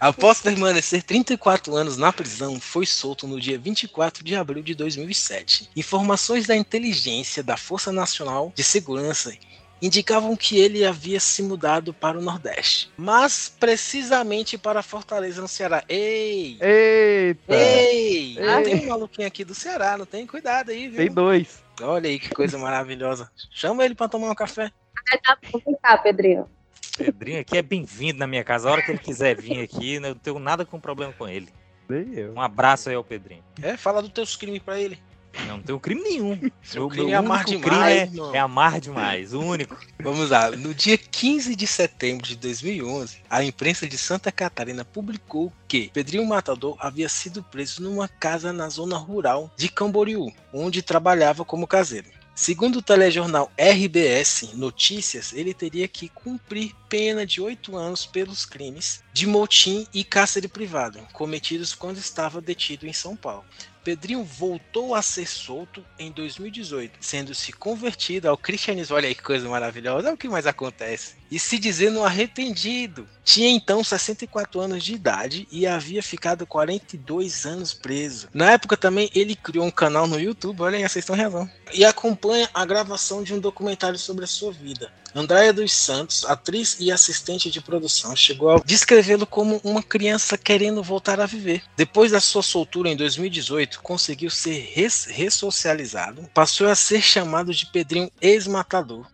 Após 0.00 0.40
permanecer 0.42 1.02
34 1.02 1.74
anos 1.74 1.96
na 1.96 2.12
prisão, 2.12 2.60
foi 2.60 2.84
solto 2.84 3.26
no 3.26 3.40
dia 3.40 3.58
24 3.58 4.22
de 4.24 4.34
abril 4.34 4.62
de 4.62 4.74
2007. 4.74 5.70
Informações 5.74 6.46
da 6.46 6.54
inteligência 6.54 7.42
da 7.42 7.56
Força 7.56 7.90
Nacional 7.90 8.52
de 8.54 8.62
Segurança 8.62 9.32
indicavam 9.80 10.36
que 10.36 10.58
ele 10.58 10.84
havia 10.84 11.20
se 11.20 11.42
mudado 11.42 11.92
para 11.92 12.18
o 12.18 12.22
Nordeste, 12.22 12.90
mas 12.96 13.54
precisamente 13.58 14.56
para 14.56 14.82
Fortaleza, 14.82 15.42
no 15.42 15.48
Ceará. 15.48 15.84
Ei! 15.88 16.58
Eita! 16.60 17.54
Ei! 17.54 18.38
Ei. 18.38 18.62
Tem 18.62 18.84
um 18.84 18.88
maluquinho 18.88 19.28
aqui 19.28 19.44
do 19.44 19.54
Ceará, 19.54 19.96
não 19.98 20.06
tem? 20.06 20.26
Cuidado 20.26 20.70
aí, 20.70 20.88
viu? 20.88 20.98
Tem 20.98 21.10
dois. 21.10 21.62
Olha 21.80 22.08
aí 22.08 22.18
que 22.18 22.30
coisa 22.30 22.56
maravilhosa. 22.56 23.30
Chama 23.50 23.84
ele 23.84 23.94
para 23.94 24.08
tomar 24.08 24.30
um 24.30 24.34
café. 24.34 24.70
Ah, 25.12 25.18
tá 25.18 25.38
bom, 25.52 25.60
cá, 25.82 25.98
Pedrinho. 25.98 26.48
Pedrinho 26.96 27.40
aqui 27.40 27.58
é 27.58 27.62
bem-vindo 27.62 28.18
na 28.18 28.26
minha 28.26 28.44
casa. 28.44 28.68
A 28.68 28.72
hora 28.72 28.82
que 28.82 28.90
ele 28.90 28.98
quiser 28.98 29.36
vir 29.36 29.60
aqui, 29.60 29.94
eu 29.94 30.00
não 30.00 30.14
tenho 30.14 30.38
nada 30.38 30.64
com 30.64 30.78
problema 30.78 31.12
com 31.12 31.28
ele. 31.28 31.48
Nem 31.88 32.14
eu. 32.14 32.32
Um 32.32 32.40
abraço 32.40 32.88
aí 32.88 32.94
ao 32.94 33.04
Pedrinho. 33.04 33.42
É, 33.60 33.76
fala 33.76 34.00
dos 34.00 34.12
teus 34.12 34.36
crimes 34.36 34.62
para 34.62 34.80
ele. 34.80 34.98
Não, 35.46 35.56
não 35.56 35.62
tenho 35.62 35.80
crime 35.80 36.02
nenhum. 36.02 36.50
O 36.76 36.88
crime 36.88 37.06
meu 37.06 37.14
é 37.14 37.18
amar 37.18 37.44
demais, 37.44 38.10
crime 38.10 38.30
é, 38.32 38.36
é 38.36 38.40
amar 38.40 38.80
demais. 38.80 39.32
O 39.32 39.40
único. 39.40 39.76
Vamos 40.02 40.30
lá. 40.30 40.50
No 40.50 40.74
dia 40.74 40.98
15 40.98 41.54
de 41.54 41.66
setembro 41.66 42.26
de 42.26 42.36
2011, 42.36 43.18
a 43.28 43.44
imprensa 43.44 43.86
de 43.86 43.96
Santa 43.96 44.32
Catarina 44.32 44.84
publicou 44.84 45.52
que 45.68 45.90
Pedrinho 45.92 46.26
Matador 46.26 46.76
havia 46.80 47.08
sido 47.08 47.42
preso 47.42 47.82
numa 47.82 48.08
casa 48.08 48.52
na 48.52 48.68
zona 48.68 48.96
rural 48.96 49.50
de 49.56 49.68
Camboriú, 49.68 50.32
onde 50.52 50.82
trabalhava 50.82 51.44
como 51.44 51.66
caseiro. 51.66 52.08
Segundo 52.34 52.80
o 52.80 52.82
telejornal 52.82 53.48
RBS 53.56 54.54
Notícias, 54.54 55.32
ele 55.32 55.54
teria 55.54 55.86
que 55.86 56.08
cumprir 56.08 56.74
pena 56.88 57.24
de 57.24 57.40
oito 57.40 57.76
anos 57.76 58.04
pelos 58.04 58.44
crimes 58.44 59.04
de 59.12 59.24
motim 59.24 59.86
e 59.94 60.02
cárcere 60.02 60.48
privado 60.48 60.98
cometidos 61.12 61.72
quando 61.72 61.98
estava 61.98 62.40
detido 62.40 62.88
em 62.88 62.92
São 62.92 63.14
Paulo. 63.14 63.44
Pedrinho 63.84 64.24
voltou 64.24 64.94
a 64.94 65.02
ser 65.02 65.28
solto 65.28 65.84
em 65.98 66.10
2018, 66.10 66.96
sendo-se 67.00 67.52
convertido 67.52 68.28
ao 68.28 68.38
cristianismo. 68.38 68.96
Olha 68.96 69.08
aí 69.08 69.14
que 69.14 69.22
coisa 69.22 69.46
maravilhosa, 69.46 70.08
é 70.08 70.12
o 70.12 70.16
que 70.16 70.26
mais 70.26 70.46
acontece. 70.46 71.16
E 71.30 71.38
se 71.38 71.58
dizendo 71.58 72.02
arrependido. 72.02 73.06
Tinha 73.22 73.50
então 73.50 73.84
64 73.84 74.60
anos 74.60 74.82
de 74.82 74.94
idade 74.94 75.46
e 75.50 75.66
havia 75.66 76.02
ficado 76.02 76.46
42 76.46 77.44
anos 77.44 77.74
preso. 77.74 78.28
Na 78.32 78.52
época 78.52 78.76
também 78.76 79.10
ele 79.14 79.36
criou 79.36 79.66
um 79.66 79.70
canal 79.70 80.06
no 80.06 80.18
YouTube, 80.18 80.62
olha 80.62 80.78
aí, 80.78 80.82
vocês 80.82 81.02
estão 81.02 81.16
razão. 81.16 81.50
E 81.72 81.84
acompanha 81.84 82.48
a 82.54 82.64
gravação 82.64 83.22
de 83.22 83.34
um 83.34 83.38
documentário 83.38 83.98
sobre 83.98 84.24
a 84.24 84.28
sua 84.28 84.52
vida. 84.52 84.90
Andréia 85.14 85.52
dos 85.52 85.72
Santos, 85.72 86.24
atriz 86.24 86.76
e 86.80 86.90
assistente 86.90 87.50
de 87.50 87.60
produção, 87.60 88.16
chegou 88.16 88.50
a 88.50 88.58
descrevê-lo 88.58 89.26
como 89.26 89.60
uma 89.62 89.82
criança 89.82 90.36
querendo 90.36 90.82
voltar 90.82 91.20
a 91.20 91.26
viver. 91.26 91.62
Depois 91.76 92.10
da 92.10 92.20
sua 92.20 92.42
soltura 92.42 92.88
em 92.88 92.96
2018, 92.96 93.80
conseguiu 93.80 94.28
ser 94.28 94.72
res 94.74 95.04
ressocializado, 95.04 96.28
passou 96.34 96.66
a 96.66 96.74
ser 96.74 97.00
chamado 97.00 97.54
de 97.54 97.66
Pedrinho 97.66 98.10
ex-matador. 98.20 99.06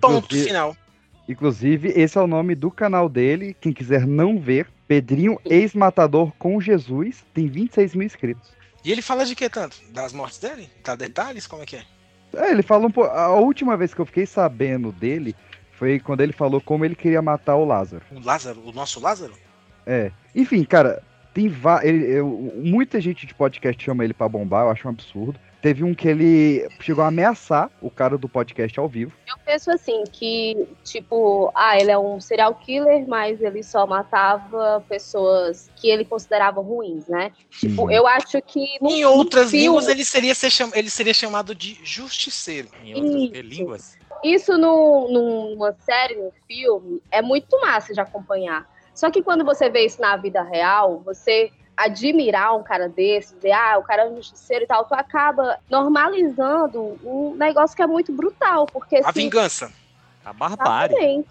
Ponto 0.00 0.34
final. 0.34 0.76
Inclusive, 1.28 1.92
esse 1.94 2.16
é 2.16 2.20
o 2.20 2.26
nome 2.26 2.54
do 2.54 2.70
canal 2.70 3.08
dele. 3.08 3.56
Quem 3.60 3.72
quiser 3.72 4.06
não 4.06 4.40
ver, 4.40 4.68
Pedrinho 4.86 5.40
Ex-Matador 5.44 6.32
com 6.38 6.60
Jesus, 6.60 7.24
tem 7.34 7.48
26 7.48 7.94
mil 7.94 8.06
inscritos. 8.06 8.50
E 8.84 8.92
ele 8.92 9.02
fala 9.02 9.24
de 9.24 9.34
que 9.34 9.48
tanto? 9.50 9.76
Das 9.90 10.12
mortes 10.12 10.38
dele? 10.38 10.70
Dá 10.84 10.94
detalhes? 10.94 11.46
Como 11.46 11.62
é 11.62 11.66
que 11.66 11.76
é? 11.76 11.82
É, 12.34 12.50
ele 12.50 12.62
fala 12.62 12.86
um 12.86 12.90
pouco. 12.90 13.10
A 13.10 13.34
última 13.36 13.76
vez 13.76 13.94
que 13.94 14.00
eu 14.00 14.06
fiquei 14.06 14.26
sabendo 14.26 14.92
dele 14.92 15.34
foi 15.72 15.98
quando 16.00 16.20
ele 16.22 16.32
falou 16.32 16.60
como 16.60 16.84
ele 16.84 16.94
queria 16.94 17.20
matar 17.22 17.56
o 17.56 17.64
Lázaro. 17.64 18.02
O 18.10 18.20
Lázaro, 18.20 18.60
o 18.66 18.72
nosso 18.72 19.00
Lázaro? 19.00 19.34
É. 19.86 20.10
Enfim, 20.34 20.64
cara, 20.64 21.02
tem 21.32 21.48
va- 21.48 21.84
ele, 21.84 22.04
eu- 22.10 22.52
muita 22.56 23.00
gente 23.00 23.26
de 23.26 23.34
podcast 23.34 23.82
chama 23.82 24.04
ele 24.04 24.14
pra 24.14 24.28
bombar, 24.28 24.64
eu 24.64 24.70
acho 24.70 24.86
um 24.86 24.90
absurdo. 24.90 25.38
Teve 25.66 25.82
um 25.82 25.92
que 25.96 26.06
ele 26.06 26.68
chegou 26.78 27.02
a 27.02 27.08
ameaçar 27.08 27.68
o 27.82 27.90
cara 27.90 28.16
do 28.16 28.28
podcast 28.28 28.78
ao 28.78 28.86
vivo. 28.88 29.12
Eu 29.26 29.36
penso 29.44 29.68
assim, 29.72 30.04
que, 30.12 30.54
tipo, 30.84 31.50
ah, 31.56 31.76
ele 31.76 31.90
é 31.90 31.98
um 31.98 32.20
serial 32.20 32.54
killer, 32.54 33.04
mas 33.08 33.40
ele 33.42 33.64
só 33.64 33.84
matava 33.84 34.84
pessoas 34.88 35.68
que 35.74 35.88
ele 35.90 36.04
considerava 36.04 36.60
ruins, 36.60 37.08
né? 37.08 37.32
Tipo, 37.50 37.82
Uhum. 37.82 37.90
eu 37.90 38.06
acho 38.06 38.40
que. 38.42 38.78
No, 38.80 38.90
Em 38.90 39.04
outras 39.04 39.50
filme- 39.50 39.66
línguas, 39.66 39.88
ele 39.88 40.04
seria, 40.04 40.36
ser 40.36 40.50
cham- 40.50 40.70
ele 40.72 40.88
seria 40.88 41.12
chamado 41.12 41.52
de 41.52 41.76
justiceiro. 41.82 42.68
Em 42.84 42.94
outras 42.94 43.32
Isso. 43.32 43.42
línguas? 43.42 43.98
Isso 44.22 44.56
no, 44.56 45.08
numa 45.10 45.72
série, 45.80 46.14
num 46.14 46.30
filme, 46.46 47.02
é 47.10 47.20
muito 47.20 47.60
massa 47.60 47.92
de 47.92 47.98
acompanhar. 48.00 48.70
Só 48.94 49.10
que 49.10 49.20
quando 49.20 49.44
você 49.44 49.68
vê 49.68 49.84
isso 49.84 50.00
na 50.00 50.16
vida 50.16 50.44
real, 50.44 51.02
você 51.04 51.50
admirar 51.76 52.56
um 52.56 52.62
cara 52.62 52.88
desse, 52.88 53.34
dizer, 53.34 53.52
ah, 53.52 53.76
o 53.78 53.82
cara 53.82 54.02
é 54.04 54.08
um 54.10 54.16
justiceiro 54.16 54.64
e 54.64 54.66
tal, 54.66 54.84
tu 54.86 54.94
acaba 54.94 55.58
normalizando 55.68 56.98
um 57.04 57.34
negócio 57.36 57.76
que 57.76 57.82
é 57.82 57.86
muito 57.86 58.12
brutal, 58.12 58.66
porque 58.66 58.96
A 58.96 59.12
se- 59.12 59.18
vingança. 59.20 59.70
A 60.24 60.32
barbárie. 60.32 60.94
Exatamente. 60.94 61.28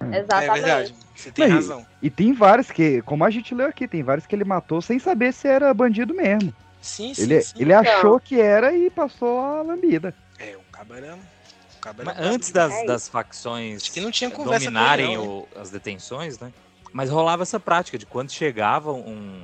É 0.00 0.18
Exatamente. 0.18 0.52
verdade. 0.62 0.94
Você 1.14 1.30
tem 1.32 1.46
e- 1.46 1.48
razão. 1.50 1.86
E, 2.02 2.10
tem 2.10 2.32
vários 2.32 2.70
que, 2.70 3.02
como 3.02 3.24
a 3.24 3.30
gente 3.30 3.54
leu 3.54 3.66
aqui, 3.68 3.86
tem 3.88 4.02
vários 4.02 4.26
que 4.26 4.34
ele 4.34 4.44
matou 4.44 4.80
sem 4.82 4.98
saber 4.98 5.32
se 5.32 5.48
era 5.48 5.72
bandido 5.74 6.14
mesmo. 6.14 6.52
Sim, 6.80 7.14
sim, 7.14 7.22
Ele, 7.22 7.40
sim. 7.40 7.54
ele 7.58 7.72
achou 7.72 8.20
que 8.20 8.38
era 8.40 8.72
e 8.74 8.90
passou 8.90 9.40
a 9.40 9.62
lambida. 9.62 10.14
É, 10.38 10.56
o 10.56 10.60
cabo 10.70 10.94
era... 10.94 11.14
O 11.14 11.80
cabo 11.80 12.02
era 12.02 12.04
Mas 12.10 12.16
brabo 12.18 12.34
antes 12.34 12.50
das, 12.50 12.68
demais. 12.70 12.86
das 12.86 13.08
facções 13.08 13.88
que 13.88 14.00
não 14.00 14.10
tinha 14.10 14.30
dominarem 14.30 15.14
ele, 15.14 15.16
não, 15.16 15.38
o- 15.40 15.48
as 15.56 15.70
detenções, 15.70 16.38
né? 16.38 16.52
Mas 16.92 17.10
rolava 17.10 17.42
essa 17.42 17.58
prática 17.58 17.96
de 17.98 18.06
quando 18.06 18.30
chegava 18.30 18.92
um 18.92 19.42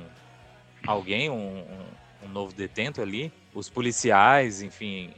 alguém, 0.91 1.29
um, 1.29 1.63
um- 2.23 2.27
novo 2.31 2.53
detento 2.53 3.01
ali, 3.01 3.31
os 3.53 3.69
policiais, 3.69 4.61
enfim, 4.61 5.09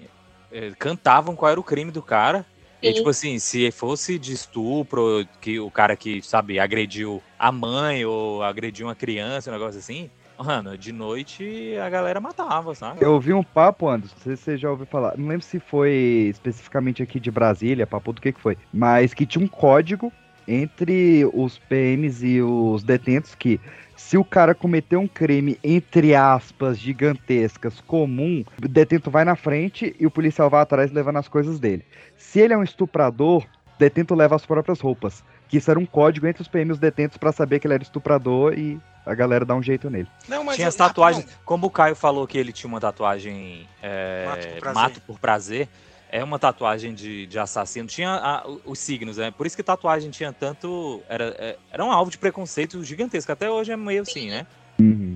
eh, 0.52 0.72
cantavam 0.80 1.36
qual 1.36 1.52
era 1.52 1.60
o 1.60 1.64
crime 1.64 1.92
do 1.92 2.02
cara. 2.02 2.46
E, 2.82 2.88
Sim. 2.88 2.94
tipo 2.96 3.10
assim, 3.10 3.40
se 3.40 3.72
fosse 3.72 4.18
de 4.18 4.34
estupro, 4.34 5.26
que 5.40 5.60
o 5.60 5.70
cara 5.70 5.96
que, 5.96 6.22
sabe, 6.22 6.60
agrediu 6.60 7.22
a 7.38 7.52
mãe 7.52 8.04
ou 8.04 8.42
agrediu 8.44 8.88
uma 8.88 8.96
criança, 8.96 9.50
um 9.50 9.54
negócio 9.54 9.80
assim, 9.80 10.10
mano, 10.38 10.78
de 10.78 10.92
noite 10.92 11.76
a 11.78 11.90
galera 11.90 12.20
matava, 12.20 12.76
sabe? 12.76 13.04
Eu 13.04 13.14
ouvi 13.14 13.34
um 13.34 13.44
papo, 13.44 13.88
Anderson, 13.88 14.16
não 14.16 14.24
sei 14.24 14.36
se 14.36 14.44
você 14.44 14.58
já 14.58 14.70
ouviu 14.70 14.86
falar, 14.86 15.18
não 15.18 15.28
lembro 15.28 15.46
se 15.46 15.60
foi 15.60 16.30
especificamente 16.30 17.02
aqui 17.02 17.20
de 17.20 17.32
Brasília, 17.32 17.88
papo 17.88 18.12
do 18.12 18.22
que 18.22 18.34
que 18.34 18.42
foi, 18.42 18.58
mas 18.74 19.14
que 19.14 19.26
tinha 19.26 19.44
um 19.44 19.48
código 19.48 20.12
entre 20.48 21.26
os 21.34 21.58
PMs 21.58 22.22
e 22.26 22.42
os 22.42 22.84
detentos 22.84 23.34
que 23.34 23.62
se 23.96 24.18
o 24.18 24.24
cara 24.24 24.56
cometeu 24.56 25.00
um 25.00 25.08
crime, 25.08 25.60
entre 25.64 26.16
aspas, 26.16 26.78
gigantescas, 26.78 27.80
comum, 27.82 28.44
o 28.64 28.68
detento 28.68 29.10
vai 29.10 29.24
na 29.24 29.36
frente 29.36 29.96
e 30.00 30.06
o 30.06 30.12
policial 30.12 30.50
vai 30.50 30.62
atrás 30.62 30.92
levando 30.92 31.18
as 31.18 31.28
coisas 31.28 31.60
dele. 31.60 31.86
Se 32.18 32.40
ele 32.40 32.54
é 32.54 32.58
um 32.58 32.64
estuprador, 32.64 33.44
o 33.44 33.80
detento 33.80 34.16
leva 34.16 34.36
as 34.36 34.46
próprias 34.46 34.80
roupas. 34.80 35.24
Que 35.48 35.58
isso 35.58 35.70
era 35.70 35.80
um 35.80 35.86
código 35.86 36.26
entre 36.26 36.42
os 36.42 36.48
PM 36.48 36.70
e 36.70 36.74
os 36.74 36.80
detentos 36.80 37.18
pra 37.18 37.32
saber 37.32 37.60
que 37.60 37.68
ele 37.68 37.76
era 37.76 37.84
estuprador 37.84 38.58
e 38.58 38.80
a 39.06 39.14
galera 39.14 39.46
dá 39.46 39.54
um 39.54 39.62
jeito 39.62 39.90
nele. 39.90 40.08
Não, 40.28 40.44
mas 40.44 40.56
tinha 40.56 40.68
as 40.68 40.76
tatuagens. 40.76 41.26
não. 41.26 41.34
Como 41.46 41.68
o 41.68 41.70
Caio 41.70 41.96
falou 41.96 42.26
que 42.26 42.38
ele 42.38 42.52
tinha 42.52 42.68
uma 42.68 42.80
tatuagem 42.80 43.68
é, 43.82 44.26
Mato 44.26 44.48
por 44.48 44.60
prazer. 44.60 44.74
Mato 44.74 45.02
por 45.02 45.20
prazer, 45.20 45.70
é 46.14 46.24
uma 46.24 46.38
tatuagem 46.38 46.94
de, 46.94 47.26
de 47.26 47.40
assassino. 47.40 47.88
Tinha 47.88 48.12
a- 48.12 48.44
os 48.66 48.78
signos, 48.78 49.18
né? 49.18 49.32
Por 49.32 49.48
isso 49.48 49.56
que 49.56 49.64
tatuagem 49.64 50.12
tinha 50.12 50.32
tanto. 50.32 51.02
Era, 51.10 51.36
é, 51.40 51.58
era 51.72 51.84
um 51.84 51.92
alvo 51.92 52.12
de 52.12 52.20
preconceito 52.20 52.84
gigantesco. 52.84 53.32
Até 53.32 53.50
hoje 53.50 53.72
é 53.72 53.76
meio 53.76 54.04
assim, 54.04 54.30
né? 54.30 54.46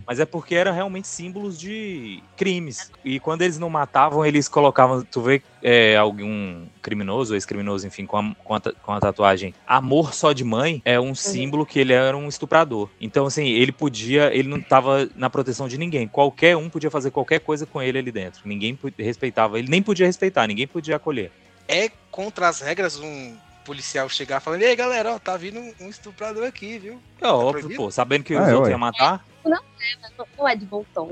Mas 0.06 0.20
é 0.20 0.26
porque 0.26 0.56
eram 0.56 0.72
realmente 0.74 1.08
símbolos 1.08 1.60
de 1.60 2.24
crimes. 2.36 2.92
E 3.04 3.20
quando 3.20 3.42
eles 3.42 3.60
não 3.60 3.70
matavam, 3.70 4.26
eles 4.26 4.48
colocavam. 4.48 5.04
Tu 5.04 5.22
vê 5.22 5.42
é, 5.62 5.98
algum 5.98 6.66
criminoso, 6.82 7.36
ex-criminoso, 7.36 7.86
enfim, 7.86 8.06
com 8.06 8.18
a, 8.18 8.36
com, 8.44 8.54
a, 8.56 8.62
com 8.62 8.92
a 8.94 9.00
tatuagem 9.00 9.54
Amor 9.66 10.14
só 10.14 10.32
de 10.32 10.44
mãe, 10.44 10.82
é 10.86 11.00
um 11.00 11.14
símbolo 11.14 11.66
que 11.66 11.80
ele 11.80 11.94
era 11.94 12.16
um 12.16 12.28
estuprador. 12.28 12.90
Então, 13.02 13.26
assim, 13.26 13.48
ele 13.48 13.72
podia. 13.72 14.34
Ele 14.34 14.48
não 14.48 14.62
tava 14.62 15.10
na 15.16 15.30
proteção 15.30 15.68
de 15.68 15.78
ninguém. 15.78 16.08
Qualquer 16.08 16.56
um 16.56 16.70
podia 16.70 16.90
fazer 16.92 17.12
qualquer 17.12 17.40
coisa 17.40 17.66
com 17.66 17.82
ele 17.82 17.98
ali 17.98 18.12
dentro. 18.12 18.42
Ninguém 18.46 18.78
respeitava. 18.98 19.60
Ele 19.60 19.70
nem 19.70 19.82
podia 19.82 20.06
respeitar, 20.06 20.48
ninguém 20.48 20.68
podia 20.68 20.96
acolher. 20.96 21.32
É 21.68 21.92
contra 22.10 22.48
as 22.48 22.62
regras 22.62 22.98
um 23.00 23.36
policial 23.66 24.08
chegar 24.08 24.40
falando, 24.40 24.62
ei 24.62 24.74
galera, 24.78 25.14
ó, 25.14 25.20
tá 25.20 25.36
vindo 25.36 25.60
um- 25.60 25.74
um 25.82 25.90
estuprador 25.90 26.46
aqui, 26.48 26.80
viu? 26.80 27.02
É 27.22 27.28
óbvio, 27.28 27.76
pô, 27.76 27.92
sabendo 27.92 28.24
que 28.24 28.34
os 28.34 28.40
Ah, 28.40 28.50
é, 28.50 28.54
outros 28.54 28.70
iam 28.70 28.80
matar. 28.80 29.26
Não 29.48 29.58
é, 29.58 30.10
não- 30.18 30.28
não 30.38 30.48
é 30.48 30.56
de 30.56 30.66
bom 30.66 30.84
tom. 30.94 31.10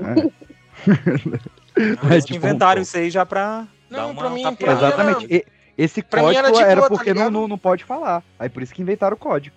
É 1.76 2.12
Eles 2.12 2.24
tipo 2.24 2.36
inventaram 2.38 2.80
isso 2.82 2.96
aí 2.96 3.10
já 3.10 3.24
pra 3.26 3.66
dar 3.90 3.98
Não, 3.98 4.10
uma 4.10 4.20
pra 4.22 4.30
mim- 4.30 4.42
pra 4.42 4.50
mim 4.52 4.56
era- 4.60 4.72
Exatamente. 4.72 5.26
E- 5.34 5.46
esse 5.78 6.00
código 6.02 6.30
era 6.32 6.50
de 6.50 6.62
era, 6.62 6.76
boa, 6.76 6.88
tá 6.88 6.94
porque 6.96 7.10
não, 7.12 7.18
ligado? 7.24 7.32
não, 7.32 7.48
não 7.48 7.58
pode 7.58 7.84
falar. 7.84 8.22
Aí 8.38 8.48
por 8.48 8.62
isso 8.62 8.72
que 8.74 8.80
inventaram 8.80 9.14
o 9.14 9.18
código. 9.18 9.56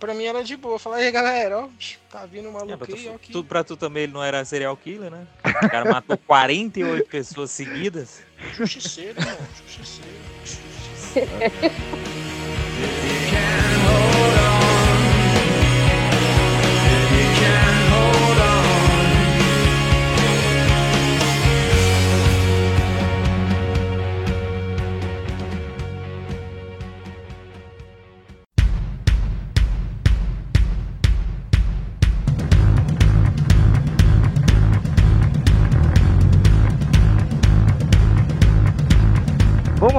Pra 0.00 0.14
mim 0.14 0.24
era 0.24 0.42
de 0.42 0.56
boa. 0.56 0.78
Falar, 0.78 1.02
ei 1.02 1.10
galera, 1.12 1.58
ó, 1.60 1.68
tá 2.10 2.24
vindo 2.26 2.46
um 2.46 2.50
É, 2.50 2.54
maluco 2.54 2.78
pra, 2.86 2.96
aí, 2.96 3.06
ó, 3.06 3.10
tu, 3.10 3.14
aqui. 3.16 3.32
tu- 3.32 3.44
pra 3.44 3.62
tu 3.62 3.76
também 3.76 4.04
ele 4.04 4.12
não 4.12 4.24
era 4.24 4.44
serial 4.44 4.76
killer, 4.76 5.10
né? 5.10 5.26
O 5.62 5.68
cara 5.70 5.92
matou 5.92 6.16
48 6.16 7.06
pessoas 7.08 7.50
seguidas. 7.50 8.22
Justiceiro, 8.56 9.20
irmão, 9.20 9.36
justiceiro. 9.68 10.18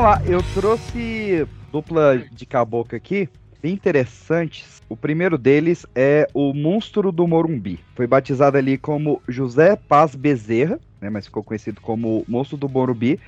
Vamos 0.02 0.18
lá, 0.18 0.26
eu 0.26 0.42
trouxe 0.56 1.48
dupla 1.72 2.18
de 2.32 2.44
caboclo 2.44 2.98
aqui, 2.98 3.30
bem 3.62 3.72
interessantes. 3.72 4.82
O 4.90 4.98
primeiro 4.98 5.38
deles 5.38 5.86
é 5.94 6.28
o 6.34 6.56
Monstro 6.56 7.12
do 7.12 7.28
Morumbi. 7.28 7.80
Foi 7.94 8.08
batizado 8.08 8.58
ali 8.58 8.80
como 8.80 9.22
José 9.28 9.76
Paz 9.76 10.16
Bezerra, 10.16 10.80
né, 11.00 11.12
mas 11.12 11.28
ficou 11.28 11.44
conhecido 11.44 11.80
como 11.82 12.26
Monstro 12.28 12.58
do 12.58 12.68
Morumbi, 12.68 13.20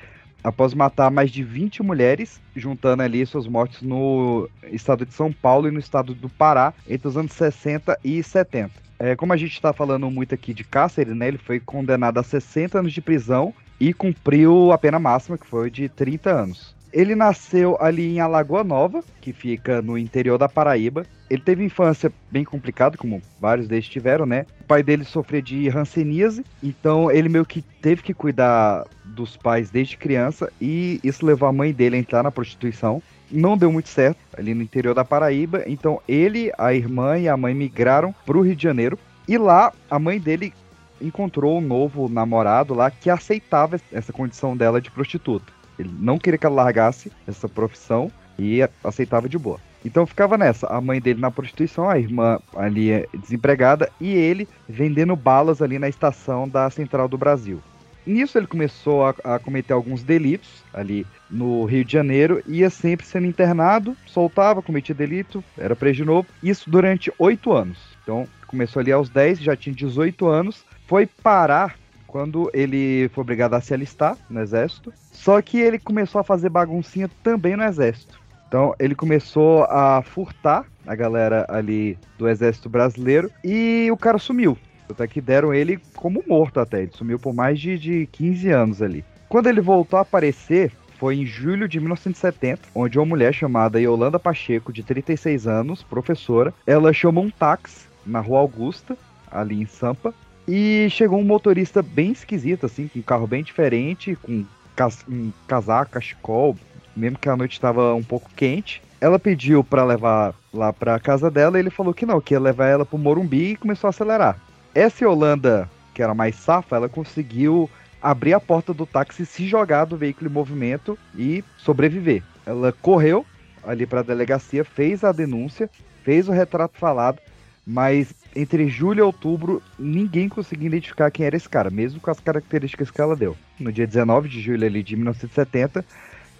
após 0.44 0.74
matar 0.74 1.12
mais 1.12 1.30
de 1.30 1.44
20 1.44 1.84
mulheres, 1.84 2.42
juntando 2.56 3.04
ali 3.04 3.24
suas 3.24 3.46
mortes 3.46 3.84
no 3.84 4.50
estado 4.72 5.06
de 5.06 5.14
São 5.14 5.32
Paulo 5.32 5.68
e 5.68 5.72
no 5.72 5.78
estado 5.78 6.16
do 6.16 6.28
Pará, 6.28 6.74
entre 6.90 7.08
os 7.08 7.16
anos 7.16 7.34
60 7.34 8.00
e 8.04 8.24
70. 8.24 8.72
É, 9.04 9.18
como 9.18 9.34
a 9.34 9.38
gente 9.38 9.52
está 9.52 9.74
falando 9.74 10.10
muito 10.10 10.34
aqui 10.34 10.54
de 10.54 10.64
Cáceres, 10.64 11.14
né, 11.14 11.28
ele 11.28 11.38
foi 11.38 11.60
condenado 11.60 12.20
a 12.20 12.24
60 12.24 12.80
anos 12.80 12.94
de 12.94 13.02
prisão 13.02 13.54
e 13.78 13.94
cumpriu 13.94 14.72
a 14.72 14.78
pena 14.78 14.98
máxima, 14.98 15.38
que 15.38 15.46
foi 15.46 15.70
de 15.70 15.90
30 15.90 16.32
anos. 16.32 16.74
Ele 16.94 17.14
nasceu 17.14 17.76
ali 17.82 18.16
em 18.16 18.22
Alagoa 18.22 18.64
Nova, 18.64 19.04
que 19.20 19.34
fica 19.34 19.82
no 19.82 19.98
interior 19.98 20.38
da 20.38 20.48
Paraíba. 20.48 21.06
Ele 21.30 21.42
teve 21.42 21.66
infância 21.66 22.10
bem 22.32 22.46
complicada, 22.46 22.96
como 22.98 23.22
vários 23.42 23.68
deles 23.68 23.90
tiveram, 23.90 24.26
né? 24.26 24.46
O 24.62 24.64
pai 24.64 24.82
dele 24.82 25.04
sofria 25.04 25.42
de 25.42 25.68
hanseníase, 25.68 26.46
então 26.64 27.12
ele 27.12 27.28
meio 27.28 27.46
que 27.46 27.62
teve 27.62 28.02
que 28.04 28.14
cuidar 28.14 28.86
dos 29.04 29.36
pais 29.36 29.70
desde 29.70 29.98
criança 29.98 30.50
e 30.62 31.02
isso 31.04 31.26
levou 31.26 31.50
a 31.50 31.52
mãe 31.52 31.74
dele 31.74 31.98
a 31.98 32.00
entrar 32.00 32.24
na 32.24 32.32
prostituição. 32.32 33.04
Não 33.36 33.58
deu 33.58 33.72
muito 33.72 33.90
certo 33.90 34.20
ali 34.38 34.54
no 34.54 34.62
interior 34.62 34.94
da 34.94 35.04
Paraíba, 35.04 35.64
então 35.66 36.00
ele, 36.08 36.52
a 36.56 36.72
irmã 36.72 37.18
e 37.18 37.28
a 37.28 37.36
mãe 37.36 37.52
migraram 37.52 38.14
para 38.28 38.38
o 38.38 38.42
Rio 38.42 38.56
de 38.56 38.62
Janeiro 38.62 39.00
e 39.28 39.40
lá 39.40 39.74
a 39.90 39.98
mãe 39.98 40.20
dele 40.20 40.54
encontrou 41.02 41.58
um 41.58 41.62
novo 41.62 42.08
namorado 42.08 42.76
lá 42.76 42.92
que 42.92 43.10
aceitava 43.10 43.82
essa 43.92 44.14
condição 44.14 44.56
dela 44.56 44.80
de 44.80 44.92
prostituta. 44.92 45.52
Ele 45.80 45.90
não 46.00 46.20
queria 46.20 46.38
que 46.38 46.46
ela 46.46 46.64
largasse 46.64 47.12
essa 47.28 47.50
profissão 47.50 48.12
E 48.38 48.68
aceitava 48.84 49.28
de 49.28 49.38
boa. 49.38 49.60
Então 49.84 50.06
ficava 50.06 50.38
nessa, 50.38 50.68
a 50.68 50.80
mãe 50.80 51.02
dele 51.02 51.20
na 51.20 51.32
prostituição, 51.32 51.90
a 51.90 52.00
irmã 52.00 52.40
ali 52.56 52.92
é 52.92 53.08
desempregada 53.14 53.92
e 54.00 54.14
ele 54.14 54.48
vendendo 54.68 55.16
balas 55.16 55.62
ali 55.62 55.78
na 55.78 55.90
estação 55.90 56.48
da 56.48 56.70
Central 56.70 57.08
do 57.08 57.18
Brasil. 57.18 57.62
Nisso 58.06 58.38
ele 58.38 58.48
começou 58.48 59.06
a, 59.06 59.16
a 59.24 59.40
cometer 59.40 59.74
alguns 59.74 60.04
delitos 60.04 60.64
ali 60.74 61.06
no 61.30 61.66
Rio 61.66 61.84
de 61.86 61.92
Janeiro, 61.94 62.44
ia 62.48 62.70
sempre 62.70 63.06
sendo 63.06 63.26
internado, 63.26 63.96
soltava, 64.06 64.62
cometia 64.62 64.94
delito, 64.94 65.44
era 65.58 65.76
preso 65.76 65.98
de 65.98 66.06
novo. 66.06 66.28
Isso 66.42 66.70
durante 66.70 67.12
oito 67.18 67.54
anos. 67.54 67.78
Então 68.04 68.28
começou 68.48 68.80
ali 68.80 68.92
aos 68.92 69.10
10, 69.10 69.40
já 69.40 69.56
tinha 69.56 69.76
18 69.76 70.28
anos, 70.28 70.64
foi 70.88 71.08
parar 71.08 71.76
quando 72.06 72.52
ele 72.54 73.10
foi 73.10 73.24
obrigado 73.24 73.56
a 73.56 73.62
se 73.62 73.74
alistar 73.74 74.16
no 74.30 74.40
exército. 74.40 74.94
Só 75.12 75.42
que 75.42 75.58
ele 75.60 75.80
começou 75.80 76.22
a 76.22 76.24
fazer 76.24 76.50
baguncinha 76.50 77.10
também 77.24 77.56
no 77.56 77.64
exército. 77.64 78.22
Então 78.48 78.76
ele 78.78 78.94
começou 78.94 79.64
a 79.64 80.04
furtar 80.04 80.66
a 80.86 80.94
galera 80.94 81.46
ali 81.50 81.98
do 82.18 82.30
exército 82.30 82.70
brasileiro 82.70 83.32
e 83.44 83.90
o 83.92 83.98
cara 83.98 84.20
sumiu. 84.20 84.56
Até 84.90 85.08
que 85.08 85.22
deram 85.22 85.54
ele 85.54 85.80
como 85.96 86.24
morto 86.28 86.60
até. 86.60 86.82
Ele 86.82 86.92
sumiu 86.94 87.20
por 87.20 87.34
mais 87.34 87.60
de, 87.60 87.78
de 87.78 88.08
15 88.12 88.50
anos 88.50 88.82
ali. 88.82 89.04
Quando 89.30 89.48
ele 89.48 89.62
voltou 89.62 89.98
a 89.98 90.04
aparecer, 90.04 90.72
foi 91.00 91.16
em 91.16 91.26
julho 91.26 91.68
de 91.68 91.80
1970, 91.80 92.62
onde 92.74 92.98
uma 92.98 93.06
mulher 93.06 93.34
chamada 93.34 93.82
Yolanda 93.82 94.20
Pacheco, 94.20 94.72
de 94.72 94.84
36 94.84 95.48
anos, 95.48 95.84
professora, 95.84 96.54
ela 96.66 96.94
chamou 96.94 97.24
um 97.24 97.30
táxi 97.30 97.88
na 98.06 98.20
Rua 98.20 98.40
Augusta, 98.40 98.98
ali 99.32 99.62
em 99.62 99.66
Sampa, 99.66 100.14
e 100.48 100.88
chegou 100.90 101.20
um 101.20 101.24
motorista 101.24 101.82
bem 101.82 102.12
esquisito, 102.12 102.66
assim, 102.66 102.88
com 102.88 103.00
um 103.00 103.02
carro 103.04 103.28
bem 103.28 103.44
diferente, 103.44 104.16
com 104.22 104.46
cas 104.76 105.04
um 105.10 105.32
casaco, 105.48 105.92
cachecol, 105.92 106.56
mesmo 106.96 107.18
que 107.18 107.30
a 107.30 107.36
noite 107.36 107.54
estava 107.54 107.94
um 107.94 108.04
pouco 108.04 108.30
quente. 108.36 108.82
Ela 109.00 109.20
pediu 109.20 109.64
para 109.64 109.84
levar 109.84 110.34
lá 110.54 110.72
para 110.72 111.00
casa 111.00 111.30
dela 111.30 111.58
e 111.58 111.62
ele 111.62 111.70
falou 111.70 111.94
que 111.94 112.06
não, 112.06 112.22
que 112.22 112.34
ia 112.34 112.40
levar 112.40 112.68
ela 112.68 112.86
pro 112.86 112.98
Morumbi 112.98 113.52
e 113.52 113.58
começou 113.58 113.88
a 113.88 113.90
acelerar. 113.90 114.40
Essa 114.76 115.06
Yolanda, 115.06 115.70
que 115.94 116.02
era 116.02 116.16
mais 116.16 116.36
safa, 116.36 116.76
ela 116.76 116.90
conseguiu 116.90 117.70
abrir 118.02 118.34
a 118.34 118.40
porta 118.40 118.74
do 118.74 118.86
táxi, 118.86 119.26
se 119.26 119.48
jogar 119.48 119.86
do 119.86 119.96
veículo 119.96 120.30
em 120.30 120.34
movimento 120.34 120.98
e 121.16 121.44
sobreviver. 121.58 122.24
Ela 122.46 122.74
correu 122.74 123.26
ali 123.64 123.86
para 123.86 124.00
a 124.00 124.04
delegacia, 124.04 124.66
fez 124.66 125.04
a 125.04 125.12
denúncia, 125.12 125.70
fez 126.04 126.28
o 126.28 126.32
retrato 126.32 126.78
falado, 126.78 127.20
mas 127.66 128.14
entre 128.36 128.68
julho 128.68 129.00
e 129.00 129.02
outubro 129.02 129.62
ninguém 129.80 130.28
conseguia 130.28 130.68
identificar 130.68 131.12
quem 131.12 131.26
era 131.26 131.38
esse 131.38 131.48
cara, 131.48 131.70
mesmo 131.70 132.02
com 132.02 132.12
as 132.12 132.20
características 132.20 132.92
que 132.92 133.00
ela 133.00 133.16
deu. 133.16 133.38
No 133.60 133.72
dia 133.72 133.88
19 133.88 134.28
de 134.28 134.42
julho 134.42 134.66
ali 134.66 134.84
de 134.84 134.96
1970, 134.96 135.86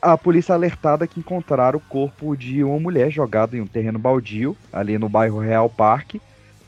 a 0.02 0.18
polícia 0.18 0.54
alertada 0.54 1.08
que 1.08 1.20
encontraram 1.20 1.78
o 1.78 1.82
corpo 1.82 2.36
de 2.36 2.62
uma 2.64 2.80
mulher 2.80 3.10
jogada 3.10 3.56
em 3.56 3.62
um 3.62 3.68
terreno 3.68 3.98
baldio, 3.98 4.58
ali 4.72 4.98
no 4.98 5.08
bairro 5.08 5.40
Real 5.40 5.70
Parque, 5.70 6.20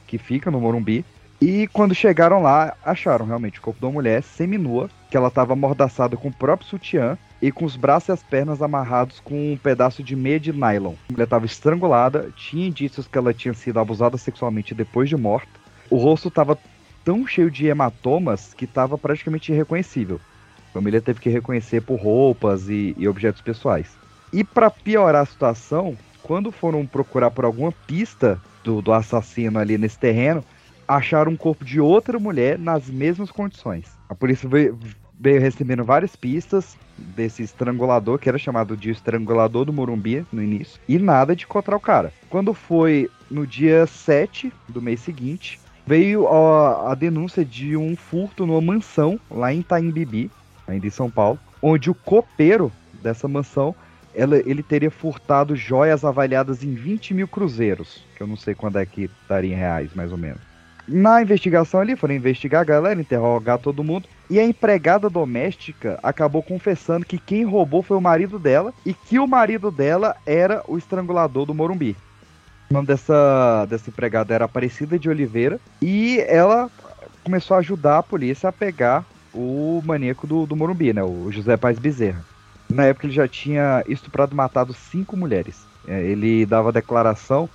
que 0.07 0.17
fica 0.17 0.49
no 0.49 0.61
Morumbi. 0.61 1.03
E 1.47 1.67
quando 1.67 1.93
chegaram 1.93 2.41
lá, 2.41 2.75
acharam 2.83 3.27
realmente 3.27 3.59
o 3.59 3.61
corpo 3.61 3.79
de 3.79 3.85
uma 3.85 3.91
mulher 3.91 4.23
seminua, 4.23 4.89
que 5.11 5.15
ela 5.15 5.27
estava 5.27 5.53
amordaçada 5.53 6.17
com 6.17 6.29
o 6.29 6.33
próprio 6.33 6.67
sutiã 6.67 7.15
e 7.39 7.51
com 7.51 7.65
os 7.65 7.75
braços 7.75 8.09
e 8.09 8.11
as 8.13 8.23
pernas 8.23 8.63
amarrados 8.63 9.19
com 9.19 9.53
um 9.53 9.55
pedaço 9.55 10.01
de 10.01 10.15
meia 10.15 10.39
de 10.39 10.51
nylon. 10.51 10.95
A 11.07 11.11
mulher 11.11 11.25
estava 11.25 11.45
estrangulada, 11.45 12.31
tinha 12.35 12.67
indícios 12.67 13.07
que 13.07 13.15
ela 13.15 13.31
tinha 13.31 13.53
sido 13.53 13.79
abusada 13.79 14.17
sexualmente 14.17 14.73
depois 14.73 15.07
de 15.07 15.15
morta. 15.15 15.51
O 15.87 15.97
rosto 15.97 16.29
estava 16.29 16.57
tão 17.03 17.27
cheio 17.27 17.51
de 17.51 17.67
hematomas 17.67 18.55
que 18.55 18.65
estava 18.65 18.97
praticamente 18.97 19.51
irreconhecível. 19.51 20.19
A 20.71 20.73
família 20.73 20.99
teve 20.99 21.19
que 21.19 21.29
reconhecer 21.29 21.79
por 21.81 21.99
roupas 21.99 22.69
e, 22.69 22.95
e 22.97 23.07
objetos 23.07 23.43
pessoais. 23.43 23.95
E 24.33 24.43
para 24.43 24.71
piorar 24.71 25.21
a 25.21 25.25
situação, 25.27 25.95
quando 26.23 26.51
foram 26.51 26.87
procurar 26.87 27.29
por 27.29 27.45
alguma 27.45 27.71
pista 27.71 28.41
do, 28.63 28.81
do 28.81 28.91
assassino 28.91 29.59
ali 29.59 29.77
nesse 29.77 29.99
terreno, 29.99 30.43
acharam 30.87 31.31
um 31.31 31.37
corpo 31.37 31.63
de 31.63 31.79
outra 31.79 32.19
mulher 32.19 32.57
nas 32.57 32.89
mesmas 32.89 33.31
condições. 33.31 33.85
A 34.09 34.15
polícia 34.15 34.47
veio, 34.47 34.77
veio 35.19 35.41
recebendo 35.41 35.83
várias 35.83 36.15
pistas 36.15 36.77
desse 36.97 37.43
estrangulador, 37.43 38.19
que 38.19 38.29
era 38.29 38.37
chamado 38.37 38.77
de 38.77 38.91
estrangulador 38.91 39.65
do 39.65 39.73
Morumbi 39.73 40.25
no 40.31 40.41
início, 40.41 40.79
e 40.87 40.97
nada 40.97 41.35
de 41.35 41.45
encontrar 41.45 41.75
o 41.75 41.79
cara. 41.79 42.13
Quando 42.29 42.53
foi 42.53 43.09
no 43.29 43.45
dia 43.45 43.85
7 43.85 44.51
do 44.69 44.81
mês 44.81 44.99
seguinte, 44.99 45.59
veio 45.85 46.27
a, 46.27 46.91
a 46.91 46.95
denúncia 46.95 47.43
de 47.43 47.75
um 47.75 47.95
furto 47.95 48.45
numa 48.45 48.61
mansão 48.61 49.19
lá 49.29 49.53
em 49.53 49.59
Itaimbibi, 49.59 50.31
ainda 50.67 50.87
em 50.87 50.91
São 50.91 51.09
Paulo, 51.09 51.39
onde 51.61 51.89
o 51.89 51.95
copeiro 51.95 52.71
dessa 53.01 53.27
mansão 53.27 53.75
ela, 54.13 54.37
ele 54.37 54.63
teria 54.63 54.89
furtado 54.89 55.55
joias 55.55 56.05
avaliadas 56.05 56.63
em 56.63 56.73
20 56.73 57.13
mil 57.13 57.27
cruzeiros, 57.27 58.03
que 58.15 58.23
eu 58.23 58.27
não 58.27 58.37
sei 58.37 58.55
quando 58.55 58.79
é 58.79 58.85
que 58.85 59.03
estaria 59.03 59.53
em 59.53 59.57
reais, 59.57 59.93
mais 59.93 60.11
ou 60.11 60.17
menos. 60.17 60.39
Na 60.87 61.21
investigação 61.21 61.79
ali, 61.79 61.95
foram 61.95 62.13
investigar 62.13 62.61
a 62.61 62.65
galera, 62.65 63.01
interrogar 63.01 63.57
todo 63.57 63.83
mundo, 63.83 64.07
e 64.29 64.39
a 64.39 64.45
empregada 64.45 65.09
doméstica 65.09 65.99
acabou 66.03 66.43
confessando 66.43 67.05
que 67.05 67.17
quem 67.17 67.43
roubou 67.43 67.81
foi 67.81 67.97
o 67.97 68.01
marido 68.01 68.37
dela 68.37 68.73
e 68.85 68.93
que 68.93 69.17
o 69.17 69.27
marido 69.27 69.71
dela 69.71 70.15
era 70.25 70.63
o 70.67 70.77
estrangulador 70.77 71.45
do 71.45 71.55
Morumbi. 71.55 71.95
O 72.69 72.73
nome 72.73 72.87
dessa, 72.87 73.65
dessa 73.67 73.89
empregada 73.89 74.33
era 74.33 74.45
Aparecida 74.45 74.97
de 74.97 75.09
Oliveira 75.09 75.59
e 75.81 76.19
ela 76.27 76.69
começou 77.23 77.55
a 77.55 77.59
ajudar 77.59 77.99
a 77.99 78.03
polícia 78.03 78.49
a 78.49 78.51
pegar 78.51 79.03
o 79.33 79.81
maníaco 79.85 80.25
do, 80.25 80.45
do 80.45 80.55
Morumbi, 80.55 80.93
né? 80.93 81.03
O 81.03 81.31
José 81.31 81.57
Paz 81.57 81.77
Bezerra. 81.79 82.23
Na 82.69 82.85
época 82.85 83.07
ele 83.07 83.13
já 83.13 83.27
tinha 83.27 83.83
estuprado 83.87 84.33
e 84.33 84.35
matado 84.35 84.73
cinco 84.73 85.17
mulheres. 85.17 85.65
É, 85.87 86.01
ele 86.01 86.45
dava 86.45 86.71
declaração 86.71 87.49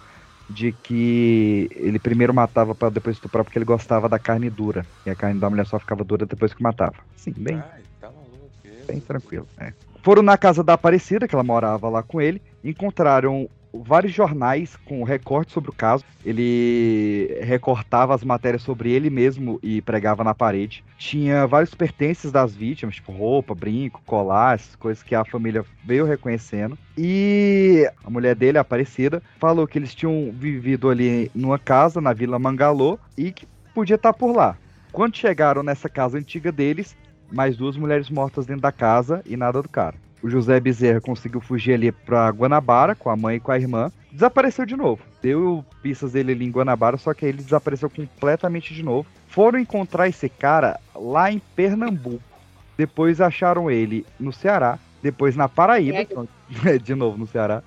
de 0.50 0.72
que 0.72 1.70
ele 1.76 1.98
primeiro 1.98 2.34
matava 2.34 2.74
para 2.74 2.90
depois 2.90 3.16
estuprar 3.16 3.44
porque 3.44 3.56
ele 3.56 3.64
gostava 3.64 4.08
da 4.08 4.18
carne 4.18 4.50
dura. 4.50 4.84
E 5.06 5.10
a 5.10 5.14
carne 5.14 5.38
da 5.38 5.48
mulher 5.48 5.66
só 5.66 5.78
ficava 5.78 6.02
dura 6.02 6.26
depois 6.26 6.52
que 6.52 6.62
matava. 6.62 6.96
Sim, 7.16 7.32
bem. 7.36 7.56
Ai, 7.56 7.82
tá 8.00 8.08
maluco. 8.08 8.86
Bem 8.86 9.00
tranquilo. 9.00 9.46
É. 9.58 9.72
Foram 10.02 10.22
na 10.22 10.36
casa 10.36 10.64
da 10.64 10.74
Aparecida, 10.74 11.28
que 11.28 11.34
ela 11.34 11.44
morava 11.44 11.88
lá 11.88 12.02
com 12.02 12.20
ele, 12.20 12.42
encontraram 12.64 13.48
vários 13.72 14.12
jornais 14.12 14.76
com 14.84 15.02
recortes 15.02 15.52
sobre 15.54 15.70
o 15.70 15.74
caso. 15.74 16.04
Ele 16.24 17.38
recortava 17.42 18.14
as 18.14 18.24
matérias 18.24 18.62
sobre 18.62 18.92
ele 18.92 19.10
mesmo 19.10 19.58
e 19.62 19.80
pregava 19.82 20.24
na 20.24 20.34
parede. 20.34 20.84
Tinha 20.98 21.46
vários 21.46 21.74
pertences 21.74 22.32
das 22.32 22.54
vítimas, 22.54 22.96
tipo 22.96 23.12
roupa, 23.12 23.54
brinco, 23.54 24.02
colar, 24.04 24.54
essas 24.54 24.76
coisas 24.76 25.02
que 25.02 25.14
a 25.14 25.24
família 25.24 25.64
veio 25.84 26.04
reconhecendo. 26.04 26.76
E 26.96 27.90
a 28.04 28.10
mulher 28.10 28.34
dele, 28.34 28.58
a 28.58 28.60
Aparecida, 28.60 29.22
falou 29.38 29.66
que 29.66 29.78
eles 29.78 29.94
tinham 29.94 30.30
vivido 30.32 30.90
ali 30.90 31.30
numa 31.34 31.58
casa 31.58 32.00
na 32.00 32.12
Vila 32.12 32.38
Mangalô 32.38 32.98
e 33.16 33.32
que 33.32 33.46
podia 33.74 33.96
estar 33.96 34.12
por 34.12 34.34
lá. 34.34 34.56
Quando 34.92 35.16
chegaram 35.16 35.62
nessa 35.62 35.88
casa 35.88 36.18
antiga 36.18 36.50
deles, 36.50 36.96
mais 37.30 37.56
duas 37.56 37.76
mulheres 37.76 38.10
mortas 38.10 38.46
dentro 38.46 38.62
da 38.62 38.72
casa 38.72 39.22
e 39.24 39.36
nada 39.36 39.62
do 39.62 39.68
cara. 39.68 39.94
O 40.22 40.28
José 40.28 40.60
Bezerra 40.60 41.00
conseguiu 41.00 41.40
fugir 41.40 41.74
ali 41.74 41.90
pra 41.90 42.28
Guanabara 42.30 42.94
com 42.94 43.08
a 43.08 43.16
mãe 43.16 43.36
e 43.36 43.40
com 43.40 43.52
a 43.52 43.58
irmã. 43.58 43.90
Desapareceu 44.12 44.66
de 44.66 44.76
novo. 44.76 45.02
Deu 45.22 45.64
pistas 45.82 46.12
dele 46.12 46.32
ali 46.32 46.44
em 46.44 46.50
Guanabara, 46.50 46.96
só 46.96 47.14
que 47.14 47.24
aí 47.24 47.30
ele 47.30 47.42
desapareceu 47.42 47.88
completamente 47.88 48.74
de 48.74 48.82
novo. 48.82 49.08
Foram 49.28 49.58
encontrar 49.58 50.08
esse 50.08 50.28
cara 50.28 50.78
lá 50.94 51.30
em 51.30 51.40
Pernambuco. 51.54 52.22
Depois 52.76 53.20
acharam 53.20 53.70
ele 53.70 54.04
no 54.18 54.32
Ceará. 54.32 54.78
Depois 55.02 55.36
na 55.36 55.48
Paraíba. 55.48 55.98
É. 55.98 56.78
De 56.78 56.94
novo 56.94 57.16
no 57.16 57.26
Ceará. 57.26 57.62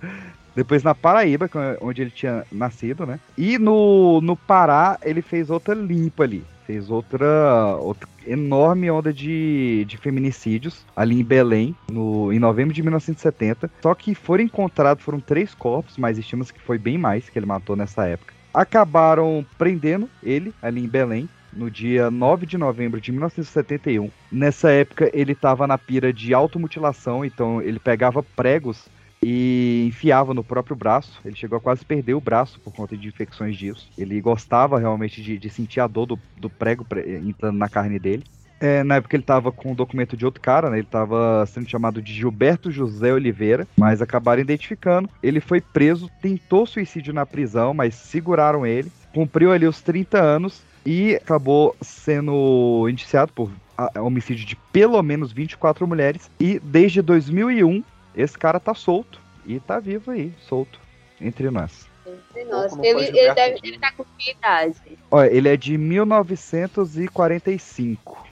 Depois 0.56 0.84
na 0.84 0.94
Paraíba, 0.94 1.50
é 1.56 1.78
onde 1.82 2.02
ele 2.02 2.12
tinha 2.12 2.46
nascido, 2.52 3.06
né? 3.06 3.20
E 3.38 3.58
no, 3.58 4.22
no 4.22 4.36
Pará 4.36 4.98
ele 5.04 5.22
fez 5.22 5.50
outra 5.50 5.74
limpa 5.74 6.24
ali. 6.24 6.44
Fez 6.66 6.90
outra, 6.90 7.76
outra 7.82 8.08
enorme 8.26 8.90
onda 8.90 9.12
de, 9.12 9.84
de 9.86 9.98
feminicídios 9.98 10.86
ali 10.96 11.20
em 11.20 11.24
Belém, 11.24 11.76
no, 11.92 12.32
em 12.32 12.40
novembro 12.40 12.74
de 12.74 12.82
1970. 12.82 13.70
Só 13.82 13.94
que 13.94 14.16
foram 14.16 14.44
encontrados, 14.44 15.04
foram 15.04 15.20
três 15.20 15.54
corpos, 15.54 15.98
mas 15.98 16.18
estima 16.18 16.46
que 16.46 16.62
foi 16.62 16.78
bem 16.78 16.98
mais 16.98 17.30
que 17.30 17.38
ele 17.38 17.46
matou 17.46 17.76
nessa 17.76 18.06
época. 18.06 18.34
Acabaram 18.54 19.46
prendendo 19.58 20.10
ele 20.22 20.54
ali 20.62 20.84
em 20.84 20.88
Belém, 20.88 21.28
no 21.56 21.70
dia 21.70 22.10
9 22.10 22.46
de 22.46 22.58
novembro 22.58 23.00
de 23.00 23.12
1971. 23.12 24.10
Nessa 24.32 24.72
época 24.72 25.10
ele 25.14 25.34
estava 25.34 25.68
na 25.68 25.78
pira 25.78 26.12
de 26.12 26.34
automutilação, 26.34 27.24
então 27.24 27.62
ele 27.62 27.80
pegava 27.80 28.24
pregos 28.24 28.88
e 29.24 29.86
enfiava 29.88 30.34
no 30.34 30.44
próprio 30.44 30.76
braço. 30.76 31.20
Ele 31.24 31.36
chegou 31.36 31.58
a 31.58 31.62
quase 31.62 31.86
perder 31.86 32.14
o 32.14 32.22
braço 32.22 32.60
por 32.60 32.74
conta 32.74 32.98
de 32.98 33.08
infecções 33.08 33.56
disso. 33.56 33.90
Ele 33.98 34.20
gostava 34.20 34.78
realmente 34.78 35.22
de, 35.22 35.38
de 35.38 35.50
sentir 35.50 35.80
a 35.80 35.88
dor 35.88 36.06
do, 36.06 36.20
do 36.38 36.50
prego 36.50 36.86
entrando 37.26 37.58
na 37.58 37.70
carne 37.70 37.98
dele. 37.98 38.24
É, 38.60 38.82
na 38.82 38.96
época 38.96 39.16
ele 39.16 39.24
estava 39.24 39.52
com 39.52 39.74
o 39.74 39.76
documento 39.76 40.16
de 40.16 40.26
outro 40.26 40.42
cara, 40.42 40.70
né? 40.70 40.78
Ele 40.78 40.86
estava 40.86 41.46
sendo 41.46 41.70
chamado 41.70 42.02
de 42.02 42.14
Gilberto 42.14 42.72
José 42.72 43.14
Oliveira, 43.14 43.68
mas 43.78 44.02
acabaram 44.02 44.42
identificando. 44.42 45.10
Ele 45.22 45.42
foi 45.42 45.60
preso, 45.60 46.10
tentou 46.22 46.66
suicídio 46.66 47.14
na 47.14 47.26
prisão, 47.26 47.74
mas 47.74 47.94
seguraram 47.94 48.66
ele. 48.66 48.90
Cumpriu 49.14 49.52
ali 49.52 49.68
os 49.68 49.82
30 49.82 50.18
anos 50.18 50.62
e 50.86 51.16
acabou 51.16 51.76
sendo 51.82 52.88
indiciado 52.90 53.34
por 53.34 53.52
homicídio 54.00 54.46
de 54.46 54.56
pelo 54.72 55.02
menos 55.02 55.32
24 55.32 55.86
mulheres. 55.86 56.30
E 56.40 56.60
desde 56.60 57.02
2001 57.02 57.84
esse 58.16 58.38
cara 58.38 58.60
tá 58.60 58.74
solto 58.74 59.20
E 59.46 59.60
tá 59.60 59.80
vivo 59.80 60.12
aí, 60.12 60.34
solto, 60.48 60.80
entre 61.20 61.50
nós. 61.50 61.88
Entre 62.06 62.44
nós. 62.46 62.72
Ele, 62.78 63.06
ele, 63.06 63.34
deve, 63.34 63.60
ele 63.64 63.80
tá 63.80 63.92
com 63.92 64.06
que 64.18 64.32
idade? 64.32 64.76
Olha, 65.10 65.32
ele 65.32 65.50
é 65.50 65.58
de 65.58 65.78
1945. 65.78 68.28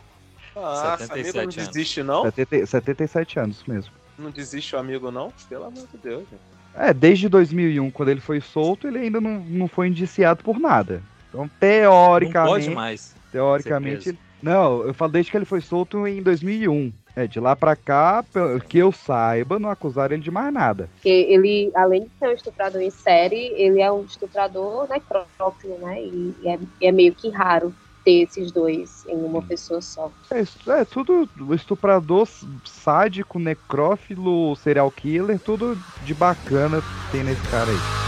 Ah, 0.55 0.95
amigo, 0.95 1.07
77 1.07 1.35
não 1.35 1.41
anos. 1.43 1.55
desiste, 1.55 2.03
não? 2.03 2.23
70 2.23 2.65
77 2.65 3.39
anos 3.39 3.63
mesmo. 3.65 3.93
Não 4.17 4.29
desiste 4.29 4.75
o 4.75 4.79
amigo, 4.79 5.11
não? 5.11 5.33
Pelo 5.49 5.65
amor 5.65 5.87
de 5.87 5.97
Deus, 5.97 6.23
gente. 6.29 6.41
É, 6.75 6.93
desde 6.93 7.27
2001, 7.27 7.89
quando 7.91 8.09
ele 8.09 8.21
foi 8.21 8.39
solto, 8.39 8.87
ele 8.87 8.99
ainda 8.99 9.19
não, 9.19 9.39
não 9.39 9.67
foi 9.67 9.87
indiciado 9.87 10.43
por 10.43 10.59
nada. 10.59 11.01
Então, 11.29 11.49
teoricamente. 11.59 12.49
Não 12.49 12.53
pode 12.53 12.69
mais. 12.69 13.15
Teoricamente. 13.31 14.15
Não, 14.41 14.83
eu 14.83 14.93
falo 14.93 15.11
desde 15.11 15.31
que 15.31 15.37
ele 15.37 15.45
foi 15.45 15.61
solto 15.61 16.07
em 16.07 16.21
2001. 16.21 16.91
É, 17.15 17.27
de 17.27 17.39
lá 17.39 17.55
pra 17.55 17.75
cá, 17.75 18.23
que 18.69 18.77
eu 18.77 18.91
saiba, 18.91 19.59
não 19.59 19.69
acusaram 19.69 20.13
ele 20.13 20.23
de 20.23 20.31
mais 20.31 20.53
nada. 20.53 20.89
Porque 20.95 21.09
ele, 21.09 21.71
além 21.75 22.03
de 22.03 22.09
ser 22.17 22.29
um 22.29 22.31
estuprador 22.31 22.81
em 22.81 22.89
série, 22.89 23.51
ele 23.55 23.81
é 23.81 23.91
um 23.91 24.03
estuprador 24.03 24.87
necrófilo, 24.87 25.77
né? 25.79 26.01
E 26.01 26.33
é, 26.45 26.87
é 26.87 26.91
meio 26.91 27.13
que 27.13 27.29
raro 27.29 27.73
ter 28.03 28.23
esses 28.23 28.51
dois 28.51 29.05
em 29.07 29.15
uma 29.15 29.41
pessoa 29.41 29.81
só. 29.81 30.11
É, 30.31 30.41
é 30.79 30.85
tudo 30.85 31.27
estuprador, 31.53 32.27
sádico, 32.65 33.39
necrófilo, 33.39 34.55
serial 34.55 34.89
killer, 34.91 35.39
tudo 35.39 35.77
de 36.05 36.13
bacana 36.13 36.81
tem 37.11 37.23
nesse 37.23 37.41
cara 37.41 37.69
aí. 37.69 38.00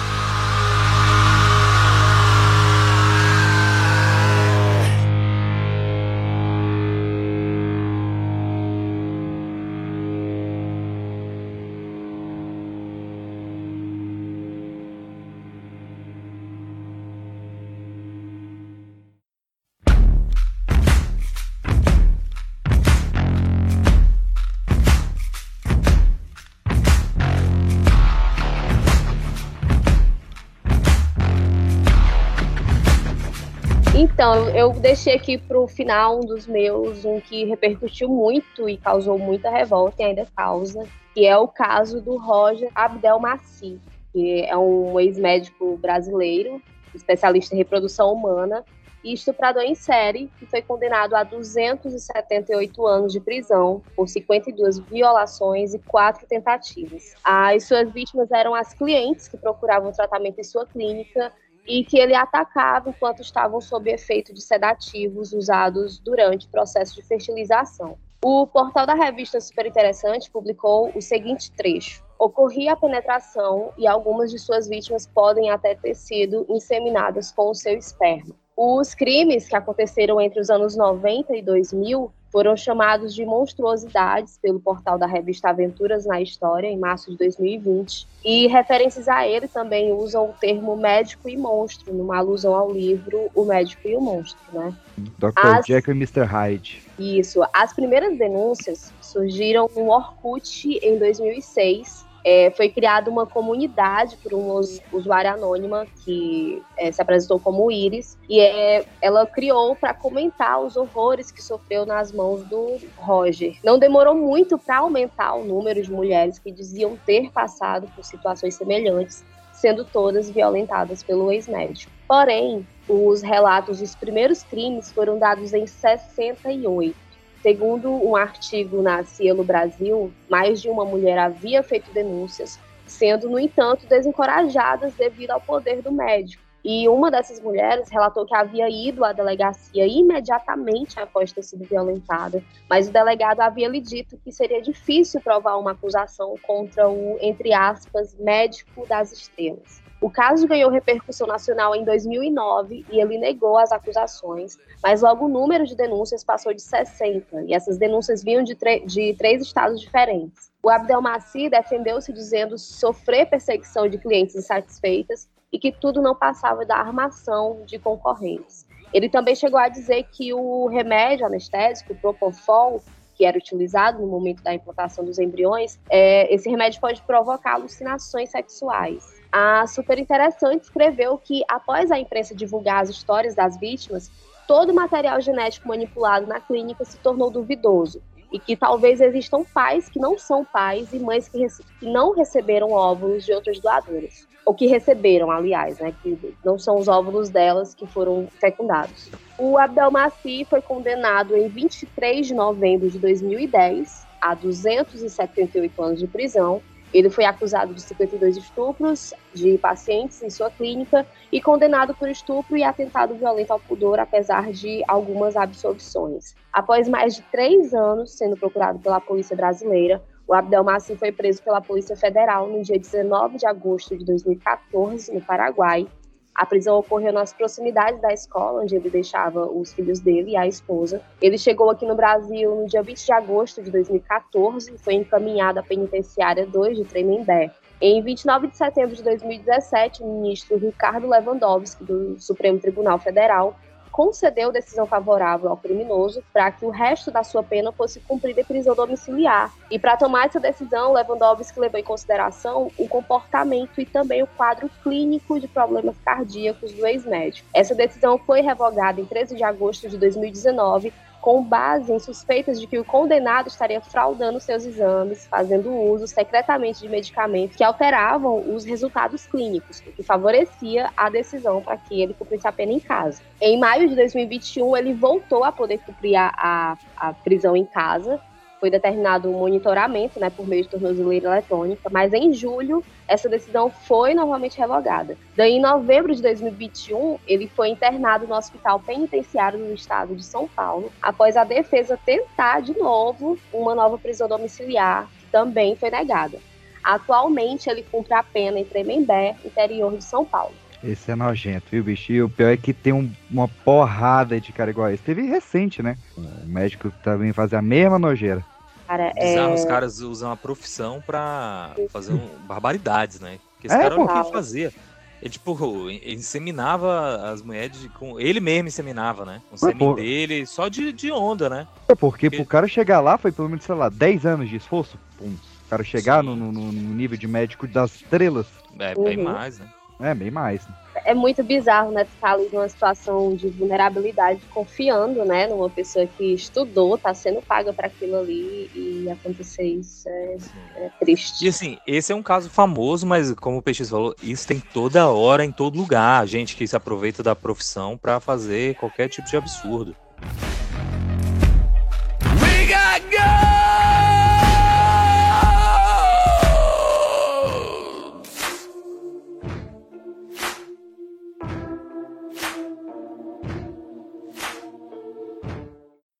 Eu 34.64 34.72
deixei 34.72 35.14
aqui 35.14 35.38
pro 35.38 35.68
final 35.68 36.20
um 36.20 36.22
dos 36.22 36.47
meus, 36.47 37.03
um 37.03 37.20
que 37.20 37.43
repercutiu 37.43 38.07
muito 38.07 38.70
e 38.70 38.78
causou 38.78 39.20
muita 39.20 39.49
revolta 39.49 40.01
e 40.01 40.05
ainda 40.05 40.26
causa, 40.34 40.88
que 41.14 41.26
é 41.26 41.38
o 41.38 41.49
caso 41.49 41.99
do 41.99 42.16
Roger 42.16 42.70
Abdelmaci, 42.74 43.78
que 44.14 44.41
é 44.43 44.55
um 44.55 44.97
ex-médico 44.97 45.76
brasileiro, 45.78 46.61
especialista 46.95 47.53
em 47.53 47.57
reprodução 47.57 48.14
humana 48.14 48.64
e 49.03 49.11
estuprador 49.11 49.64
em 49.64 49.76
série, 49.76 50.32
que 50.39 50.45
foi 50.45 50.61
condenado 50.61 51.14
a 51.14 51.24
278 51.24 52.88
anos 52.88 53.11
de 53.11 53.20
prisão 53.20 53.82
por 53.97 54.07
52 54.07 54.80
violações 54.80 55.74
e 55.74 55.80
quatro 55.80 56.26
tentativas. 56.26 57.14
As 57.22 57.66
suas 57.66 57.91
vítimas 57.91 58.32
eram 58.32 58.55
as 58.55 58.74
clientes 58.74 59.28
que 59.28 59.36
procuravam 59.36 59.91
tratamento 59.91 60.39
em 60.39 60.43
sua 60.43 60.66
clínica 60.66 61.34
e 61.68 61.84
que 61.84 61.97
ele 61.97 62.16
atacava 62.16 62.89
enquanto 62.89 63.22
estavam 63.22 63.61
sob 63.61 63.89
efeito 63.91 64.34
de 64.34 64.41
sedativos 64.41 65.34
usados 65.34 65.99
durante 65.99 66.47
o 66.47 66.49
processo 66.49 66.95
de 66.95 67.01
fertilização. 67.01 67.97
O 68.24 68.47
portal 68.47 68.86
da 68.86 68.93
revista 68.93 69.41
Super 69.41 69.66
Interessante 69.66 70.32
publicou 70.32 70.91
o 70.95 71.01
seguinte 71.01 71.51
trecho: 71.51 72.03
Ocorria 72.18 72.72
a 72.74 72.78
penetração 72.78 73.74
e 73.78 73.86
algumas 73.86 74.32
de 74.32 74.39
suas 74.39 74.68
vítimas 74.68 75.05
podem 75.05 75.49
até 75.49 75.76
ter 75.76 75.93
sido 75.93 76.45
inseminadas 76.47 77.32
com 77.32 77.49
o 77.49 77.55
seu 77.55 77.78
esperma. 77.78 78.34
Os 78.56 78.93
crimes 78.93 79.47
que 79.47 79.56
aconteceram 79.56 80.22
entre 80.22 80.39
os 80.39 80.49
anos 80.49 80.76
90 80.76 81.36
e 81.36 81.41
2000 81.41 82.12
foram 82.32 82.58
chamados 82.58 83.14
de 83.14 83.24
monstruosidades 83.26 84.39
pelo 84.41 84.60
portal 84.60 84.97
da 84.97 85.06
revista 85.06 85.49
Aventuras 85.49 86.06
na 86.06 86.20
História, 86.20 86.68
em 86.68 86.78
março 86.78 87.12
de 87.12 87.18
2020. 87.18 88.08
E 88.26 88.47
referências 88.47 89.08
a 89.08 89.28
ele 89.28 89.47
também 89.47 89.91
usam 89.91 90.30
o 90.30 90.34
termo 90.34 90.76
médico 90.76 91.30
e 91.30 91.38
monstro, 91.38 91.93
numa 91.93 92.18
alusão 92.18 92.56
ao 92.56 92.72
livro 92.72 93.30
O 93.36 93.45
Médico 93.45 93.88
e 93.88 93.95
o 93.95 94.01
Monstro, 94.01 94.41
né? 94.51 94.74
Dr. 95.20 95.32
As- 95.36 95.66
Jack 95.66 95.89
e 95.89 95.91
Mr. 95.91 96.24
Hyde. 96.24 96.84
Isso. 96.97 97.41
As 97.54 97.72
primeiras 97.74 98.18
denúncias 98.18 98.91
surgiram 98.99 99.70
no 99.76 99.89
Orkut 99.89 100.80
em 100.82 100.97
2006. 100.97 102.04
É, 102.26 102.51
foi 102.51 102.69
criada 102.69 103.09
uma 103.09 103.26
comunidade 103.26 104.17
por 104.17 104.34
uma 104.34 104.53
us- 104.55 104.82
usuária 104.91 105.34
anônima 105.34 105.86
que 106.03 106.61
é, 106.78 106.91
se 106.91 107.01
apresentou 107.01 107.39
como 107.39 107.69
Iris 107.69 108.17
e 108.30 108.39
é, 108.39 108.86
ela 109.01 109.26
criou 109.26 109.76
para 109.76 109.93
comentar 109.93 110.61
os 110.61 110.78
horrores 110.78 111.32
que 111.32 111.43
sofreu 111.43 111.86
nas 111.86 112.11
mãos 112.11 112.43
do 112.43 112.78
Roger. 112.97 113.57
Não 113.63 113.78
demorou 113.78 114.15
muito 114.15 114.57
para 114.57 114.78
aumentar 114.78 115.36
o 115.36 115.43
número 115.43 115.82
de 115.82 115.91
mulheres 115.91 116.39
que 116.39 116.51
diziam 116.51 116.97
ter 117.05 117.30
passado 117.32 117.88
por 117.95 118.03
situações 118.05 118.55
semelhantes, 118.55 119.24
sendo 119.51 119.84
todas 119.86 120.30
violentadas 120.30 121.03
pelo 121.03 121.32
ex-médico. 121.32 121.91
Porém, 122.07 122.65
os 122.88 123.21
relatos 123.21 123.80
dos 123.80 123.95
primeiros 123.95 124.43
crimes 124.43 124.91
foram 124.91 125.17
dados 125.17 125.53
em 125.53 125.65
68. 125.65 126.95
Segundo 127.44 127.91
um 127.91 128.16
artigo 128.16 128.82
na 128.82 129.04
Cielo 129.04 129.44
Brasil, 129.44 130.14
mais 130.30 130.62
de 130.62 130.70
uma 130.70 130.86
mulher 130.86 131.20
havia 131.20 131.62
feito 131.62 131.91
denúncias, 131.91 132.58
sendo, 132.88 133.30
no 133.30 133.38
entanto, 133.38 133.86
desencorajadas 133.86 134.94
devido 134.94 135.32
ao 135.32 135.41
poder 135.41 135.82
do 135.82 135.91
médico. 135.91 136.41
E 136.64 136.88
uma 136.88 137.12
dessas 137.12 137.41
mulheres 137.41 137.89
relatou 137.89 138.26
que 138.26 138.34
havia 138.34 138.70
ido 138.70 139.04
à 139.04 139.12
delegacia 139.12 139.86
imediatamente 139.86 140.98
após 140.98 141.34
ter 141.34 141.44
sido 141.44 141.66
violentada, 141.66 142.41
mas 142.70 142.88
o 142.88 142.94
delegado 142.94 143.41
havia 143.41 143.68
lhe 143.68 143.82
dito 143.82 144.18
que 144.24 144.32
seria 144.32 144.62
difícil 144.62 145.20
provar 145.20 145.58
uma 145.58 145.72
acusação 145.72 146.36
contra 146.44 146.89
o, 146.89 147.18
entre 147.20 147.54
aspas, 147.54 148.16
médico 148.18 148.88
das 148.88 149.12
estrelas. 149.12 149.82
O 150.04 150.10
caso 150.10 150.45
ganhou 150.45 150.70
repercussão 150.70 151.26
nacional 151.26 151.74
em 151.74 151.86
2009 151.86 152.86
e 152.91 152.99
ele 152.99 153.18
negou 153.18 153.58
as 153.58 153.72
acusações, 153.72 154.58
mas 154.84 155.01
logo 155.01 155.28
o 155.28 155.30
número 155.30 155.66
de 155.66 155.78
denúncias 155.78 156.26
passou 156.26 156.54
de 156.54 156.62
60, 156.62 157.43
e 157.43 157.54
essas 157.54 157.78
denúncias 157.78 158.22
vinham 158.22 158.43
de, 158.43 158.54
de 158.86 159.14
três 159.14 159.41
estados 159.41 159.80
diferentes. 159.80 160.51
O 160.62 160.70
Abdelmaci 160.70 161.49
defendeu-se 161.49 162.12
dizendo 162.12 162.58
sofrer 162.58 163.30
perseguição 163.30 163.88
de 163.88 163.97
clientes 163.97 164.36
insatisfeitas 164.36 165.30
e 165.54 165.58
que 165.58 165.72
tudo 165.72 166.01
não 166.01 166.14
passava 166.14 166.66
da 166.66 166.76
armação 166.76 167.62
de 167.66 167.80
concorrentes. 167.80 168.66
Ele 168.93 169.08
também 169.08 169.38
chegou 169.38 169.58
a 169.58 169.70
dizer 169.70 170.04
que 170.12 170.34
o 170.34 170.68
remédio 170.68 171.26
anestésico, 171.26 171.93
o 171.93 171.95
Propofol, 171.95 172.84
que 173.16 173.24
era 173.24 173.38
utilizado 173.38 174.01
no 174.01 174.08
momento 174.08 174.43
da 174.43 174.54
implantação 174.54 175.06
dos 175.06 175.18
embriões, 175.18 175.80
é, 175.89 176.34
esse 176.34 176.49
remédio 176.49 176.82
pode 176.82 177.01
provocar 177.04 177.54
alucinações 177.54 178.32
sexuais. 178.32 179.22
A 179.36 179.65
Super 179.65 179.97
Interessante 179.97 180.61
escreveu 180.61 181.17
que, 181.17 181.41
após 181.49 181.89
a 181.89 181.97
imprensa 181.97 182.36
divulgar 182.36 182.84
as 182.84 182.89
histórias 182.89 183.34
das 183.34 183.57
vítimas, 183.57 184.11
todo 184.47 184.71
o 184.71 184.75
material 184.75 185.19
genético 185.19 185.67
manipulado 185.67 186.27
na 186.27 186.39
clínica 186.39 186.86
se 186.86 186.99
tornou 186.99 187.31
duvidoso 187.31 187.99
e 188.31 188.38
que 188.38 188.55
talvez 188.55 189.01
existam 189.01 189.43
pais 189.43 189.89
que 189.89 189.99
não 189.99 190.19
são 190.19 190.45
pais 190.45 190.93
e 190.93 190.99
mães 190.99 191.27
que, 191.27 191.47
que 191.79 191.91
não 191.91 192.13
receberam 192.13 192.73
óvulos 192.73 193.25
de 193.25 193.34
outras 193.34 193.59
doadoras. 193.59 194.27
Ou 194.45 194.53
que 194.53 194.67
receberam, 194.67 195.31
aliás, 195.31 195.79
né? 195.79 195.95
Que 196.03 196.36
não 196.45 196.59
são 196.59 196.77
os 196.77 196.88
óvulos 196.88 197.31
delas 197.31 197.73
que 197.73 197.88
foram 197.88 198.27
fecundados. 198.39 199.09
O 199.39 199.57
Abdelmaci 199.57 200.45
foi 200.47 200.61
condenado 200.61 201.36
em 201.36 201.47
23 201.47 202.27
de 202.27 202.36
novembro 202.36 202.88
de 202.88 202.99
2010 202.99 204.05
a 204.21 204.36
278 204.36 205.81
anos 205.81 205.99
de 205.99 206.05
prisão. 206.05 206.61
Ele 206.94 207.10
foi 207.10 207.26
acusado 207.26 207.74
de 207.74 207.82
52 207.82 208.38
estupros 208.38 209.14
de 209.34 209.58
pacientes 209.58 210.22
em 210.22 210.30
sua 210.30 210.52
clínica 210.52 211.06
e 211.32 211.41
condenado 211.41 211.96
por 211.96 212.08
estupro 212.08 212.56
e 212.56 212.64
atentado 212.64 213.16
violento 213.16 213.52
ao 213.52 213.60
pudor, 213.60 214.00
apesar 214.00 214.52
de 214.52 214.84
algumas 214.88 215.36
absolvições. 215.36 216.36
Após 216.52 216.88
mais 216.88 217.16
de 217.16 217.24
três 217.24 217.74
anos 217.74 218.12
sendo 218.12 218.38
procurado 218.38 218.78
pela 218.80 219.02
polícia 219.02 219.36
brasileira, 219.36 220.02
o 220.28 220.34
Abdelmaci 220.34 220.96
foi 220.96 221.12
preso 221.12 221.44
pela 221.44 221.60
Polícia 221.60 221.98
Federal 221.98 222.48
no 222.48 222.62
dia 222.62 222.80
19 222.80 223.38
de 223.38 223.46
agosto 223.46 223.98
de 223.98 224.06
2014, 224.06 225.14
no 225.14 225.22
Paraguai. 225.22 225.88
A 226.36 226.45
prisão 226.45 226.79
ocorreu 226.79 227.13
nas 227.13 227.31
proximidades 227.31 228.01
da 228.01 228.11
escola, 228.11 228.63
onde 228.63 228.75
ele 228.75 228.89
deixava 228.89 229.45
os 229.45 229.71
filhos 229.71 229.99
dele 229.99 230.31
e 230.31 230.38
a 230.38 230.47
esposa. 230.47 231.01
Ele 231.21 231.38
chegou 231.38 231.69
aqui 231.69 231.86
no 231.86 231.95
Brasil 231.95 232.55
no 232.55 232.65
dia 232.65 232.81
20 232.81 233.05
de 233.05 233.11
agosto 233.13 233.61
de 233.61 233.69
2014 233.69 234.73
e 234.73 234.77
foi 234.77 234.95
encaminhado 234.95 235.59
à 235.59 235.63
penitenciária 235.63 236.45
2 236.45 236.77
de 236.77 236.86
Tremembé. 236.86 237.51
Em 237.79 238.01
29 238.01 238.47
de 238.47 238.57
setembro 238.57 238.95
de 238.95 239.03
2017, 239.03 240.01
o 240.01 240.07
ministro 240.07 240.57
Ricardo 240.57 241.07
Lewandowski, 241.07 241.84
do 241.84 242.19
Supremo 242.19 242.57
Tribunal 242.57 242.97
Federal, 242.97 243.55
concedeu 243.94 244.52
decisão 244.52 244.88
favorável 244.88 245.50
ao 245.50 245.56
criminoso 245.56 246.24
para 246.34 246.52
que 246.52 246.66
o 246.66 246.72
resto 246.72 247.12
da 247.12 247.24
sua 247.24 247.44
pena 247.44 247.72
fosse 247.72 248.00
cumprida 248.00 248.41
em 248.41 248.44
prisão 248.44 248.74
domiciliar. 248.76 249.54
E 249.70 249.78
para 249.78 249.96
tomar 249.96 250.26
essa 250.26 250.39
decisão, 250.39 250.94
Lewandowski 250.94 251.60
levou 251.60 251.80
em 251.80 251.84
consideração 251.84 252.72
o 252.76 252.88
comportamento 252.88 253.80
e 253.80 253.86
também 253.86 254.24
o 254.24 254.28
quadro 254.28 254.68
clínico 254.84 255.39
de 255.39 255.48
problemas 255.48 255.96
cardíacos 256.04 256.74
do 256.74 256.88
ex-médico. 256.88 257.48
Essa 257.54 257.76
decisão 257.76 258.18
foi 258.18 258.41
revogada 258.41 259.00
em 259.00 259.06
13 259.06 259.36
de 259.36 259.44
agosto 259.44 259.88
de 259.88 259.98
2019 259.98 260.91
com 261.24 261.41
base 261.41 261.89
em 261.89 261.99
suspeitas 261.99 262.59
de 262.59 262.67
que 262.67 262.78
o 262.78 262.84
condenado 262.84 263.47
estaria 263.47 263.80
fraudando 263.80 264.41
seus 264.41 264.65
exames, 264.65 265.26
fazendo 265.26 265.71
uso 265.71 266.05
secretamente 266.05 266.82
de 266.82 266.89
medicamentos 266.89 267.55
que 267.55 267.63
alteravam 267.63 268.53
os 268.53 268.65
resultados 268.65 269.26
clínicos, 269.26 269.80
o 269.88 269.93
que 269.93 270.03
favorecia 270.03 270.89
a 270.97 271.09
decisão 271.09 271.61
para 271.61 271.78
que 271.78 272.01
ele 272.01 272.13
cumprisse 272.13 272.45
a 272.45 272.51
pena 272.51 272.74
em 272.74 272.80
casa. 272.82 273.21
Em 273.39 273.57
maio 273.57 273.88
de 273.88 273.95
2021, 273.95 274.76
ele 274.76 274.93
voltou 274.93 275.45
a 275.45 275.51
poder 275.53 275.78
cumprir 275.78 276.17
a, 276.17 276.30
a, 276.38 276.78
a 276.97 277.13
prisão 277.13 277.55
em 277.55 277.63
casa, 277.63 278.19
foi 278.64 278.70
determinado 278.70 279.30
um 279.30 279.39
monitoramento 279.39 280.22
né, 280.22 280.30
por 280.30 280.47
meio 280.47 280.64
de 280.64 280.70
tornozeleira 280.70 281.28
eletrônica, 281.28 281.89
mas 281.91 282.14
em 282.14 282.32
julho 282.32 282.82
essa 283.05 283.28
decisão 283.28 283.70
foi 283.70 284.14
novamente 284.14 284.57
revogada. 284.57 285.18
Daí, 285.36 285.55
em 285.55 285.61
novembro 285.61 286.16
de 286.16 286.22
2021, 286.22 287.20
ele 287.28 287.49
foi 287.49 287.68
internado 287.68 288.26
no 288.26 288.34
Hospital 288.34 288.80
Penitenciário 288.80 289.59
do 289.59 289.74
Estado 289.74 290.16
de 290.16 290.24
São 290.24 290.47
Paulo, 290.47 290.93
após 291.01 291.36
a 291.36 291.43
defesa 291.43 291.99
tentar 292.05 292.61
de 292.61 292.72
novo 292.78 293.38
uma 293.51 293.76
nova 293.76 293.97
prisão 293.97 294.30
domiciliar, 294.30 295.09
que 295.20 295.26
também 295.30 295.76
foi 295.76 295.91
negada. 295.91 296.38
Atualmente, 296.82 297.70
ele 297.70 297.84
cumpre 297.84 298.14
a 298.14 298.24
pena 298.24 298.61
em 298.61 298.64
Tremembé, 298.64 299.36
interior 299.43 299.97
de 299.97 300.05
São 300.05 300.24
Paulo. 300.24 300.53
Esse 300.82 301.11
é 301.11 301.16
nojento, 301.16 301.66
viu, 301.70 301.84
bicho? 301.84 302.14
E 302.14 302.22
o 302.22 302.30
pior 302.30 302.53
é 302.53 302.57
que 302.57 302.74
tem 302.74 302.93
um, 302.93 303.11
uma 303.30 303.47
porrada 303.47 304.39
de 304.39 304.53
cara 304.53 304.72
igual 304.72 304.88
a 304.88 304.93
esse. 304.93 305.03
Teve 305.03 305.22
recente, 305.24 305.84
né? 305.84 305.97
O 306.18 306.45
médico 306.45 306.91
também 307.03 307.34
fazia 307.34 307.59
a 307.59 307.61
mesma 307.61 307.99
nojeira. 307.99 308.53
Cara, 308.94 309.12
Bizarro, 309.20 309.52
é... 309.52 309.56
os 309.56 309.66
caras 309.66 310.00
usam 310.02 310.32
a 310.32 310.38
profissão 310.38 311.02
pra 311.02 311.74
fazer 311.89 312.14
um- 312.14 312.38
barbaridades, 312.48 313.20
né? 313.20 313.39
Porque 313.56 313.66
esse 313.66 313.76
É, 313.76 313.80
cara 313.80 313.96
olha 313.96 314.04
o 314.04 314.08
que 314.08 314.14
pô. 314.14 314.20
ele 314.20 314.32
fazia. 314.32 314.72
Ele, 315.20 315.30
tipo, 315.32 315.89
inseminava 316.06 317.32
as 317.32 317.41
mulheres 317.41 317.80
de- 317.80 317.89
com. 317.89 318.20
Ele 318.20 318.39
mesmo 318.39 318.68
inseminava, 318.68 319.26
né? 319.26 319.41
Com 319.50 319.56
o 319.56 319.58
sêmen 319.58 319.78
pô. 319.78 319.94
dele, 319.96 320.46
só 320.46 320.68
de, 320.68 320.91
de 320.94 321.12
onda, 321.12 321.50
né? 321.50 321.66
É 321.88 321.96
Porque 321.96 322.30
pro 322.30 322.46
cara 322.46 322.68
chegar 322.68 323.00
lá 323.00 323.18
foi 323.18 323.32
pelo 323.32 323.50
menos, 323.50 323.64
sei 323.66 323.74
lá, 323.74 323.89
10 323.89 324.26
anos 324.28 324.48
de 324.48 324.58
esforço. 324.58 324.96
Pum. 325.18 325.34
O 325.66 325.70
cara 325.70 325.84
chegar 325.84 326.22
no, 326.22 326.36
no- 326.36 326.52
no 326.52 326.72
nível 326.72 327.18
de 327.18 327.28
médico 327.28 327.66
das 327.66 327.96
estrelas. 327.96 328.46
É, 328.78 328.94
bem 328.94 329.18
Uhum. 329.18 329.24
mais, 329.24 329.58
né? 329.58 329.66
É, 330.00 330.14
bem 330.14 330.32
mais. 330.32 330.68
é 331.06 331.14
muito 331.14 331.44
bizarro, 331.44 331.91
né, 331.91 332.06
ficar 332.06 332.34
ali 332.34 332.50
numa 332.52 332.68
situação 332.68 333.36
de 333.36 333.50
vulnerabilidade, 333.50 334.41
confiando, 334.54 335.24
né, 335.26 335.48
numa 335.48 335.70
pessoa 335.70 336.06
que 336.06 336.34
estudou, 336.34 336.98
tá 336.98 337.14
sendo 337.14 337.41
paga 337.41 337.74
para 337.74 337.88
aquilo 337.88 338.18
ali 338.18 338.70
e 338.76 339.10
acontecer 339.10 339.64
isso 339.64 340.08
é, 340.08 340.38
é 340.78 340.89
triste. 341.00 341.46
E 341.46 341.48
assim, 341.48 341.78
esse 341.86 342.12
é 342.12 342.16
um 342.16 342.24
caso 342.24 342.50
famoso, 342.50 343.06
mas 343.06 343.34
como 343.34 343.58
o 343.58 343.62
Peixes 343.62 343.89
falou, 343.89 344.16
isso 344.22 344.48
tem 344.48 344.60
toda 344.60 345.10
hora, 345.10 345.44
em 345.44 345.52
todo 345.52 345.78
lugar. 345.78 346.26
Gente 346.28 346.56
que 346.56 346.68
se 346.68 346.76
aproveita 346.76 347.22
da 347.24 347.36
profissão 347.36 347.98
pra 347.98 348.20
fazer 348.20 348.76
qualquer 348.76 349.08
tipo 349.10 349.28
de 349.28 349.38
absurdo. 349.38 349.96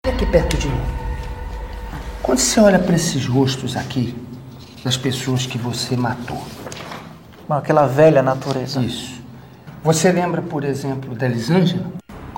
Aqui 0.10 0.26
perto 0.26 0.58
de 0.58 0.68
mim. 0.68 0.82
Quando 2.22 2.38
você 2.39 2.60
olha 2.60 2.78
para 2.78 2.93
esses 2.95 3.26
rostos 3.26 3.78
aqui, 3.78 4.14
das 4.84 4.97
pessoas 4.97 5.45
que 5.45 5.58
você 5.58 5.95
matou. 5.95 6.41
Aquela 7.49 7.86
velha 7.86 8.22
natureza. 8.22 8.82
Isso. 8.82 9.22
Você 9.84 10.12
lembra, 10.12 10.41
por 10.41 10.64
exemplo, 10.66 11.16
da 11.16 11.26
Elisângela? 11.26 11.86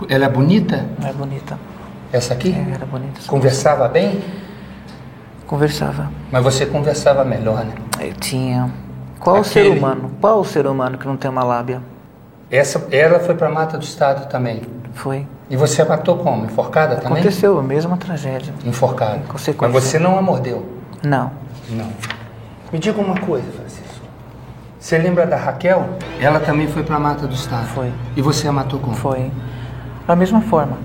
Ela 0.09 0.25
é 0.25 0.29
bonita? 0.29 0.85
É 1.03 1.11
bonita. 1.13 1.57
Essa 2.11 2.33
aqui? 2.35 2.51
É, 2.51 2.73
era 2.75 2.85
bonita. 2.85 3.21
Conversava 3.25 3.87
bem? 3.87 4.21
Conversava. 5.47 6.11
Mas 6.31 6.43
você 6.43 6.65
conversava 6.67 7.23
melhor, 7.25 7.65
né? 7.65 7.73
Eu 7.99 8.13
tinha. 8.13 8.71
Qual 9.19 9.39
o 9.39 9.43
ser 9.43 9.61
Aquele- 9.61 9.79
humano? 9.79 10.11
Qual 10.21 10.39
o 10.39 10.45
ser 10.45 10.67
humano 10.67 10.97
que 10.99 11.07
não 11.07 11.17
tem 11.17 11.31
uma 11.31 11.43
lábia? 11.43 11.81
Essa, 12.49 12.87
ela 12.91 13.19
foi 13.19 13.35
para 13.35 13.49
mata 13.49 13.77
do 13.77 13.83
estado 13.83 14.27
também. 14.29 14.61
Foi. 14.93 15.25
E 15.49 15.57
você 15.57 15.81
a 15.81 15.85
matou 15.85 16.17
como? 16.17 16.45
Enforcada 16.45 16.95
também? 16.95 17.19
Aconteceu 17.19 17.59
a 17.59 17.63
mesma 17.63 17.97
tragédia. 17.97 18.53
Enforcada. 18.63 19.21
Mas 19.59 19.71
você 19.71 19.99
não 19.99 20.17
a 20.17 20.21
mordeu? 20.21 20.65
Não. 21.03 21.31
Não. 21.69 21.89
Me 22.71 22.79
diga 22.79 22.99
uma 23.01 23.19
coisa, 23.19 23.51
Francisco. 23.51 24.05
Você 24.79 24.97
lembra 24.97 25.25
da 25.25 25.35
Raquel? 25.37 25.85
Ela 26.19 26.39
também 26.39 26.67
foi 26.67 26.83
para 26.83 26.99
mata 26.99 27.27
do 27.27 27.33
estado. 27.33 27.65
Foi. 27.67 27.91
E 28.15 28.21
você 28.21 28.47
a 28.47 28.51
matou 28.51 28.79
como? 28.79 28.95
Foi. 28.95 29.31
Da 30.07 30.15
mesma 30.15 30.41
forma. 30.41 30.77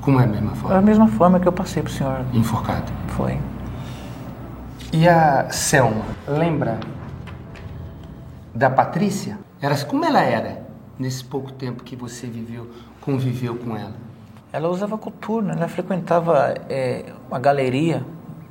Como 0.00 0.20
é 0.20 0.24
a 0.24 0.26
mesma 0.26 0.50
Da 0.50 0.56
forma? 0.56 0.80
mesma 0.82 1.08
forma 1.08 1.40
que 1.40 1.46
eu 1.48 1.52
passei 1.52 1.82
pro 1.82 1.92
senhor. 1.92 2.20
Enforcada. 2.32 2.84
Foi. 3.08 3.38
E 4.92 5.08
a 5.08 5.46
Selma, 5.50 6.02
lembra 6.26 6.78
da 8.54 8.70
Patrícia? 8.70 9.38
Era, 9.60 9.76
como 9.84 10.04
ela 10.04 10.22
era 10.22 10.62
nesse 10.98 11.24
pouco 11.24 11.52
tempo 11.52 11.82
que 11.82 11.96
você 11.96 12.26
viveu, 12.28 12.68
conviveu 13.00 13.56
com 13.56 13.76
ela? 13.76 13.94
Ela 14.52 14.68
usava 14.68 14.96
coturno, 14.96 15.50
ela 15.50 15.66
frequentava 15.68 16.54
é, 16.68 17.06
uma 17.28 17.40
galeria. 17.40 17.96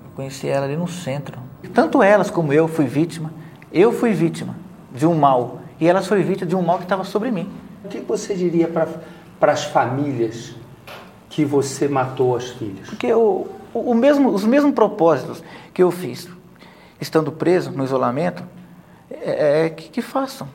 Eu 0.03 0.11
conheci 0.15 0.47
ela 0.47 0.65
ali 0.65 0.75
no 0.75 0.87
centro. 0.87 1.39
Tanto 1.73 2.03
elas 2.03 2.29
como 2.29 2.51
eu 2.51 2.67
fui 2.67 2.85
vítima. 2.85 3.31
Eu 3.71 3.93
fui 3.93 4.13
vítima 4.13 4.55
de 4.93 5.07
um 5.07 5.15
mal. 5.15 5.61
E 5.79 5.87
elas 5.87 6.07
foram 6.07 6.21
vítimas 6.23 6.49
de 6.49 6.55
um 6.55 6.61
mal 6.61 6.77
que 6.77 6.83
estava 6.83 7.03
sobre 7.03 7.31
mim. 7.31 7.49
O 7.85 7.87
que 7.87 7.99
você 7.99 8.35
diria 8.35 8.67
para 8.67 9.51
as 9.51 9.63
famílias 9.63 10.55
que 11.29 11.45
você 11.45 11.87
matou 11.87 12.35
as 12.35 12.49
filhas? 12.49 12.89
Porque 12.89 13.11
o, 13.13 13.47
o, 13.73 13.91
o 13.91 13.95
mesmo, 13.95 14.29
os 14.29 14.43
mesmos 14.43 14.73
propósitos 14.73 15.41
que 15.73 15.81
eu 15.81 15.89
fiz, 15.89 16.27
estando 16.99 17.31
preso 17.31 17.71
no 17.71 17.83
isolamento, 17.83 18.43
é, 19.09 19.65
é 19.65 19.69
que, 19.69 19.89
que 19.89 20.01
façam 20.01 20.47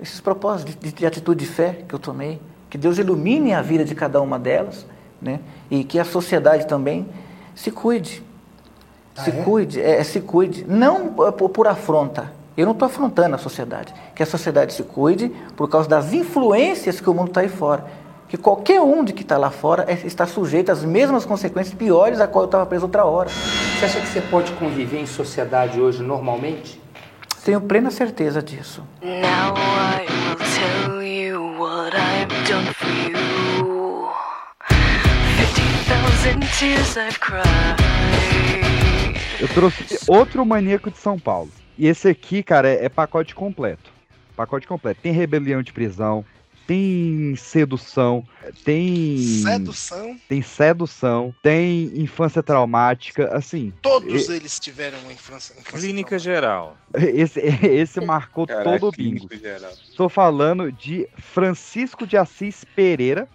esses 0.00 0.20
propósitos 0.20 0.76
de, 0.76 0.92
de 0.92 1.06
atitude 1.06 1.44
de 1.44 1.50
fé 1.50 1.84
que 1.88 1.94
eu 1.94 1.98
tomei. 1.98 2.40
Que 2.68 2.78
Deus 2.78 2.98
ilumine 2.98 3.52
a 3.52 3.60
vida 3.62 3.84
de 3.84 3.94
cada 3.94 4.20
uma 4.20 4.38
delas, 4.38 4.86
né? 5.20 5.40
E 5.70 5.82
que 5.84 5.98
a 5.98 6.04
sociedade 6.04 6.66
também 6.66 7.06
se 7.54 7.70
cuide. 7.70 8.22
se 9.16 9.32
cuide, 9.32 9.80
é, 9.80 10.02
se 10.04 10.20
cuide. 10.20 10.64
Não 10.68 11.08
por, 11.08 11.50
por 11.50 11.66
afronta. 11.68 12.32
Eu 12.56 12.64
não 12.66 12.72
estou 12.72 12.86
afrontando 12.86 13.34
a 13.34 13.38
sociedade. 13.38 13.92
Que 14.14 14.22
a 14.22 14.26
sociedade 14.26 14.72
se 14.72 14.82
cuide 14.82 15.30
por 15.56 15.68
causa 15.68 15.88
das 15.88 16.12
influências 16.12 17.00
que 17.00 17.10
o 17.10 17.14
mundo 17.14 17.28
está 17.28 17.40
aí 17.40 17.48
fora. 17.48 17.84
Que 18.28 18.36
qualquer 18.36 18.80
um 18.80 19.02
de 19.02 19.12
que 19.12 19.22
está 19.22 19.36
lá 19.36 19.50
fora 19.50 19.84
é- 19.88 20.06
está 20.06 20.26
sujeito 20.26 20.70
às 20.70 20.84
mesmas 20.84 21.24
consequências 21.24 21.74
piores 21.74 22.20
a 22.20 22.28
qual 22.28 22.44
eu 22.44 22.46
estava 22.46 22.64
preso 22.66 22.84
outra 22.86 23.04
hora. 23.04 23.28
Você 23.28 23.84
acha 23.86 24.00
que 24.00 24.06
você 24.06 24.20
pode 24.20 24.52
conviver 24.52 25.00
em 25.00 25.06
sociedade 25.06 25.80
hoje 25.80 26.02
normalmente? 26.02 26.80
Tenho 27.44 27.60
plena 27.60 27.90
certeza 27.90 28.42
disso. 28.42 28.86
Now 29.02 29.54
I 29.56 30.06
will 30.10 30.36
tell 30.36 31.02
you 31.02 31.40
what 31.58 31.94
I've 31.96 32.28
done 32.46 32.72
for 32.74 32.90
you. 32.90 34.08
50,000 34.68 36.40
tears 36.58 36.96
I've 36.96 37.18
cried. 37.18 37.80
Eu 39.40 39.48
trouxe 39.48 39.98
outro 40.06 40.44
maníaco 40.44 40.90
de 40.90 40.98
São 40.98 41.18
Paulo. 41.18 41.50
E 41.78 41.86
esse 41.86 42.08
aqui, 42.08 42.42
cara, 42.42 42.68
é, 42.68 42.84
é 42.84 42.88
pacote 42.90 43.34
completo. 43.34 43.90
Pacote 44.36 44.66
completo. 44.66 45.00
Tem 45.00 45.12
rebelião 45.12 45.62
de 45.62 45.72
prisão, 45.72 46.22
tem 46.70 47.34
sedução, 47.34 48.24
tem. 48.62 49.16
Sedução? 49.18 50.16
Tem 50.28 50.40
sedução, 50.40 51.34
tem 51.42 51.90
infância 51.96 52.44
traumática, 52.44 53.36
assim. 53.36 53.72
Todos 53.82 54.28
e- 54.28 54.36
eles 54.36 54.60
tiveram 54.60 55.00
uma 55.00 55.12
infância. 55.12 55.52
infância 55.54 55.80
Clínica 55.80 56.16
geral. 56.16 56.76
Esse, 56.94 57.40
esse 57.66 58.00
marcou 58.00 58.46
Caraca, 58.46 58.70
todo 58.70 58.86
o 58.86 58.92
bingo. 58.92 59.26
Estou 59.90 60.08
falando 60.08 60.70
de 60.70 61.08
Francisco 61.18 62.06
de 62.06 62.16
Assis 62.16 62.64
Pereira, 62.76 63.28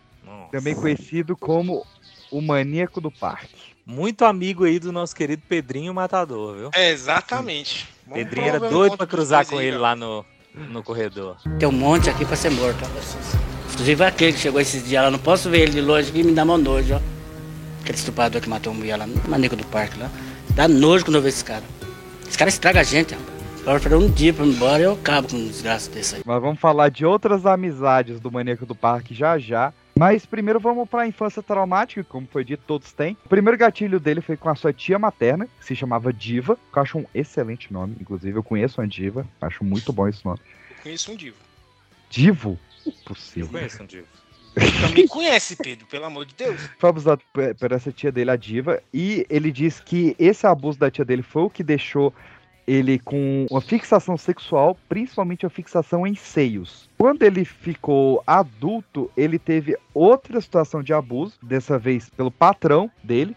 também 0.49 0.73
conhecido 0.73 1.35
como 1.35 1.85
o 2.31 2.41
maníaco 2.41 3.01
do 3.01 3.11
parque. 3.11 3.73
Muito 3.85 4.23
amigo 4.23 4.63
aí 4.63 4.79
do 4.79 4.93
nosso 4.93 5.13
querido 5.13 5.43
Pedrinho 5.47 5.93
Matador, 5.93 6.55
viu? 6.55 6.69
É, 6.73 6.89
exatamente. 6.91 7.85
Pedrinho 8.13 8.47
era 8.47 8.59
doido 8.59 8.95
dos 8.97 9.07
cruzar 9.07 9.45
com 9.45 9.57
aí, 9.57 9.67
ele 9.67 9.77
ó. 9.77 9.81
lá 9.81 9.95
no, 9.95 10.25
no 10.55 10.81
corredor. 10.83 11.37
Tem 11.59 11.67
um 11.67 11.71
monte 11.71 12.09
aqui 12.09 12.25
pra 12.25 12.35
ser 12.35 12.51
morto. 12.51 12.77
ó. 12.83 13.71
Inclusive 13.73 14.03
aquele 14.03 14.33
que 14.33 14.39
chegou 14.39 14.61
esses 14.61 14.87
dias 14.87 15.03
lá, 15.03 15.11
não 15.11 15.19
posso 15.19 15.49
ver 15.49 15.61
ele 15.61 15.71
de 15.71 15.81
longe 15.81 16.11
que 16.11 16.23
me 16.23 16.31
dá 16.31 16.45
mó 16.45 16.57
nojo, 16.57 16.95
ó. 16.95 16.99
Aquele 17.81 17.97
estuprador 17.97 18.41
que 18.41 18.49
matou 18.49 18.71
uma 18.73 18.79
mulher 18.79 18.97
lá, 18.97 19.05
no 19.05 19.29
maneco 19.29 19.55
do 19.55 19.65
parque 19.65 19.99
lá. 19.99 20.09
Dá 20.51 20.67
nojo 20.67 21.05
quando 21.05 21.15
eu 21.15 21.21
vejo 21.21 21.35
esse 21.35 21.45
cara. 21.45 21.63
Esse 22.27 22.37
cara 22.37 22.49
estraga 22.49 22.79
a 22.79 22.83
gente, 22.83 23.13
ó. 23.13 23.35
Agora 23.61 23.77
esperar 23.77 23.97
um 23.97 24.09
dia 24.09 24.31
pra 24.31 24.45
ir 24.45 24.49
embora 24.49 24.83
eu 24.83 24.93
acabo 24.93 25.27
com 25.27 25.35
um 25.35 25.47
desgraça 25.47 25.89
desse 25.89 26.15
aí. 26.15 26.21
Mas 26.23 26.41
vamos 26.41 26.59
falar 26.59 26.89
de 26.89 27.03
outras 27.03 27.45
amizades 27.45 28.19
do 28.19 28.31
maníaco 28.31 28.65
do 28.65 28.75
parque 28.75 29.13
já 29.13 29.37
já. 29.39 29.73
Mas 29.97 30.25
primeiro 30.25 30.59
vamos 30.59 30.89
pra 30.89 31.07
infância 31.07 31.41
traumática, 31.41 32.03
como 32.03 32.27
foi 32.27 32.43
dito, 32.43 32.63
todos 32.67 32.91
têm. 32.91 33.15
O 33.25 33.29
primeiro 33.29 33.57
gatilho 33.57 33.97
dele 33.97 34.19
foi 34.19 34.35
com 34.35 34.49
a 34.49 34.55
sua 34.55 34.73
tia 34.73 34.99
materna, 34.99 35.47
que 35.57 35.65
se 35.65 35.73
chamava 35.73 36.11
Diva, 36.11 36.57
que 36.71 36.77
eu 36.77 36.83
acho 36.83 36.97
um 36.97 37.05
excelente 37.15 37.71
nome. 37.71 37.95
Inclusive, 38.01 38.37
eu 38.37 38.43
conheço 38.43 38.81
uma 38.81 38.87
Diva, 38.87 39.25
acho 39.39 39.63
muito 39.63 39.93
bom 39.93 40.05
esse 40.05 40.25
nome. 40.25 40.41
Eu 40.69 40.83
conheço 40.83 41.13
um 41.13 41.15
divo. 41.15 41.37
Divo? 42.09 42.59
Eu 42.85 42.91
Possível. 43.05 43.49
conheço 43.49 43.83
um 43.83 43.85
divo. 43.85 44.07
Também 44.81 45.07
conhece, 45.07 45.55
Pedro, 45.55 45.85
pelo 45.87 46.05
amor 46.05 46.25
de 46.25 46.35
Deus. 46.35 46.59
Foi 46.77 46.89
abusado 46.89 47.21
por 47.57 47.71
essa 47.71 47.91
tia 47.91 48.11
dele, 48.11 48.31
a 48.31 48.35
Diva, 48.35 48.81
e 48.93 49.25
ele 49.29 49.51
diz 49.51 49.79
que 49.79 50.15
esse 50.19 50.45
abuso 50.45 50.77
da 50.77 50.91
tia 50.91 51.05
dele 51.05 51.21
foi 51.21 51.43
o 51.43 51.49
que 51.49 51.63
deixou 51.63 52.13
ele 52.67 52.99
com 52.99 53.45
uma 53.49 53.61
fixação 53.61 54.17
sexual, 54.17 54.77
principalmente 54.89 55.45
a 55.45 55.49
fixação 55.49 56.05
em 56.05 56.15
seios. 56.15 56.89
Quando 56.97 57.23
ele 57.23 57.45
ficou 57.45 58.23
adulto, 58.25 59.11
ele 59.15 59.37
teve 59.37 59.77
outra 59.93 60.41
situação 60.41 60.81
de 60.81 60.93
abuso, 60.93 61.35
dessa 61.41 61.77
vez 61.77 62.09
pelo 62.09 62.31
patrão 62.31 62.89
dele, 63.03 63.35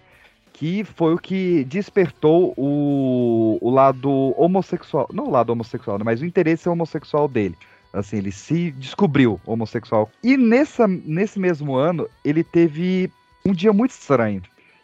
que 0.52 0.82
foi 0.82 1.14
o 1.14 1.18
que 1.18 1.64
despertou 1.64 2.52
o, 2.56 3.58
o 3.60 3.70
lado 3.70 4.10
homossexual, 4.36 5.08
não 5.12 5.26
o 5.26 5.30
lado 5.30 5.50
homossexual, 5.50 5.98
né, 5.98 6.04
mas 6.04 6.20
o 6.20 6.26
interesse 6.26 6.68
homossexual 6.68 7.28
dele. 7.28 7.56
Assim, 7.92 8.18
ele 8.18 8.32
se 8.32 8.70
descobriu 8.72 9.40
homossexual. 9.46 10.10
E 10.22 10.36
nessa, 10.36 10.86
nesse 10.86 11.38
mesmo 11.38 11.74
ano, 11.74 12.08
ele 12.24 12.44
teve 12.44 13.10
um 13.44 13.52
dia 13.52 13.72
muito 13.72 13.92
estranho. 13.92 14.42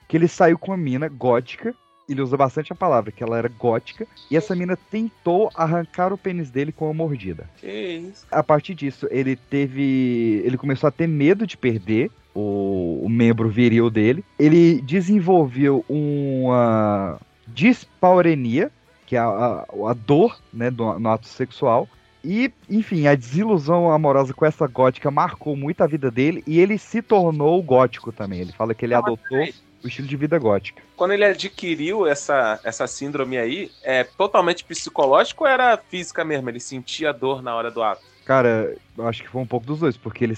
Que 0.09 0.17
ele 0.17 0.29
saiu 0.29 0.59
com 0.59 0.71
uma 0.71 0.77
mina 0.77 1.09
gótica. 1.09 1.75
Ele 2.09 2.21
usa 2.21 2.37
bastante 2.37 2.73
a 2.73 2.77
palavra, 2.77 3.11
que 3.11 3.23
ela 3.23 3.39
era 3.39 3.49
gótica. 3.49 4.07
E 4.31 4.37
essa 4.37 4.55
mina 4.55 4.77
tentou 4.91 5.51
arrancar 5.55 6.13
o 6.13 6.19
pênis 6.19 6.51
dele 6.51 6.73
com 6.73 6.87
uma 6.87 6.95
mordida. 6.95 7.49
Que 7.57 7.97
isso? 8.11 8.27
A 8.31 8.43
partir 8.43 8.75
disso, 8.75 9.09
ele 9.11 9.37
teve. 9.37 10.43
Ele 10.45 10.59
começou 10.59 10.89
a 10.89 10.91
ter 10.91 11.07
medo 11.07 11.47
de 11.47 11.57
perder 11.57 12.11
o, 12.35 13.01
o 13.05 13.09
membro 13.09 13.49
viril 13.49 13.89
dele. 13.89 14.25
Ele 14.39 14.81
desenvolveu 14.83 15.85
uma 15.89 17.19
dispaurenia, 17.47 18.71
que 19.07 19.17
é 19.17 19.21
a, 19.21 19.27
a, 19.27 19.91
a 19.91 19.95
dor 19.95 20.39
né, 20.53 20.71
do, 20.71 20.99
no 20.99 21.09
ato 21.09 21.29
sexual. 21.29 21.89
E, 22.25 22.51
enfim, 22.71 23.07
a 23.07 23.15
desilusão 23.15 23.91
amorosa 23.91 24.33
com 24.33 24.47
essa 24.47 24.67
gótica 24.67 25.11
marcou 25.11 25.55
muito 25.55 25.83
a 25.83 25.87
vida 25.87 26.11
dele 26.11 26.43
e 26.47 26.59
ele 26.59 26.79
se 26.79 27.03
tornou 27.03 27.63
gótico 27.63 28.11
também. 28.11 28.41
Ele 28.41 28.53
fala 28.53 28.75
que 28.75 28.87
ele 28.87 28.95
adotou 28.95 29.47
o 29.85 29.89
estilo 29.89 30.09
de 30.09 30.17
vida 30.17 30.39
gótica. 30.39 30.83
Quando 30.97 31.13
ele 31.13 31.25
adquiriu 31.25 32.07
essa, 32.07 32.59
essa 32.65 32.87
síndrome 32.87 33.37
aí, 33.37 33.71
é 33.83 34.03
totalmente 34.03 34.65
psicológico 34.65 35.45
ou 35.45 35.51
era 35.51 35.77
física 35.77 36.25
mesmo? 36.25 36.49
Ele 36.49 36.61
sentia 36.61 37.13
dor 37.13 37.43
na 37.43 37.55
hora 37.55 37.71
do 37.71 37.83
ato? 37.83 38.03
Cara, 38.25 38.75
eu 38.97 39.07
acho 39.07 39.23
que 39.23 39.29
foi 39.29 39.43
um 39.43 39.47
pouco 39.47 39.67
dos 39.67 39.81
dois, 39.81 39.97
porque 39.99 40.25
ele 40.25 40.35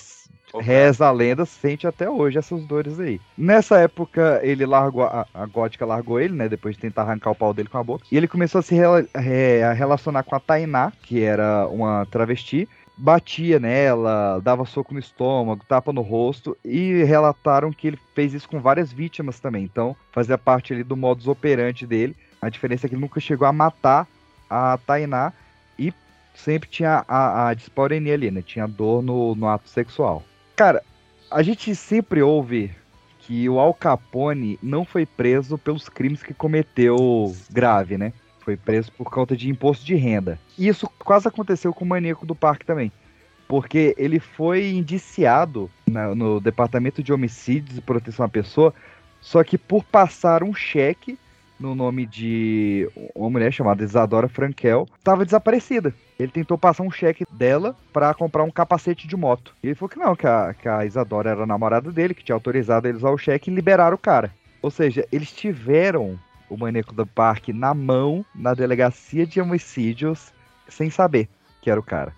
reza 0.60 1.06
a 1.06 1.12
lenda, 1.12 1.44
sente 1.44 1.86
até 1.86 2.08
hoje 2.08 2.38
essas 2.38 2.60
dores 2.64 2.98
aí. 2.98 3.20
Nessa 3.38 3.78
época, 3.78 4.40
ele 4.42 4.66
largou, 4.66 5.04
a, 5.04 5.26
a 5.32 5.46
gótica 5.46 5.86
largou 5.86 6.18
ele, 6.18 6.34
né, 6.34 6.48
depois 6.48 6.74
de 6.74 6.80
tentar 6.80 7.02
arrancar 7.02 7.30
o 7.30 7.34
pau 7.34 7.54
dele 7.54 7.68
com 7.68 7.78
a 7.78 7.84
boca, 7.84 8.04
e 8.10 8.16
ele 8.16 8.26
começou 8.26 8.58
a 8.58 8.62
se 8.62 8.74
rela- 8.74 9.06
re- 9.14 9.62
a 9.62 9.72
relacionar 9.72 10.22
com 10.24 10.34
a 10.34 10.40
Tainá, 10.40 10.92
que 11.02 11.22
era 11.22 11.68
uma 11.68 12.06
travesti, 12.06 12.68
batia 12.96 13.58
nela, 13.58 14.40
dava 14.42 14.64
soco 14.64 14.94
no 14.94 15.00
estômago, 15.00 15.64
tapa 15.68 15.92
no 15.92 16.00
rosto, 16.00 16.56
e 16.64 17.02
relataram 17.04 17.72
que 17.72 17.88
ele 17.88 17.98
fez 18.14 18.32
isso 18.32 18.48
com 18.48 18.60
várias 18.60 18.92
vítimas 18.92 19.38
também, 19.38 19.64
então 19.64 19.94
fazia 20.12 20.38
parte 20.38 20.72
ali 20.72 20.82
do 20.82 20.96
modus 20.96 21.28
operandi 21.28 21.86
dele, 21.86 22.16
a 22.40 22.48
diferença 22.48 22.86
é 22.86 22.88
que 22.88 22.94
ele 22.94 23.02
nunca 23.02 23.20
chegou 23.20 23.46
a 23.46 23.52
matar 23.52 24.06
a 24.48 24.78
Tainá, 24.86 25.32
e 25.78 25.92
sempre 26.34 26.68
tinha 26.68 27.04
a, 27.06 27.48
a 27.48 27.54
disparenia 27.54 28.14
ali, 28.14 28.30
né? 28.30 28.42
Tinha 28.42 28.66
dor 28.66 29.02
no, 29.02 29.34
no 29.34 29.48
ato 29.48 29.68
sexual. 29.68 30.22
Cara, 30.54 30.82
a 31.30 31.42
gente 31.42 31.74
sempre 31.74 32.22
ouve 32.22 32.70
que 33.20 33.48
o 33.48 33.58
Al 33.58 33.74
Capone 33.74 34.58
não 34.62 34.84
foi 34.84 35.04
preso 35.04 35.58
pelos 35.58 35.88
crimes 35.88 36.22
que 36.22 36.32
cometeu 36.32 37.34
grave, 37.50 37.98
né? 37.98 38.12
Foi 38.46 38.56
preso 38.56 38.92
por 38.92 39.10
conta 39.10 39.36
de 39.36 39.50
imposto 39.50 39.84
de 39.84 39.96
renda. 39.96 40.38
E 40.56 40.68
isso 40.68 40.88
quase 41.00 41.26
aconteceu 41.26 41.74
com 41.74 41.84
o 41.84 41.88
maníaco 41.88 42.24
do 42.24 42.32
parque 42.32 42.64
também. 42.64 42.92
Porque 43.48 43.92
ele 43.98 44.20
foi 44.20 44.70
indiciado 44.70 45.68
na- 45.84 46.14
no 46.14 46.40
Departamento 46.40 47.02
de 47.02 47.12
Homicídios 47.12 47.76
e 47.76 47.80
Proteção 47.80 48.24
à 48.24 48.28
Pessoa, 48.28 48.72
só 49.20 49.42
que 49.42 49.58
por 49.58 49.82
passar 49.82 50.44
um 50.44 50.54
cheque 50.54 51.18
no 51.58 51.74
nome 51.74 52.06
de 52.06 52.88
uma 53.16 53.30
mulher 53.30 53.50
chamada 53.52 53.82
Isadora 53.82 54.28
Frankel, 54.28 54.86
estava 54.96 55.24
desaparecida. 55.24 55.92
Ele 56.16 56.30
tentou 56.30 56.56
passar 56.56 56.84
um 56.84 56.90
cheque 56.90 57.24
dela 57.32 57.74
para 57.92 58.14
comprar 58.14 58.44
um 58.44 58.50
capacete 58.50 59.08
de 59.08 59.16
moto. 59.16 59.56
E 59.60 59.68
ele 59.68 59.74
falou 59.74 59.88
que 59.88 59.98
não, 59.98 60.14
que 60.14 60.26
a, 60.26 60.54
que 60.54 60.68
a 60.68 60.84
Isadora 60.84 61.30
era 61.30 61.42
a 61.42 61.46
namorada 61.46 61.90
dele, 61.90 62.14
que 62.14 62.22
tinha 62.22 62.36
autorizado 62.36 62.86
ele 62.86 62.94
a 62.94 62.98
usar 62.98 63.10
o 63.10 63.18
cheque 63.18 63.50
e 63.50 63.54
liberaram 63.54 63.96
o 63.96 63.98
cara. 63.98 64.32
Ou 64.62 64.70
seja, 64.70 65.04
eles 65.10 65.32
tiveram 65.32 66.16
o 66.48 66.56
maníaco 66.56 66.94
do 66.94 67.06
parque 67.06 67.52
na 67.52 67.74
mão, 67.74 68.24
na 68.34 68.54
delegacia 68.54 69.26
de 69.26 69.40
homicídios, 69.40 70.32
sem 70.68 70.90
saber 70.90 71.28
que 71.62 71.70
era 71.70 71.80
o 71.80 71.82
cara. 71.82 72.12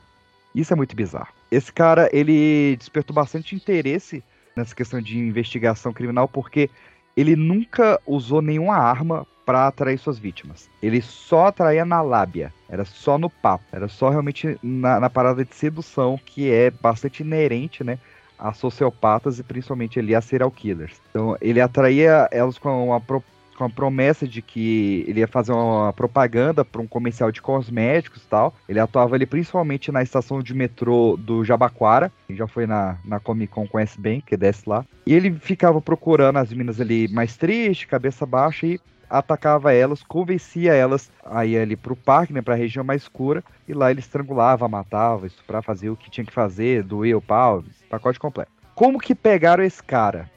Isso 0.54 0.72
é 0.72 0.76
muito 0.76 0.96
bizarro. 0.96 1.28
Esse 1.50 1.72
cara, 1.72 2.08
ele 2.12 2.76
despertou 2.76 3.14
bastante 3.14 3.54
interesse 3.54 4.22
nessa 4.54 4.74
questão 4.74 5.00
de 5.00 5.18
investigação 5.18 5.92
criminal, 5.92 6.28
porque 6.28 6.68
ele 7.16 7.34
nunca 7.34 8.00
usou 8.06 8.42
nenhuma 8.42 8.76
arma 8.76 9.26
para 9.46 9.66
atrair 9.66 9.98
suas 9.98 10.18
vítimas. 10.18 10.68
Ele 10.82 11.00
só 11.00 11.46
atraía 11.46 11.84
na 11.84 12.02
lábia, 12.02 12.52
era 12.68 12.84
só 12.84 13.16
no 13.16 13.30
papo, 13.30 13.64
era 13.72 13.88
só 13.88 14.10
realmente 14.10 14.58
na, 14.62 15.00
na 15.00 15.08
parada 15.08 15.42
de 15.42 15.54
sedução, 15.54 16.20
que 16.22 16.50
é 16.50 16.70
bastante 16.70 17.22
inerente, 17.22 17.82
né? 17.82 17.98
A 18.38 18.52
sociopatas 18.52 19.38
e 19.38 19.42
principalmente 19.42 19.98
ali 19.98 20.14
a 20.14 20.20
serial 20.20 20.50
killers. 20.50 21.00
Então 21.10 21.36
ele 21.40 21.60
atraía 21.60 22.28
elas 22.30 22.58
com 22.58 22.88
uma, 22.88 23.00
pro- 23.00 23.24
com 23.58 23.64
a 23.64 23.68
promessa 23.68 24.26
de 24.26 24.40
que 24.40 25.04
ele 25.08 25.18
ia 25.18 25.26
fazer 25.26 25.50
uma 25.50 25.92
propaganda 25.92 26.64
para 26.64 26.80
um 26.80 26.86
comercial 26.86 27.32
de 27.32 27.42
cosméticos 27.42 28.22
e 28.22 28.26
tal. 28.26 28.54
Ele 28.68 28.78
atuava 28.78 29.16
ali 29.16 29.26
principalmente 29.26 29.90
na 29.90 30.00
estação 30.00 30.40
de 30.40 30.54
metrô 30.54 31.18
do 31.18 31.44
Jabaquara, 31.44 32.12
quem 32.28 32.36
já 32.36 32.46
foi 32.46 32.66
na, 32.66 32.96
na 33.04 33.18
Comic 33.18 33.52
Con 33.52 33.66
conhece 33.66 34.00
bem, 34.00 34.20
que 34.20 34.36
desce 34.36 34.68
lá. 34.68 34.84
E 35.04 35.12
ele 35.12 35.32
ficava 35.32 35.80
procurando 35.80 36.36
as 36.36 36.50
meninas 36.50 36.80
ali 36.80 37.08
mais 37.08 37.36
tristes, 37.36 37.88
cabeça 37.88 38.24
baixa 38.24 38.64
e 38.64 38.80
atacava 39.10 39.72
elas, 39.72 40.02
convencia 40.02 40.72
elas 40.72 41.10
a 41.24 41.44
ir 41.44 41.58
ali 41.58 41.74
pro 41.74 41.96
parque, 41.96 42.32
né, 42.32 42.42
pra 42.42 42.54
região 42.54 42.84
mais 42.84 43.02
escura, 43.02 43.42
e 43.66 43.72
lá 43.72 43.90
ele 43.90 44.00
estrangulava, 44.00 44.68
matava, 44.68 45.26
estuprava, 45.26 45.62
fazia 45.62 45.92
o 45.92 45.96
que 45.96 46.10
tinha 46.10 46.24
que 46.24 46.32
fazer, 46.32 46.84
doía 46.84 47.16
o 47.16 47.22
pau, 47.22 47.64
pacote 47.88 48.20
completo. 48.20 48.52
Como 48.74 49.00
que 49.00 49.14
pegaram 49.14 49.64
esse 49.64 49.82
cara, 49.82 50.30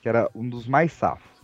que 0.00 0.08
era 0.08 0.30
um 0.34 0.48
dos 0.48 0.68
mais 0.68 0.92
safos? 0.92 1.37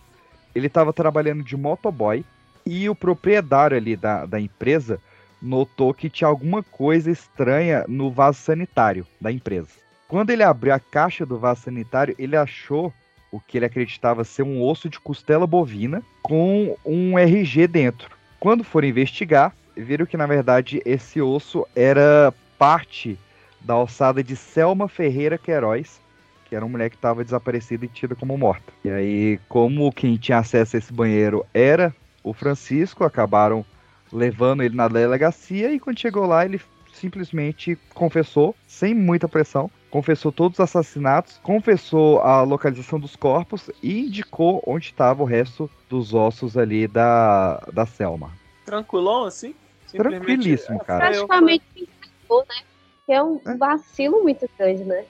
Ele 0.54 0.68
tava 0.68 0.92
trabalhando 0.92 1.42
de 1.42 1.56
motoboy, 1.56 2.24
e 2.66 2.88
o 2.88 2.94
proprietário 2.94 3.76
ali 3.76 3.96
da, 3.96 4.24
da 4.24 4.40
empresa 4.40 4.98
notou 5.40 5.92
que 5.92 6.08
tinha 6.08 6.28
alguma 6.28 6.62
coisa 6.62 7.10
estranha 7.10 7.84
no 7.86 8.10
vaso 8.10 8.40
sanitário 8.40 9.06
da 9.20 9.30
empresa. 9.30 9.68
Quando 10.08 10.30
ele 10.30 10.42
abriu 10.42 10.72
a 10.72 10.80
caixa 10.80 11.26
do 11.26 11.38
vaso 11.38 11.62
sanitário, 11.62 12.14
ele 12.18 12.36
achou 12.36 12.92
o 13.30 13.40
que 13.40 13.58
ele 13.58 13.66
acreditava 13.66 14.24
ser 14.24 14.42
um 14.42 14.62
osso 14.62 14.88
de 14.88 14.98
costela 15.00 15.46
bovina 15.46 16.02
com 16.22 16.76
um 16.84 17.18
RG 17.18 17.66
dentro. 17.66 18.08
Quando 18.38 18.64
foram 18.64 18.88
investigar, 18.88 19.54
viram 19.76 20.06
que 20.06 20.16
na 20.16 20.26
verdade 20.26 20.80
esse 20.84 21.20
osso 21.20 21.66
era 21.74 22.32
parte 22.56 23.18
da 23.60 23.74
alçada 23.74 24.22
de 24.22 24.36
Selma 24.36 24.88
Ferreira 24.88 25.36
Queiroz, 25.36 26.00
que 26.44 26.54
era 26.54 26.64
uma 26.64 26.72
mulher 26.72 26.90
que 26.90 26.96
estava 26.96 27.24
desaparecida 27.24 27.84
e 27.84 27.88
tida 27.88 28.14
como 28.14 28.36
morta. 28.36 28.72
E 28.84 28.90
aí, 28.90 29.40
como 29.48 29.92
quem 29.92 30.16
tinha 30.16 30.38
acesso 30.38 30.76
a 30.76 30.78
esse 30.78 30.92
banheiro 30.92 31.44
era 31.52 31.94
o 32.22 32.32
Francisco, 32.32 33.04
acabaram 33.04 33.64
levando 34.12 34.62
ele 34.62 34.76
na 34.76 34.88
delegacia 34.88 35.72
e 35.72 35.80
quando 35.80 35.98
chegou 35.98 36.26
lá 36.26 36.44
ele 36.44 36.60
simplesmente 36.92 37.76
confessou, 37.92 38.54
sem 38.66 38.94
muita 38.94 39.28
pressão, 39.28 39.70
confessou 39.90 40.32
todos 40.32 40.58
os 40.58 40.62
assassinatos, 40.62 41.38
confessou 41.42 42.20
a 42.20 42.42
localização 42.42 42.98
dos 42.98 43.16
corpos 43.16 43.70
e 43.82 44.00
indicou 44.06 44.62
onde 44.66 44.86
estava 44.86 45.22
o 45.22 45.26
resto 45.26 45.70
dos 45.88 46.14
ossos 46.14 46.56
ali 46.56 46.86
da, 46.86 47.56
da 47.72 47.84
Selma. 47.84 48.30
Tranquilão, 48.64 49.24
assim? 49.24 49.54
Tranquilíssimo, 49.92 50.82
cara. 50.84 51.06
Praticamente 51.06 51.64
entregou, 51.76 52.44
né? 52.48 52.64
Que 53.06 53.12
é 53.12 53.22
um 53.22 53.40
vacilo 53.58 54.22
muito 54.22 54.48
grande, 54.58 54.84
né? 54.84 55.04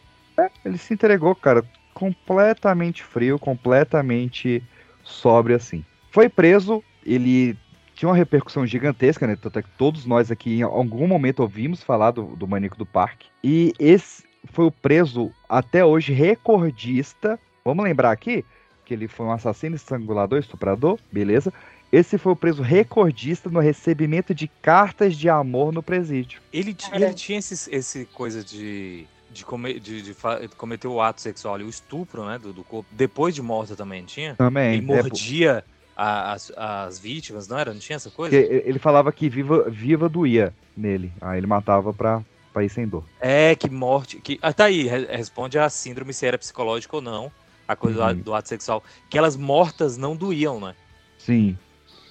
Ele 0.65 0.79
se 0.79 0.95
entregou, 0.95 1.35
cara, 1.35 1.65
completamente 1.93 3.03
frio, 3.03 3.39
completamente 3.39 4.63
sóbrio 5.03 5.57
assim. 5.57 5.85
Foi 6.11 6.29
preso, 6.29 6.83
ele 7.05 7.57
tinha 7.95 8.09
uma 8.09 8.17
repercussão 8.17 8.67
gigantesca, 8.67 9.27
né? 9.27 9.37
Tanto 9.37 9.59
é 9.59 9.63
que 9.63 9.71
todos 9.79 10.05
nós 10.05 10.31
aqui 10.31 10.59
em 10.59 10.63
algum 10.63 11.07
momento 11.07 11.41
ouvimos 11.41 11.83
falar 11.83 12.11
do, 12.11 12.37
do 12.37 12.47
Maníaco 12.47 12.77
do 12.77 12.87
Parque. 12.87 13.29
E 13.43 13.73
esse 13.79 14.25
foi 14.53 14.67
o 14.67 14.71
preso 14.71 15.33
até 15.49 15.85
hoje 15.85 16.13
recordista. 16.13 17.39
Vamos 17.65 17.85
lembrar 17.85 18.11
aqui 18.11 18.45
que 18.85 18.93
ele 18.93 19.09
foi 19.09 19.27
um 19.27 19.33
assassino, 19.33 19.77
estrangulador, 19.77 20.39
estuprador, 20.39 20.99
beleza? 21.11 21.53
Esse 21.91 22.19
foi 22.19 22.33
o 22.33 22.37
preso 22.37 22.61
recordista 22.61 23.49
no 23.49 23.61
recebimento 23.61 24.35
de 24.35 24.49
cartas 24.49 25.17
de 25.17 25.29
amor 25.29 25.73
no 25.73 25.83
presídio. 25.83 26.41
Ele, 26.53 26.77
ele 26.93 27.15
tinha 27.15 27.39
esse, 27.39 27.73
esse 27.73 28.05
coisa 28.07 28.43
de 28.43 29.07
de, 29.35 29.45
come- 29.45 29.79
de- 29.79 30.01
de 30.03 30.15
de 30.15 30.49
cometer 30.57 30.87
o 30.89 31.01
ato 31.01 31.21
sexual 31.21 31.61
e 31.61 31.65
o 31.65 31.69
estupro, 31.69 32.25
né, 32.25 32.39
do, 32.39 32.53
do 32.53 32.65
corpo, 32.65 32.89
depois 32.93 33.35
de 33.35 33.43
morta 33.43 33.77
também, 33.77 34.05
tinha? 34.05 34.35
Também, 34.37 34.75
Ele 34.75 34.79
é, 34.79 35.03
mordia 35.03 35.65
a- 35.97 36.33
as, 36.33 36.51
as 36.57 36.99
vítimas, 36.99 37.47
não 37.49 37.59
era? 37.59 37.73
Não 37.73 37.81
tinha 37.81 37.97
essa 37.97 38.11
coisa? 38.11 38.37
Porque 38.41 38.63
ele 38.67 38.79
falava 38.79 39.13
que 39.13 39.29
viva, 39.29 39.69
viva 39.69 40.09
doía 40.09 40.55
nele. 40.77 41.13
Aí 41.21 41.39
ele 41.39 41.47
matava 41.47 41.93
pra, 41.93 42.23
pra 42.53 42.65
ir 42.65 42.71
sem 42.71 42.87
dor. 42.89 43.05
É, 43.21 43.55
que 43.55 43.69
morte. 43.69 44.19
Que... 44.21 44.39
Ah, 44.41 44.53
tá 44.53 44.65
aí, 44.65 44.85
re- 44.87 45.07
responde 45.15 45.59
a 45.59 45.69
síndrome 45.69 46.13
se 46.15 46.25
era 46.27 46.39
psicológica 46.39 46.97
ou 46.97 47.03
não, 47.03 47.31
a 47.69 47.77
coisa 47.77 47.97
do 47.99 48.03
Uhum. 48.03 48.09
ato- 48.11 48.21
do 48.23 48.35
ato 48.35 48.49
sexual. 48.49 48.83
Que 49.11 49.19
elas 49.19 49.37
mortas 49.37 49.97
não 49.97 50.17
doíam, 50.17 50.59
né? 50.61 50.75
Sim. 51.19 51.59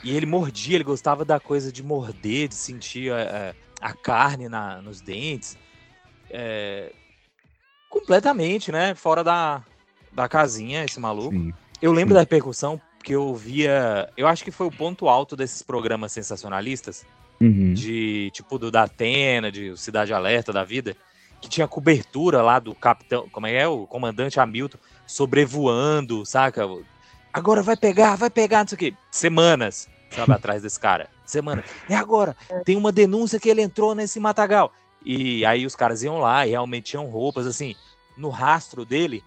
E 0.03 0.15
ele 0.15 0.25
mordia, 0.25 0.75
ele 0.75 0.83
gostava 0.83 1.23
da 1.23 1.39
coisa 1.39 1.71
de 1.71 1.81
morder, 1.81 2.47
de 2.49 2.55
sentir 2.55 3.11
é, 3.11 3.53
a 3.79 3.93
carne 3.93 4.49
na, 4.49 4.81
nos 4.81 4.99
dentes. 5.01 5.57
É, 6.29 6.91
completamente, 7.93 8.71
né? 8.71 8.95
Fora 8.95 9.23
da, 9.23 9.61
da 10.11 10.27
casinha, 10.27 10.83
esse 10.83 10.99
maluco. 10.99 11.31
Sim. 11.31 11.53
Eu 11.81 11.93
lembro 11.93 12.13
da 12.15 12.21
repercussão 12.21 12.81
porque 12.97 13.13
eu 13.13 13.35
via. 13.35 14.09
Eu 14.17 14.27
acho 14.27 14.43
que 14.43 14.51
foi 14.51 14.65
o 14.65 14.71
ponto 14.71 15.07
alto 15.07 15.35
desses 15.35 15.61
programas 15.61 16.11
sensacionalistas, 16.11 17.05
Uhum. 17.41 17.73
de 17.73 18.29
tipo 18.31 18.57
do 18.57 18.71
da 18.71 18.83
Atena, 18.83 19.51
de 19.51 19.75
Cidade 19.75 20.13
Alerta 20.13 20.53
da 20.53 20.63
vida, 20.63 20.95
que 21.41 21.49
tinha 21.49 21.67
cobertura 21.67 22.41
lá 22.41 22.57
do 22.57 22.73
capitão, 22.73 23.27
como 23.29 23.47
é 23.47 23.49
que 23.49 23.55
é? 23.57 23.67
O 23.67 23.85
comandante 23.85 24.39
Hamilton 24.39 24.77
sobrevoando, 25.05 26.25
saca? 26.25 26.63
Agora 27.33 27.61
vai 27.61 27.75
pegar, 27.75 28.15
vai 28.15 28.29
pegar, 28.29 28.59
não 28.59 28.67
sei 28.69 28.75
o 28.75 28.79
quê. 28.79 28.93
Semanas, 29.11 29.89
sabe, 30.09 30.31
atrás 30.31 30.61
desse 30.61 30.79
cara. 30.79 31.09
Semana. 31.25 31.63
É 31.89 31.95
agora. 31.95 32.35
Tem 32.63 32.77
uma 32.77 32.91
denúncia 32.93 33.39
que 33.39 33.49
ele 33.49 33.61
entrou 33.61 33.93
nesse 33.93 34.19
matagal. 34.21 34.71
E 35.05 35.45
aí 35.45 35.65
os 35.65 35.75
caras 35.75 36.03
iam 36.03 36.19
lá 36.19 36.45
e 36.45 36.51
realmente 36.51 36.91
tinham 36.91 37.05
roupas, 37.05 37.45
assim, 37.45 37.75
no 38.17 38.29
rastro 38.29 38.85
dele. 38.85 39.23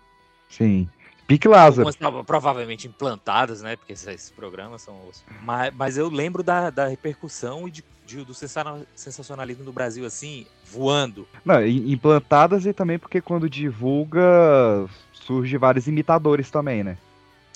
Sim. 0.49 0.89
Pique 1.27 1.49
Lázaro. 1.49 1.89
Algumas 1.89 2.24
provavelmente 2.24 2.87
implantadas, 2.87 3.61
né? 3.61 3.74
Porque 3.74 3.95
esses, 3.95 4.31
programas 4.31 4.83
são 4.83 4.95
os. 5.09 5.24
Mas, 5.43 5.74
mas 5.74 5.99
eu 5.99 6.09
lembro 6.09 6.43
da, 6.43 6.70
da 6.70 6.87
repercussão 6.87 7.66
e 7.66 7.70
de, 7.70 7.85
de- 8.05 8.24
do 8.24 8.33
sensa- 8.33 8.87
sensacionalismo 8.95 9.64
do 9.64 9.72
Brasil, 9.72 10.07
assim, 10.07 10.47
voando. 10.64 11.27
Não, 11.45 11.66
im- 11.66 11.91
implantadas 11.91 12.64
e 12.64 12.72
também 12.72 12.99
porque 12.99 13.20
quando 13.20 13.51
divulga 13.51 14.89
surge 15.12 15.57
vários 15.57 15.89
imitadores 15.89 16.49
também, 16.51 16.85
né? 16.85 16.97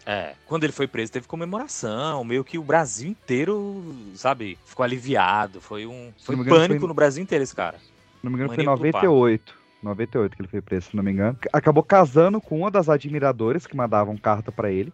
É, 0.05 0.35
quando 0.47 0.65
ele 0.65 0.73
foi 0.73 0.89
preso, 0.89 1.13
teve 1.13 1.29
comemoração, 1.29 2.25
meio 2.25 2.43
que 2.43 2.59
o 2.59 2.63
Brasil 2.65 3.09
inteiro, 3.09 3.85
sabe, 4.17 4.59
ficou 4.67 4.83
aliviado. 4.83 5.61
Foi 5.61 5.87
um. 5.87 6.13
Foi 6.25 6.37
pânico 6.37 6.81
foi- 6.81 6.89
no 6.89 6.95
Brasil 6.95 7.23
inteiro, 7.23 7.45
esse 7.45 7.55
cara. 7.55 7.79
Não 8.23 8.31
me 8.31 8.37
engano, 8.37 8.55
foi 8.55 8.63
em 8.63 8.67
Maníaco 8.67 8.87
do 8.87 8.93
Parque. 8.93 9.07
98. 9.07 9.61
98 9.83 10.37
que 10.37 10.43
ele 10.43 10.49
foi 10.49 10.61
preso, 10.61 10.91
se 10.91 10.97
não 10.97 11.03
me 11.03 11.11
engano. 11.11 11.39
Acabou 11.53 11.83
casando 11.83 12.41
com 12.41 12.59
uma 12.59 12.71
das 12.71 12.89
admiradoras 12.89 13.67
que 13.67 13.77
mandavam 13.77 14.17
carta 14.17 14.53
pra 14.53 14.71
ele. 14.71 14.93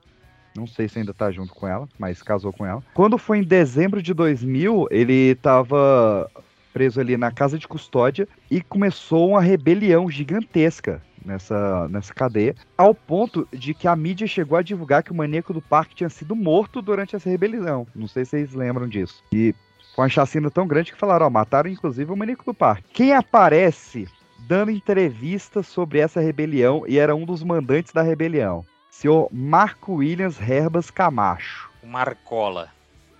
Não 0.56 0.66
sei 0.66 0.88
se 0.88 0.98
ainda 0.98 1.12
tá 1.12 1.30
junto 1.30 1.52
com 1.52 1.66
ela, 1.66 1.88
mas 1.98 2.22
casou 2.22 2.52
com 2.52 2.64
ela. 2.64 2.82
Quando 2.94 3.18
foi 3.18 3.38
em 3.38 3.42
dezembro 3.42 4.00
de 4.00 4.14
2000, 4.14 4.86
ele 4.90 5.34
tava 5.36 6.30
preso 6.72 7.00
ali 7.00 7.16
na 7.16 7.30
casa 7.30 7.58
de 7.58 7.66
custódia 7.66 8.28
e 8.50 8.62
começou 8.62 9.30
uma 9.30 9.40
rebelião 9.40 10.10
gigantesca 10.10 11.02
nessa, 11.24 11.88
nessa 11.88 12.14
cadeia, 12.14 12.54
ao 12.78 12.94
ponto 12.94 13.46
de 13.52 13.74
que 13.74 13.88
a 13.88 13.96
mídia 13.96 14.26
chegou 14.26 14.56
a 14.56 14.62
divulgar 14.62 15.02
que 15.02 15.10
o 15.10 15.14
maníaco 15.14 15.52
do 15.52 15.60
parque 15.60 15.94
tinha 15.94 16.08
sido 16.08 16.36
morto 16.36 16.80
durante 16.80 17.16
essa 17.16 17.28
rebelião. 17.28 17.86
Não 17.94 18.06
sei 18.06 18.24
se 18.24 18.30
vocês 18.30 18.54
lembram 18.54 18.88
disso. 18.88 19.22
E 19.32 19.54
foi 19.96 20.04
uma 20.04 20.10
chacina 20.10 20.50
tão 20.50 20.66
grande 20.66 20.92
que 20.92 20.98
falaram, 20.98 21.24
ó, 21.24 21.30
mataram 21.30 21.70
inclusive 21.70 22.12
o 22.12 22.16
maníaco 22.16 22.44
do 22.44 22.52
parque. 22.52 22.84
Quem 22.92 23.14
aparece 23.14 24.06
dando 24.40 24.70
entrevista 24.70 25.62
sobre 25.62 25.98
essa 25.98 26.20
rebelião 26.20 26.84
e 26.86 26.98
era 26.98 27.16
um 27.16 27.24
dos 27.24 27.42
mandantes 27.42 27.94
da 27.94 28.02
rebelião? 28.02 28.64
Senhor 28.90 29.28
Marco 29.32 29.94
Williams 29.94 30.38
Herbas 30.38 30.90
Camacho. 30.90 31.70
O 31.82 31.86
Marcola. 31.86 32.68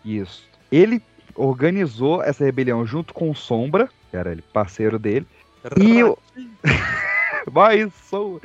Isso. 0.05 0.47
Ele 0.71 1.03
organizou 1.35 2.23
essa 2.23 2.45
rebelião 2.45 2.87
junto 2.87 3.15
com 3.15 3.31
o 3.31 3.35
Sombra, 3.35 3.89
que 4.11 4.17
era 4.17 4.31
ele, 4.31 4.43
parceiro 4.53 4.99
dele. 4.99 5.27
E 5.81 6.05
o. 6.05 6.17
Mas 7.53 7.93
sou. 7.95 8.41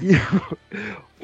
E 0.00 0.14
o 0.14 0.56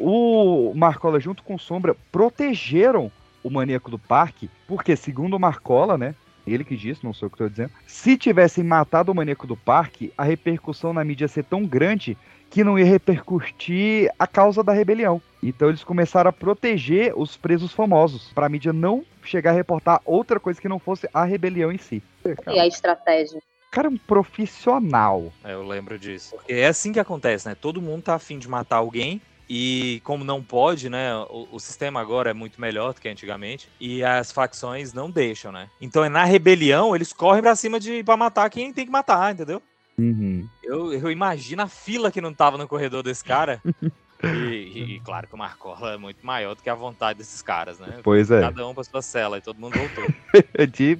o 0.00 0.72
Marcola, 0.74 1.20
junto 1.20 1.42
com 1.42 1.54
o 1.54 1.58
Sombra, 1.58 1.94
protegeram 2.10 3.12
o 3.42 3.50
maníaco 3.50 3.90
do 3.90 3.98
parque, 3.98 4.50
porque, 4.66 4.96
segundo 4.96 5.34
o 5.34 5.40
Marcola, 5.40 5.98
né? 5.98 6.14
Ele 6.46 6.64
que 6.64 6.76
disse, 6.76 7.04
não 7.04 7.12
sei 7.12 7.26
o 7.26 7.30
que 7.30 7.34
estou 7.34 7.48
dizendo. 7.48 7.70
Se 7.86 8.16
tivessem 8.16 8.64
matado 8.64 9.12
o 9.12 9.14
maníaco 9.14 9.46
do 9.46 9.56
parque, 9.56 10.12
a 10.16 10.24
repercussão 10.24 10.92
na 10.92 11.04
mídia 11.04 11.24
ia 11.24 11.28
ser 11.28 11.44
tão 11.44 11.64
grande 11.64 12.16
que 12.50 12.64
não 12.64 12.78
ia 12.78 12.84
repercutir 12.84 14.10
a 14.18 14.26
causa 14.26 14.62
da 14.62 14.72
rebelião. 14.72 15.22
Então 15.42 15.68
eles 15.68 15.84
começaram 15.84 16.28
a 16.28 16.32
proteger 16.32 17.12
os 17.16 17.36
presos 17.36 17.72
famosos, 17.72 18.32
para 18.32 18.46
a 18.46 18.48
mídia 18.48 18.72
não 18.72 19.04
chegar 19.22 19.50
a 19.50 19.54
reportar 19.54 20.00
outra 20.04 20.40
coisa 20.40 20.60
que 20.60 20.68
não 20.68 20.78
fosse 20.78 21.08
a 21.14 21.24
rebelião 21.24 21.70
em 21.70 21.78
si. 21.78 22.02
E 22.48 22.58
a 22.58 22.66
estratégia. 22.66 23.38
O 23.38 23.70
cara 23.70 23.86
é 23.86 23.90
um 23.90 23.96
profissional. 23.96 25.32
É, 25.44 25.52
eu 25.52 25.62
lembro 25.62 25.96
disso. 25.96 26.34
Porque 26.34 26.52
é 26.52 26.66
assim 26.66 26.92
que 26.92 26.98
acontece, 26.98 27.48
né? 27.48 27.54
Todo 27.54 27.80
mundo 27.80 28.02
tá 28.02 28.14
afim 28.16 28.36
de 28.36 28.48
matar 28.48 28.78
alguém. 28.78 29.22
E 29.52 30.00
como 30.04 30.22
não 30.22 30.40
pode, 30.40 30.88
né? 30.88 31.12
O, 31.28 31.48
o 31.50 31.58
sistema 31.58 32.00
agora 32.00 32.30
é 32.30 32.32
muito 32.32 32.60
melhor 32.60 32.94
do 32.94 33.00
que 33.00 33.08
antigamente. 33.08 33.68
E 33.80 34.04
as 34.04 34.30
facções 34.30 34.92
não 34.92 35.10
deixam, 35.10 35.50
né? 35.50 35.68
Então 35.80 36.04
é 36.04 36.08
na 36.08 36.22
rebelião, 36.22 36.94
eles 36.94 37.12
correm 37.12 37.42
pra 37.42 37.56
cima 37.56 37.80
de 37.80 38.04
para 38.04 38.16
matar 38.16 38.48
quem 38.48 38.72
tem 38.72 38.86
que 38.86 38.92
matar, 38.92 39.34
entendeu? 39.34 39.60
Uhum. 39.98 40.46
Eu, 40.62 40.92
eu 40.92 41.10
imagino 41.10 41.62
a 41.62 41.66
fila 41.66 42.12
que 42.12 42.20
não 42.20 42.32
tava 42.32 42.56
no 42.56 42.68
corredor 42.68 43.02
desse 43.02 43.24
cara. 43.24 43.60
E, 44.22 44.96
e- 44.96 45.00
claro 45.00 45.26
que 45.26 45.34
o 45.34 45.38
Marcola 45.38 45.94
é 45.94 45.96
muito 45.96 46.18
maior 46.26 46.54
do 46.54 46.62
que 46.62 46.68
a 46.68 46.74
vontade 46.74 47.18
desses 47.18 47.40
caras, 47.40 47.78
né? 47.80 48.00
Pois 48.02 48.30
é. 48.30 48.42
Cada 48.42 48.68
um 48.68 48.74
pra 48.74 48.84
sua 48.84 49.00
cela 49.00 49.38
e 49.38 49.40
todo 49.40 49.58
mundo 49.58 49.72
voltou. 49.72 50.04
de 50.70 50.98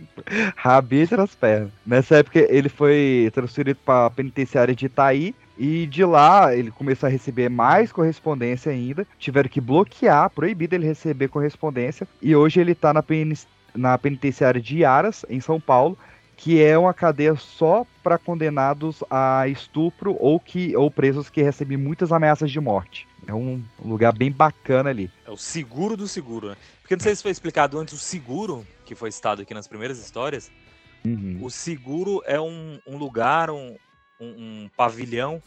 rabinho 0.57 1.03
entre 1.03 1.21
as 1.21 1.35
pernas. 1.35 1.71
Nessa 1.85 2.17
época 2.17 2.39
ele 2.39 2.71
foi 2.71 3.31
transferido 3.35 3.79
para 3.85 4.07
a 4.07 4.11
penitenciária 4.11 4.75
de 4.75 4.87
Itaí 4.87 5.35
e 5.61 5.87
de 5.87 6.03
lá 6.07 6.57
ele 6.57 6.71
começou 6.71 7.07
a 7.07 7.11
receber 7.11 7.51
mais 7.51 7.93
correspondência 7.93 8.73
ainda. 8.73 9.07
Tiveram 9.19 9.51
que 9.51 9.61
bloquear, 9.61 10.31
proibido 10.31 10.75
ele 10.75 10.87
receber 10.87 11.29
correspondência 11.29 12.09
e 12.23 12.35
hoje 12.35 12.59
ele 12.61 12.75
tá 12.75 12.95
na, 12.95 13.03
peni- 13.03 13.39
na 13.75 13.99
penitenciária 13.99 14.59
de 14.61 14.79
Iaras, 14.79 15.27
em 15.29 15.39
São 15.39 15.61
Paulo, 15.61 15.99
que 16.35 16.63
é 16.65 16.79
uma 16.79 16.95
cadeia 16.95 17.37
só 17.37 17.85
para 18.03 18.17
condenados 18.17 19.05
a 19.11 19.47
estupro 19.49 20.17
ou 20.19 20.41
que 20.41 20.75
ou 20.75 20.91
presos 20.91 21.29
que 21.29 21.43
recebem 21.43 21.77
muitas 21.77 22.11
ameaças 22.11 22.51
de 22.51 22.59
morte. 22.59 23.07
É 23.27 23.35
um 23.35 23.63
lugar 23.85 24.15
bem 24.15 24.33
bacana 24.33 24.89
ali. 24.89 25.11
É 25.27 25.31
o 25.31 25.37
seguro 25.37 25.95
do 25.95 26.09
seguro, 26.09 26.49
né? 26.49 26.57
Porque 26.81 26.97
não 26.97 27.03
sei 27.03 27.15
se 27.15 27.21
foi 27.23 27.31
explicado 27.31 27.79
antes, 27.79 27.93
o 27.93 27.99
seguro, 27.99 28.67
que 28.87 28.95
foi 28.95 29.13
citado 29.13 29.43
aqui 29.43 29.53
nas 29.53 29.69
primeiras 29.69 29.99
histórias, 29.99 30.51
Uhum. 31.05 31.39
o 31.43 31.51
seguro 31.51 32.23
é 32.27 32.39
um, 32.41 32.79
um 32.87 32.97
lugar, 32.99 33.51
um, 33.51 33.75
um, 34.21 34.65
um 34.65 34.71
pavilhão, 34.77 35.43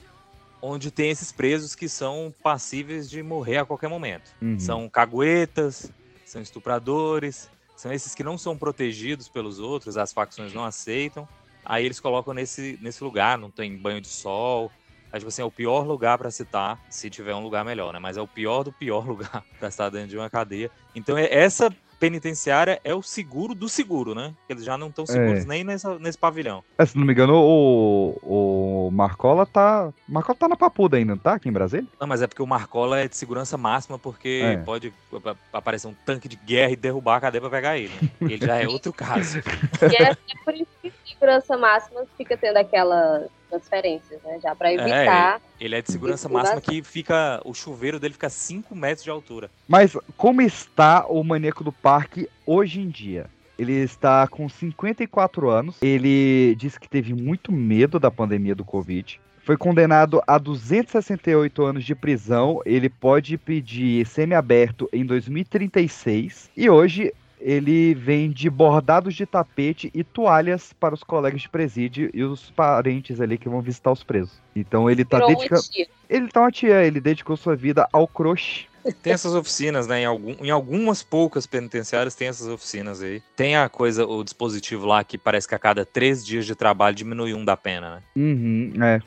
onde 0.62 0.90
tem 0.92 1.10
esses 1.10 1.32
presos 1.32 1.76
que 1.76 1.88
são 1.88 2.34
passíveis 2.42 3.10
de 3.10 3.22
morrer 3.22 3.58
a 3.58 3.66
qualquer 3.66 3.90
momento. 3.90 4.32
Uhum. 4.42 4.60
São 4.60 4.90
caguetas, 4.90 5.92
são 6.26 6.42
estupradores, 6.42 7.50
são 7.76 7.92
esses 7.92 8.16
que 8.16 8.24
não 8.24 8.38
são 8.38 8.58
protegidos 8.58 9.28
pelos 9.28 9.60
outros, 9.60 9.98
as 9.98 10.14
facções 10.14 10.54
não 10.54 10.64
aceitam. 10.64 11.28
Aí 11.66 11.86
eles 11.86 12.00
colocam 12.00 12.34
nesse, 12.34 12.78
nesse 12.82 13.04
lugar, 13.04 13.38
não 13.38 13.52
tem 13.52 13.78
banho 13.78 14.02
de 14.02 14.08
sol. 14.08 14.72
Aí, 15.12 15.20
tipo 15.20 15.30
assim, 15.30 15.42
é 15.42 15.46
o 15.46 15.52
pior 15.52 15.86
lugar 15.86 16.18
pra 16.18 16.32
citar, 16.32 16.80
se 16.90 17.10
tiver 17.10 17.36
um 17.36 17.44
lugar 17.44 17.64
melhor, 17.64 17.94
né? 17.94 18.00
Mas 18.00 18.18
é 18.18 18.22
o 18.22 18.28
pior 18.28 18.64
do 18.64 18.74
pior 18.74 19.06
lugar 19.08 19.46
pra 19.60 19.68
estar 19.68 19.90
dentro 19.90 20.08
de 20.08 20.18
uma 20.18 20.30
cadeia. 20.30 20.72
Então, 20.96 21.18
é- 21.18 21.32
essa 21.32 21.70
penitenciária 22.04 22.82
é 22.84 22.94
o 22.94 23.02
seguro 23.02 23.56
do 23.56 23.70
seguro, 23.70 24.14
né? 24.14 24.34
Eles 24.50 24.66
já 24.66 24.78
não 24.78 24.88
estão 24.90 25.06
seguros 25.06 25.44
É. 25.44 25.48
nem 25.48 25.64
nessa, 25.64 25.98
nesse 25.98 26.18
pavilhão. 26.18 26.62
É, 26.78 26.86
se 26.86 26.98
não 26.98 27.06
me 27.06 27.14
engano, 27.14 27.34
o, 27.36 28.88
o 28.88 28.92
Marcola 28.92 29.46
tá. 29.46 29.94
Marcola 30.08 30.38
tá 30.38 30.48
na 30.50 30.58
papuda 30.58 30.98
ainda, 30.98 31.14
não 31.16 31.22
tá? 31.22 31.36
Aqui 31.36 31.48
em 31.48 31.52
Brasília? 31.54 31.88
Não, 32.00 32.06
mas 32.08 32.22
é 32.22 32.28
porque 32.28 32.42
o 32.44 32.48
Marcola 32.48 33.00
é 33.00 33.08
de 33.08 33.16
segurança 33.16 33.58
máxima, 33.58 33.98
porque 33.98 34.42
É. 34.44 34.58
pode 34.58 34.94
ap- 35.14 35.38
aparecer 35.54 35.88
um 35.88 35.94
tanque 36.06 36.28
de 36.28 36.36
guerra 36.36 36.72
e 36.74 36.76
derrubar 36.76 37.16
a 37.18 37.22
cadeia 37.22 37.40
pra 37.42 37.50
pegar 37.50 37.78
ele. 37.78 37.94
né? 38.02 38.10
Ele 38.22 38.46
já 38.46 38.62
é 38.62 38.68
outro 38.68 38.92
caso. 38.92 39.40
E 39.82 39.96
é, 40.04 40.12
é 40.12 40.16
por 40.44 40.54
isso 40.54 40.68
que 40.82 40.92
segurança 41.08 41.58
máxima 41.58 42.02
fica 42.18 42.36
tendo 42.38 42.58
aquelas 42.58 43.30
transferências, 43.54 44.22
né? 44.24 44.40
Já 44.42 44.56
pra 44.56 44.74
evitar. 44.74 45.40
É, 45.60 45.64
ele 45.64 45.76
é 45.76 45.82
de 45.82 45.92
segurança 45.92 46.28
máxima 46.28 46.60
que 46.60 46.82
fica. 46.82 47.42
O 47.46 47.54
chuveiro 47.54 48.00
dele 48.00 48.14
fica 48.14 48.30
5 48.30 48.76
metros 48.76 49.04
de 49.04 49.10
altura. 49.10 49.50
Mas 49.68 49.96
como 50.18 50.42
está 50.42 51.06
o 51.08 51.24
maníaco 51.24 51.64
do 51.64 51.72
parque 51.72 52.28
hoje 52.46 52.82
em 52.82 52.90
dia? 52.90 53.28
Ele 53.58 53.74
está 53.74 54.28
com 54.28 54.50
54 54.50 55.50
anos. 55.50 55.78
Ele 55.82 56.56
disse 56.56 56.80
que 56.80 56.90
teve 56.90 57.14
muito 57.14 57.52
medo 57.52 58.00
da 58.00 58.10
pandemia 58.10 58.56
do 58.56 58.66
Covid. 58.66 59.22
Foi 59.46 59.58
condenado 59.58 60.22
a 60.26 60.38
268 60.38 61.64
anos 61.64 61.84
de 61.84 61.94
prisão. 61.94 62.62
Ele 62.66 62.90
pode 62.90 63.38
pedir 63.38 64.08
semiaberto 64.08 64.90
em 64.92 65.06
2036. 65.06 66.50
E 66.58 66.70
hoje 66.70 67.14
ele 67.44 67.94
vende 67.94 68.50
bordados 68.50 69.14
de 69.14 69.26
tapete 69.26 69.92
e 69.94 70.02
toalhas 70.04 70.72
para 70.80 70.96
os 70.96 71.04
colegas 71.04 71.42
de 71.42 71.50
presídio 71.50 72.10
e 72.14 72.24
os 72.24 72.50
parentes 72.52 73.20
ali 73.20 73.38
que 73.38 73.50
vão 73.50 73.62
visitar 73.62 73.92
os 73.92 74.04
presos. 74.04 74.42
Então 74.56 74.90
ele 74.90 75.04
tá 75.04 75.20
dedicando. 75.26 75.62
Ele 76.10 76.28
tá 76.30 76.42
uma 76.42 76.52
tia, 76.52 76.86
ele 76.86 77.02
dedicou 77.02 77.36
sua 77.36 77.56
vida 77.56 77.88
ao 77.92 78.08
crochê. 78.08 78.66
Tem 79.02 79.14
essas 79.14 79.34
oficinas, 79.34 79.88
né? 79.88 80.02
Em, 80.02 80.06
algum, 80.06 80.36
em 80.42 80.50
algumas 80.50 81.02
poucas 81.02 81.48
penitenciárias 81.48 82.16
tem 82.16 82.28
essas 82.28 82.48
oficinas 82.48 83.02
aí. 83.02 83.22
Tem 83.36 83.56
a 83.56 83.70
coisa, 83.70 84.06
o 84.06 84.24
dispositivo 84.24 84.86
lá 84.86 85.04
que 85.04 85.18
parece 85.18 85.48
que 85.48 85.56
a 85.56 85.60
cada 85.60 85.86
três 85.86 86.26
dias 86.26 86.46
de 86.46 86.54
trabalho 86.54 86.96
diminui 86.96 87.34
um 87.34 87.46
da 87.46 87.56
pena, 87.56 87.96
né? 87.96 88.02
Uhum, 88.16 88.74
é. 88.84 89.00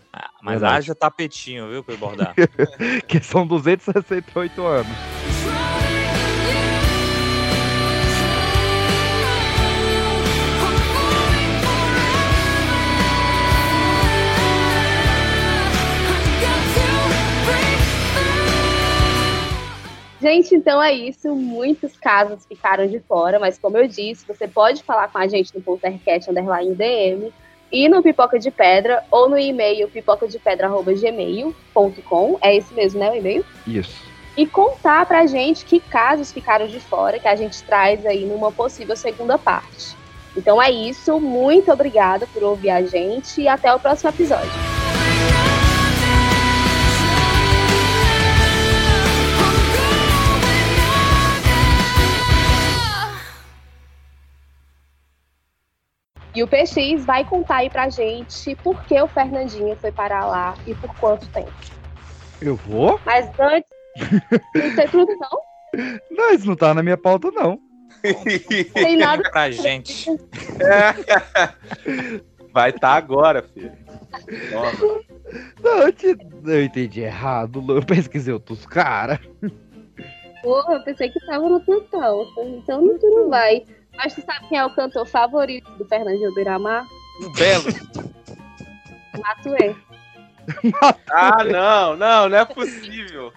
Mas 0.43 0.61
Verdade. 0.61 0.79
haja 0.79 0.95
tapetinho, 0.95 1.69
viu, 1.71 1.85
pra 1.85 1.97
bordar. 1.97 2.35
que 3.07 3.23
são 3.23 3.47
268 3.47 4.63
anos. 4.63 5.36
Gente, 20.27 20.57
então 20.57 20.83
é 20.83 20.93
isso. 20.93 21.33
Muitos 21.37 21.97
casos 21.97 22.45
ficaram 22.47 22.89
de 22.89 22.99
fora, 22.99 23.39
mas 23.39 23.57
como 23.57 23.79
eu 23.79 23.87
disse, 23.87 24.27
você 24.27 24.49
pode 24.49 24.83
falar 24.83 25.07
com 25.07 25.19
a 25.19 25.29
gente 25.29 25.55
no 25.55 25.63
Poltercast 25.63 26.29
Underline 26.29 26.75
DM 26.75 27.33
e 27.71 27.89
no 27.89 28.03
Pipoca 28.03 28.37
de 28.37 28.51
Pedra 28.51 29.05
ou 29.09 29.31
no 29.31 29.39
e-mail 29.39 29.89
pipocadepedra.gmail.com. 29.89 32.39
É 32.43 32.57
esse 32.57 32.75
mesmo, 32.75 32.99
né? 32.99 33.13
O 33.13 33.15
e-mail? 33.15 33.47
Isso. 33.65 34.03
E 34.37 34.45
contar 34.49 35.07
pra 35.07 35.27
gente 35.27 35.65
que 35.65 35.79
casos 35.79 36.33
ficaram 36.33 36.67
de 36.67 36.81
fora, 36.81 37.21
que 37.21 37.29
a 37.29 37.37
gente 37.37 37.63
traz 37.63 38.05
aí 38.05 38.25
numa 38.25 38.51
possível 38.51 38.97
segunda 38.97 39.39
parte. 39.39 39.95
Então 40.37 40.61
é 40.61 40.73
isso. 40.73 41.21
Muito 41.21 41.71
obrigada 41.71 42.27
por 42.35 42.43
ouvir 42.43 42.71
a 42.71 42.83
gente 42.83 43.43
e 43.43 43.47
até 43.47 43.73
o 43.73 43.79
próximo 43.79 44.11
episódio. 44.11 44.51
E 56.37 56.43
o 56.43 56.47
PX 56.47 57.07
vai 57.07 57.25
contar 57.25 57.57
aí 57.57 57.71
pra 57.71 57.89
gente 57.89 58.55
por 58.57 58.85
que 58.85 59.01
o 59.01 59.09
Fernandinho 59.09 59.75
foi 59.77 59.91
parar 59.91 60.27
lá 60.27 60.53
e 60.67 60.75
por 60.75 60.95
quanto 60.97 61.27
tempo. 61.31 61.51
Eu 62.43 62.57
vou? 62.57 63.01
Mas 63.07 63.27
antes, 63.41 63.71
não 64.55 64.75
sei 64.75 64.87
tudo 64.89 65.17
não. 65.17 65.41
Não, 66.11 66.31
isso 66.35 66.47
não 66.47 66.55
tá 66.55 66.75
na 66.75 66.83
minha 66.83 66.99
pauta, 66.99 67.31
não. 67.31 67.59
Tem 68.75 68.99
nada 68.99 69.23
pra 69.31 69.51
gente. 69.51 70.07
Vai 72.53 72.69
estar 72.71 72.93
agora, 72.93 73.43
filho. 73.43 73.73
Toma. 74.51 75.01
Não, 75.63 75.79
eu, 75.87 75.93
te- 75.93 76.17
eu 76.45 76.63
entendi 76.65 77.01
errado. 77.01 77.65
Eu 77.67 77.83
pesquisei 77.85 78.33
outros 78.35 78.67
caras. 78.67 79.19
Porra, 80.43 80.75
eu 80.75 80.85
pensei 80.85 81.09
que 81.11 81.19
tava 81.27 81.49
no 81.49 81.61
plantão. 81.61 82.27
Então 82.39 82.83
não, 82.83 82.99
tu 82.99 83.07
não 83.11 83.29
vai. 83.31 83.65
Mas 83.97 84.15
tu 84.15 84.23
sabe 84.23 84.49
quem 84.49 84.59
é 84.59 84.65
o 84.65 84.71
cantor 84.71 85.07
favorito 85.07 85.71
do 85.73 85.85
Fernandinho 85.85 86.35
Beiramar? 86.35 86.85
Belo. 87.37 87.65
Matuê. 89.19 89.75
Ah, 91.11 91.43
não, 91.43 91.97
não, 91.97 92.29
não 92.29 92.39
é 92.39 92.45
possível. 92.45 93.33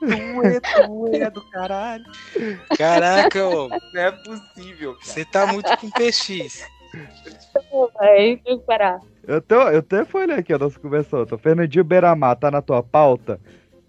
Tu 0.00 0.42
é, 0.44 0.60
tu 0.60 1.10
é 1.14 1.30
do 1.30 1.40
caralho. 1.50 2.04
Caraca, 2.76 3.46
ô. 3.46 3.68
Não 3.68 4.00
é 4.00 4.10
possível. 4.10 4.96
Você 5.00 5.24
tá 5.24 5.46
muito 5.46 5.76
com 5.76 5.90
PX. 5.90 6.66
Aí 8.00 8.36
tem 8.38 8.58
que 8.58 8.66
parar. 8.66 9.00
Eu 9.26 9.36
até, 9.36 9.54
eu 9.54 9.78
até 9.78 10.04
fui 10.04 10.22
olhar 10.22 10.38
aqui 10.38 10.52
a 10.52 10.58
nossa 10.58 10.78
conversa 10.78 11.18
outra. 11.18 11.38
Fernandinho 11.38 11.84
Beiramar 11.84 12.36
tá 12.36 12.50
na 12.50 12.62
tua 12.62 12.82
pauta? 12.82 13.40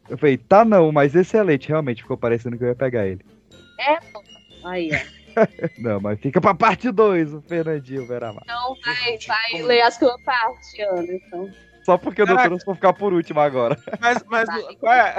Eu 0.09 0.17
falei, 0.17 0.37
tá 0.37 0.65
não, 0.65 0.91
mas 0.91 1.15
excelente. 1.15 1.69
Realmente 1.69 2.01
ficou 2.01 2.17
parecendo 2.17 2.57
que 2.57 2.63
eu 2.63 2.67
ia 2.67 2.75
pegar 2.75 3.07
ele. 3.07 3.25
É. 3.79 3.97
Aí, 4.65 4.89
ó. 4.93 5.18
Não, 5.77 5.99
mas 5.99 6.19
fica 6.19 6.39
pra 6.41 6.53
parte 6.53 6.91
2 6.91 7.33
o 7.33 7.41
Fernandinho 7.41 8.05
Beiramar. 8.05 8.43
Então 8.43 8.75
vai, 8.85 9.17
vai 9.27 9.61
ler 9.63 9.81
a 9.81 9.91
sua 9.91 10.17
parte, 10.19 10.81
Anderson. 10.81 11.49
Só 11.83 11.97
porque 11.97 12.21
o 12.21 12.25
Caraca. 12.25 12.49
doutor 12.49 12.65
for 12.65 12.75
ficar 12.75 12.93
por 12.93 13.13
último 13.13 13.39
agora. 13.39 13.77
Mas, 13.99 14.23
mas 14.27 14.49
o- 14.49 14.75
qual 14.77 14.93
é? 14.93 15.15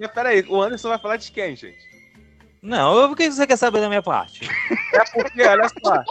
Mas 0.00 0.10
Peraí, 0.12 0.44
o 0.48 0.60
Anderson 0.60 0.88
vai 0.88 0.98
falar 0.98 1.16
de 1.16 1.30
quem, 1.30 1.54
gente? 1.54 1.78
Não, 2.62 3.08
por 3.08 3.16
que 3.16 3.30
você 3.30 3.46
quer 3.46 3.56
saber 3.56 3.80
da 3.80 3.88
minha 3.88 4.02
parte? 4.02 4.48
É 4.94 5.04
porque, 5.12 5.42
olha 5.42 5.68
só. 5.68 6.02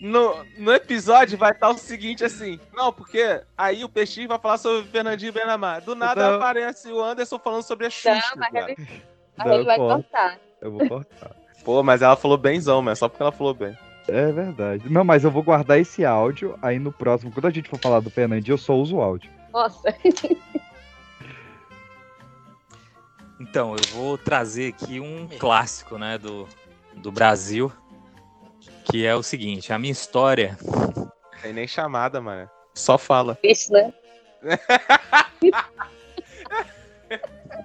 No, 0.00 0.44
no 0.58 0.72
episódio 0.72 1.36
vai 1.38 1.52
estar 1.52 1.68
o 1.68 1.76
seguinte 1.78 2.24
assim. 2.24 2.58
Não, 2.72 2.90
porque 2.92 3.42
aí 3.56 3.84
o 3.84 3.88
PX 3.88 4.26
vai 4.26 4.38
falar 4.38 4.56
sobre 4.58 4.80
o 4.80 4.90
Fernandinho 4.90 5.32
Benamar. 5.32 5.82
Do 5.82 5.94
nada 5.94 6.30
Não. 6.30 6.36
aparece 6.36 6.90
o 6.90 7.02
Anderson 7.02 7.38
falando 7.38 7.62
sobre 7.62 7.86
a 7.86 7.90
Xuxa. 7.90 8.14
Não, 8.34 8.36
mas 8.36 8.54
ele, 8.54 9.02
mas 9.36 9.46
ele 9.52 9.64
vai 9.64 9.76
cortar. 9.76 10.38
Eu 10.60 10.72
vou 10.72 10.88
cortar. 10.88 11.30
Pô, 11.64 11.82
mas 11.82 12.02
ela 12.02 12.16
falou 12.16 12.38
benzão, 12.38 12.82
mas 12.82 12.98
só 12.98 13.08
porque 13.08 13.22
ela 13.22 13.32
falou 13.32 13.54
bem. 13.54 13.76
É 14.08 14.32
verdade. 14.32 14.90
Não, 14.90 15.04
mas 15.04 15.24
eu 15.24 15.30
vou 15.30 15.42
guardar 15.42 15.78
esse 15.78 16.04
áudio. 16.04 16.58
Aí 16.60 16.78
no 16.78 16.90
próximo, 16.90 17.30
quando 17.30 17.46
a 17.46 17.50
gente 17.50 17.68
for 17.68 17.78
falar 17.78 18.00
do 18.00 18.10
Fernandinho, 18.10 18.54
eu 18.54 18.58
só 18.58 18.74
uso 18.74 18.96
o 18.96 19.02
áudio. 19.02 19.30
Nossa. 19.52 19.94
Então, 23.40 23.74
eu 23.74 23.82
vou 23.94 24.18
trazer 24.18 24.74
aqui 24.74 25.00
um 25.00 25.26
clássico, 25.26 25.96
né, 25.96 26.18
do, 26.18 26.46
do 26.96 27.10
Brasil, 27.10 27.72
que 28.84 29.06
é 29.06 29.14
o 29.14 29.22
seguinte, 29.22 29.72
a 29.72 29.78
minha 29.78 29.92
história... 29.92 30.58
Tem 31.40 31.54
nem 31.54 31.66
chamada, 31.66 32.20
mano. 32.20 32.50
Só 32.74 32.98
fala. 32.98 33.38
Isso, 33.42 33.72
né? 33.72 33.94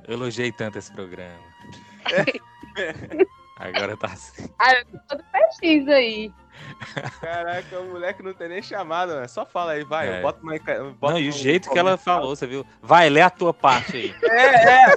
Eu 0.07 0.13
elogiei 0.13 0.51
tanto 0.53 0.77
esse 0.77 0.93
programa. 0.93 1.37
Agora 3.57 3.95
tá 3.95 4.07
assim. 4.07 4.49
Ah, 4.59 4.73
eu 4.73 4.85
tô 5.07 5.15
do 5.15 5.23
PX 5.23 5.87
aí. 5.87 6.31
Caraca, 7.21 7.79
o 7.79 7.85
moleque 7.91 8.23
não 8.23 8.33
tem 8.33 8.49
nem 8.49 8.61
chamada, 8.61 9.15
mano. 9.15 9.29
Só 9.29 9.45
fala 9.45 9.73
aí, 9.73 9.83
vai. 9.83 10.09
É. 10.09 10.17
Eu 10.17 10.21
boto 10.21 10.41
uma. 10.41 10.55
eu 10.55 10.93
boto 10.93 11.13
Não, 11.13 11.19
e 11.19 11.27
o 11.27 11.29
um 11.29 11.31
jeito 11.31 11.69
que 11.69 11.77
ela 11.77 11.97
falou, 11.97 12.35
você 12.35 12.45
viu? 12.47 12.65
Vai, 12.81 13.09
lê 13.09 13.21
a 13.21 13.29
tua 13.29 13.53
parte 13.53 13.95
aí. 13.97 14.15
É, 14.23 14.91
é. 14.91 14.95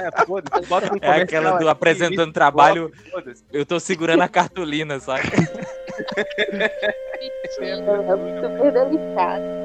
É, 0.00 0.24
foda-se. 0.26 0.66
Bota 0.66 0.92
um 0.92 0.98
É 1.00 1.22
aquela 1.22 1.52
do 1.52 1.56
aqui, 1.56 1.68
apresentando 1.68 2.28
isso, 2.28 2.32
trabalho. 2.32 2.90
Eu 3.52 3.66
tô 3.66 3.78
segurando 3.78 4.22
a 4.22 4.28
cartolina, 4.28 4.98
sabe? 4.98 5.22
Super 7.54 8.72
delicado. 8.72 9.61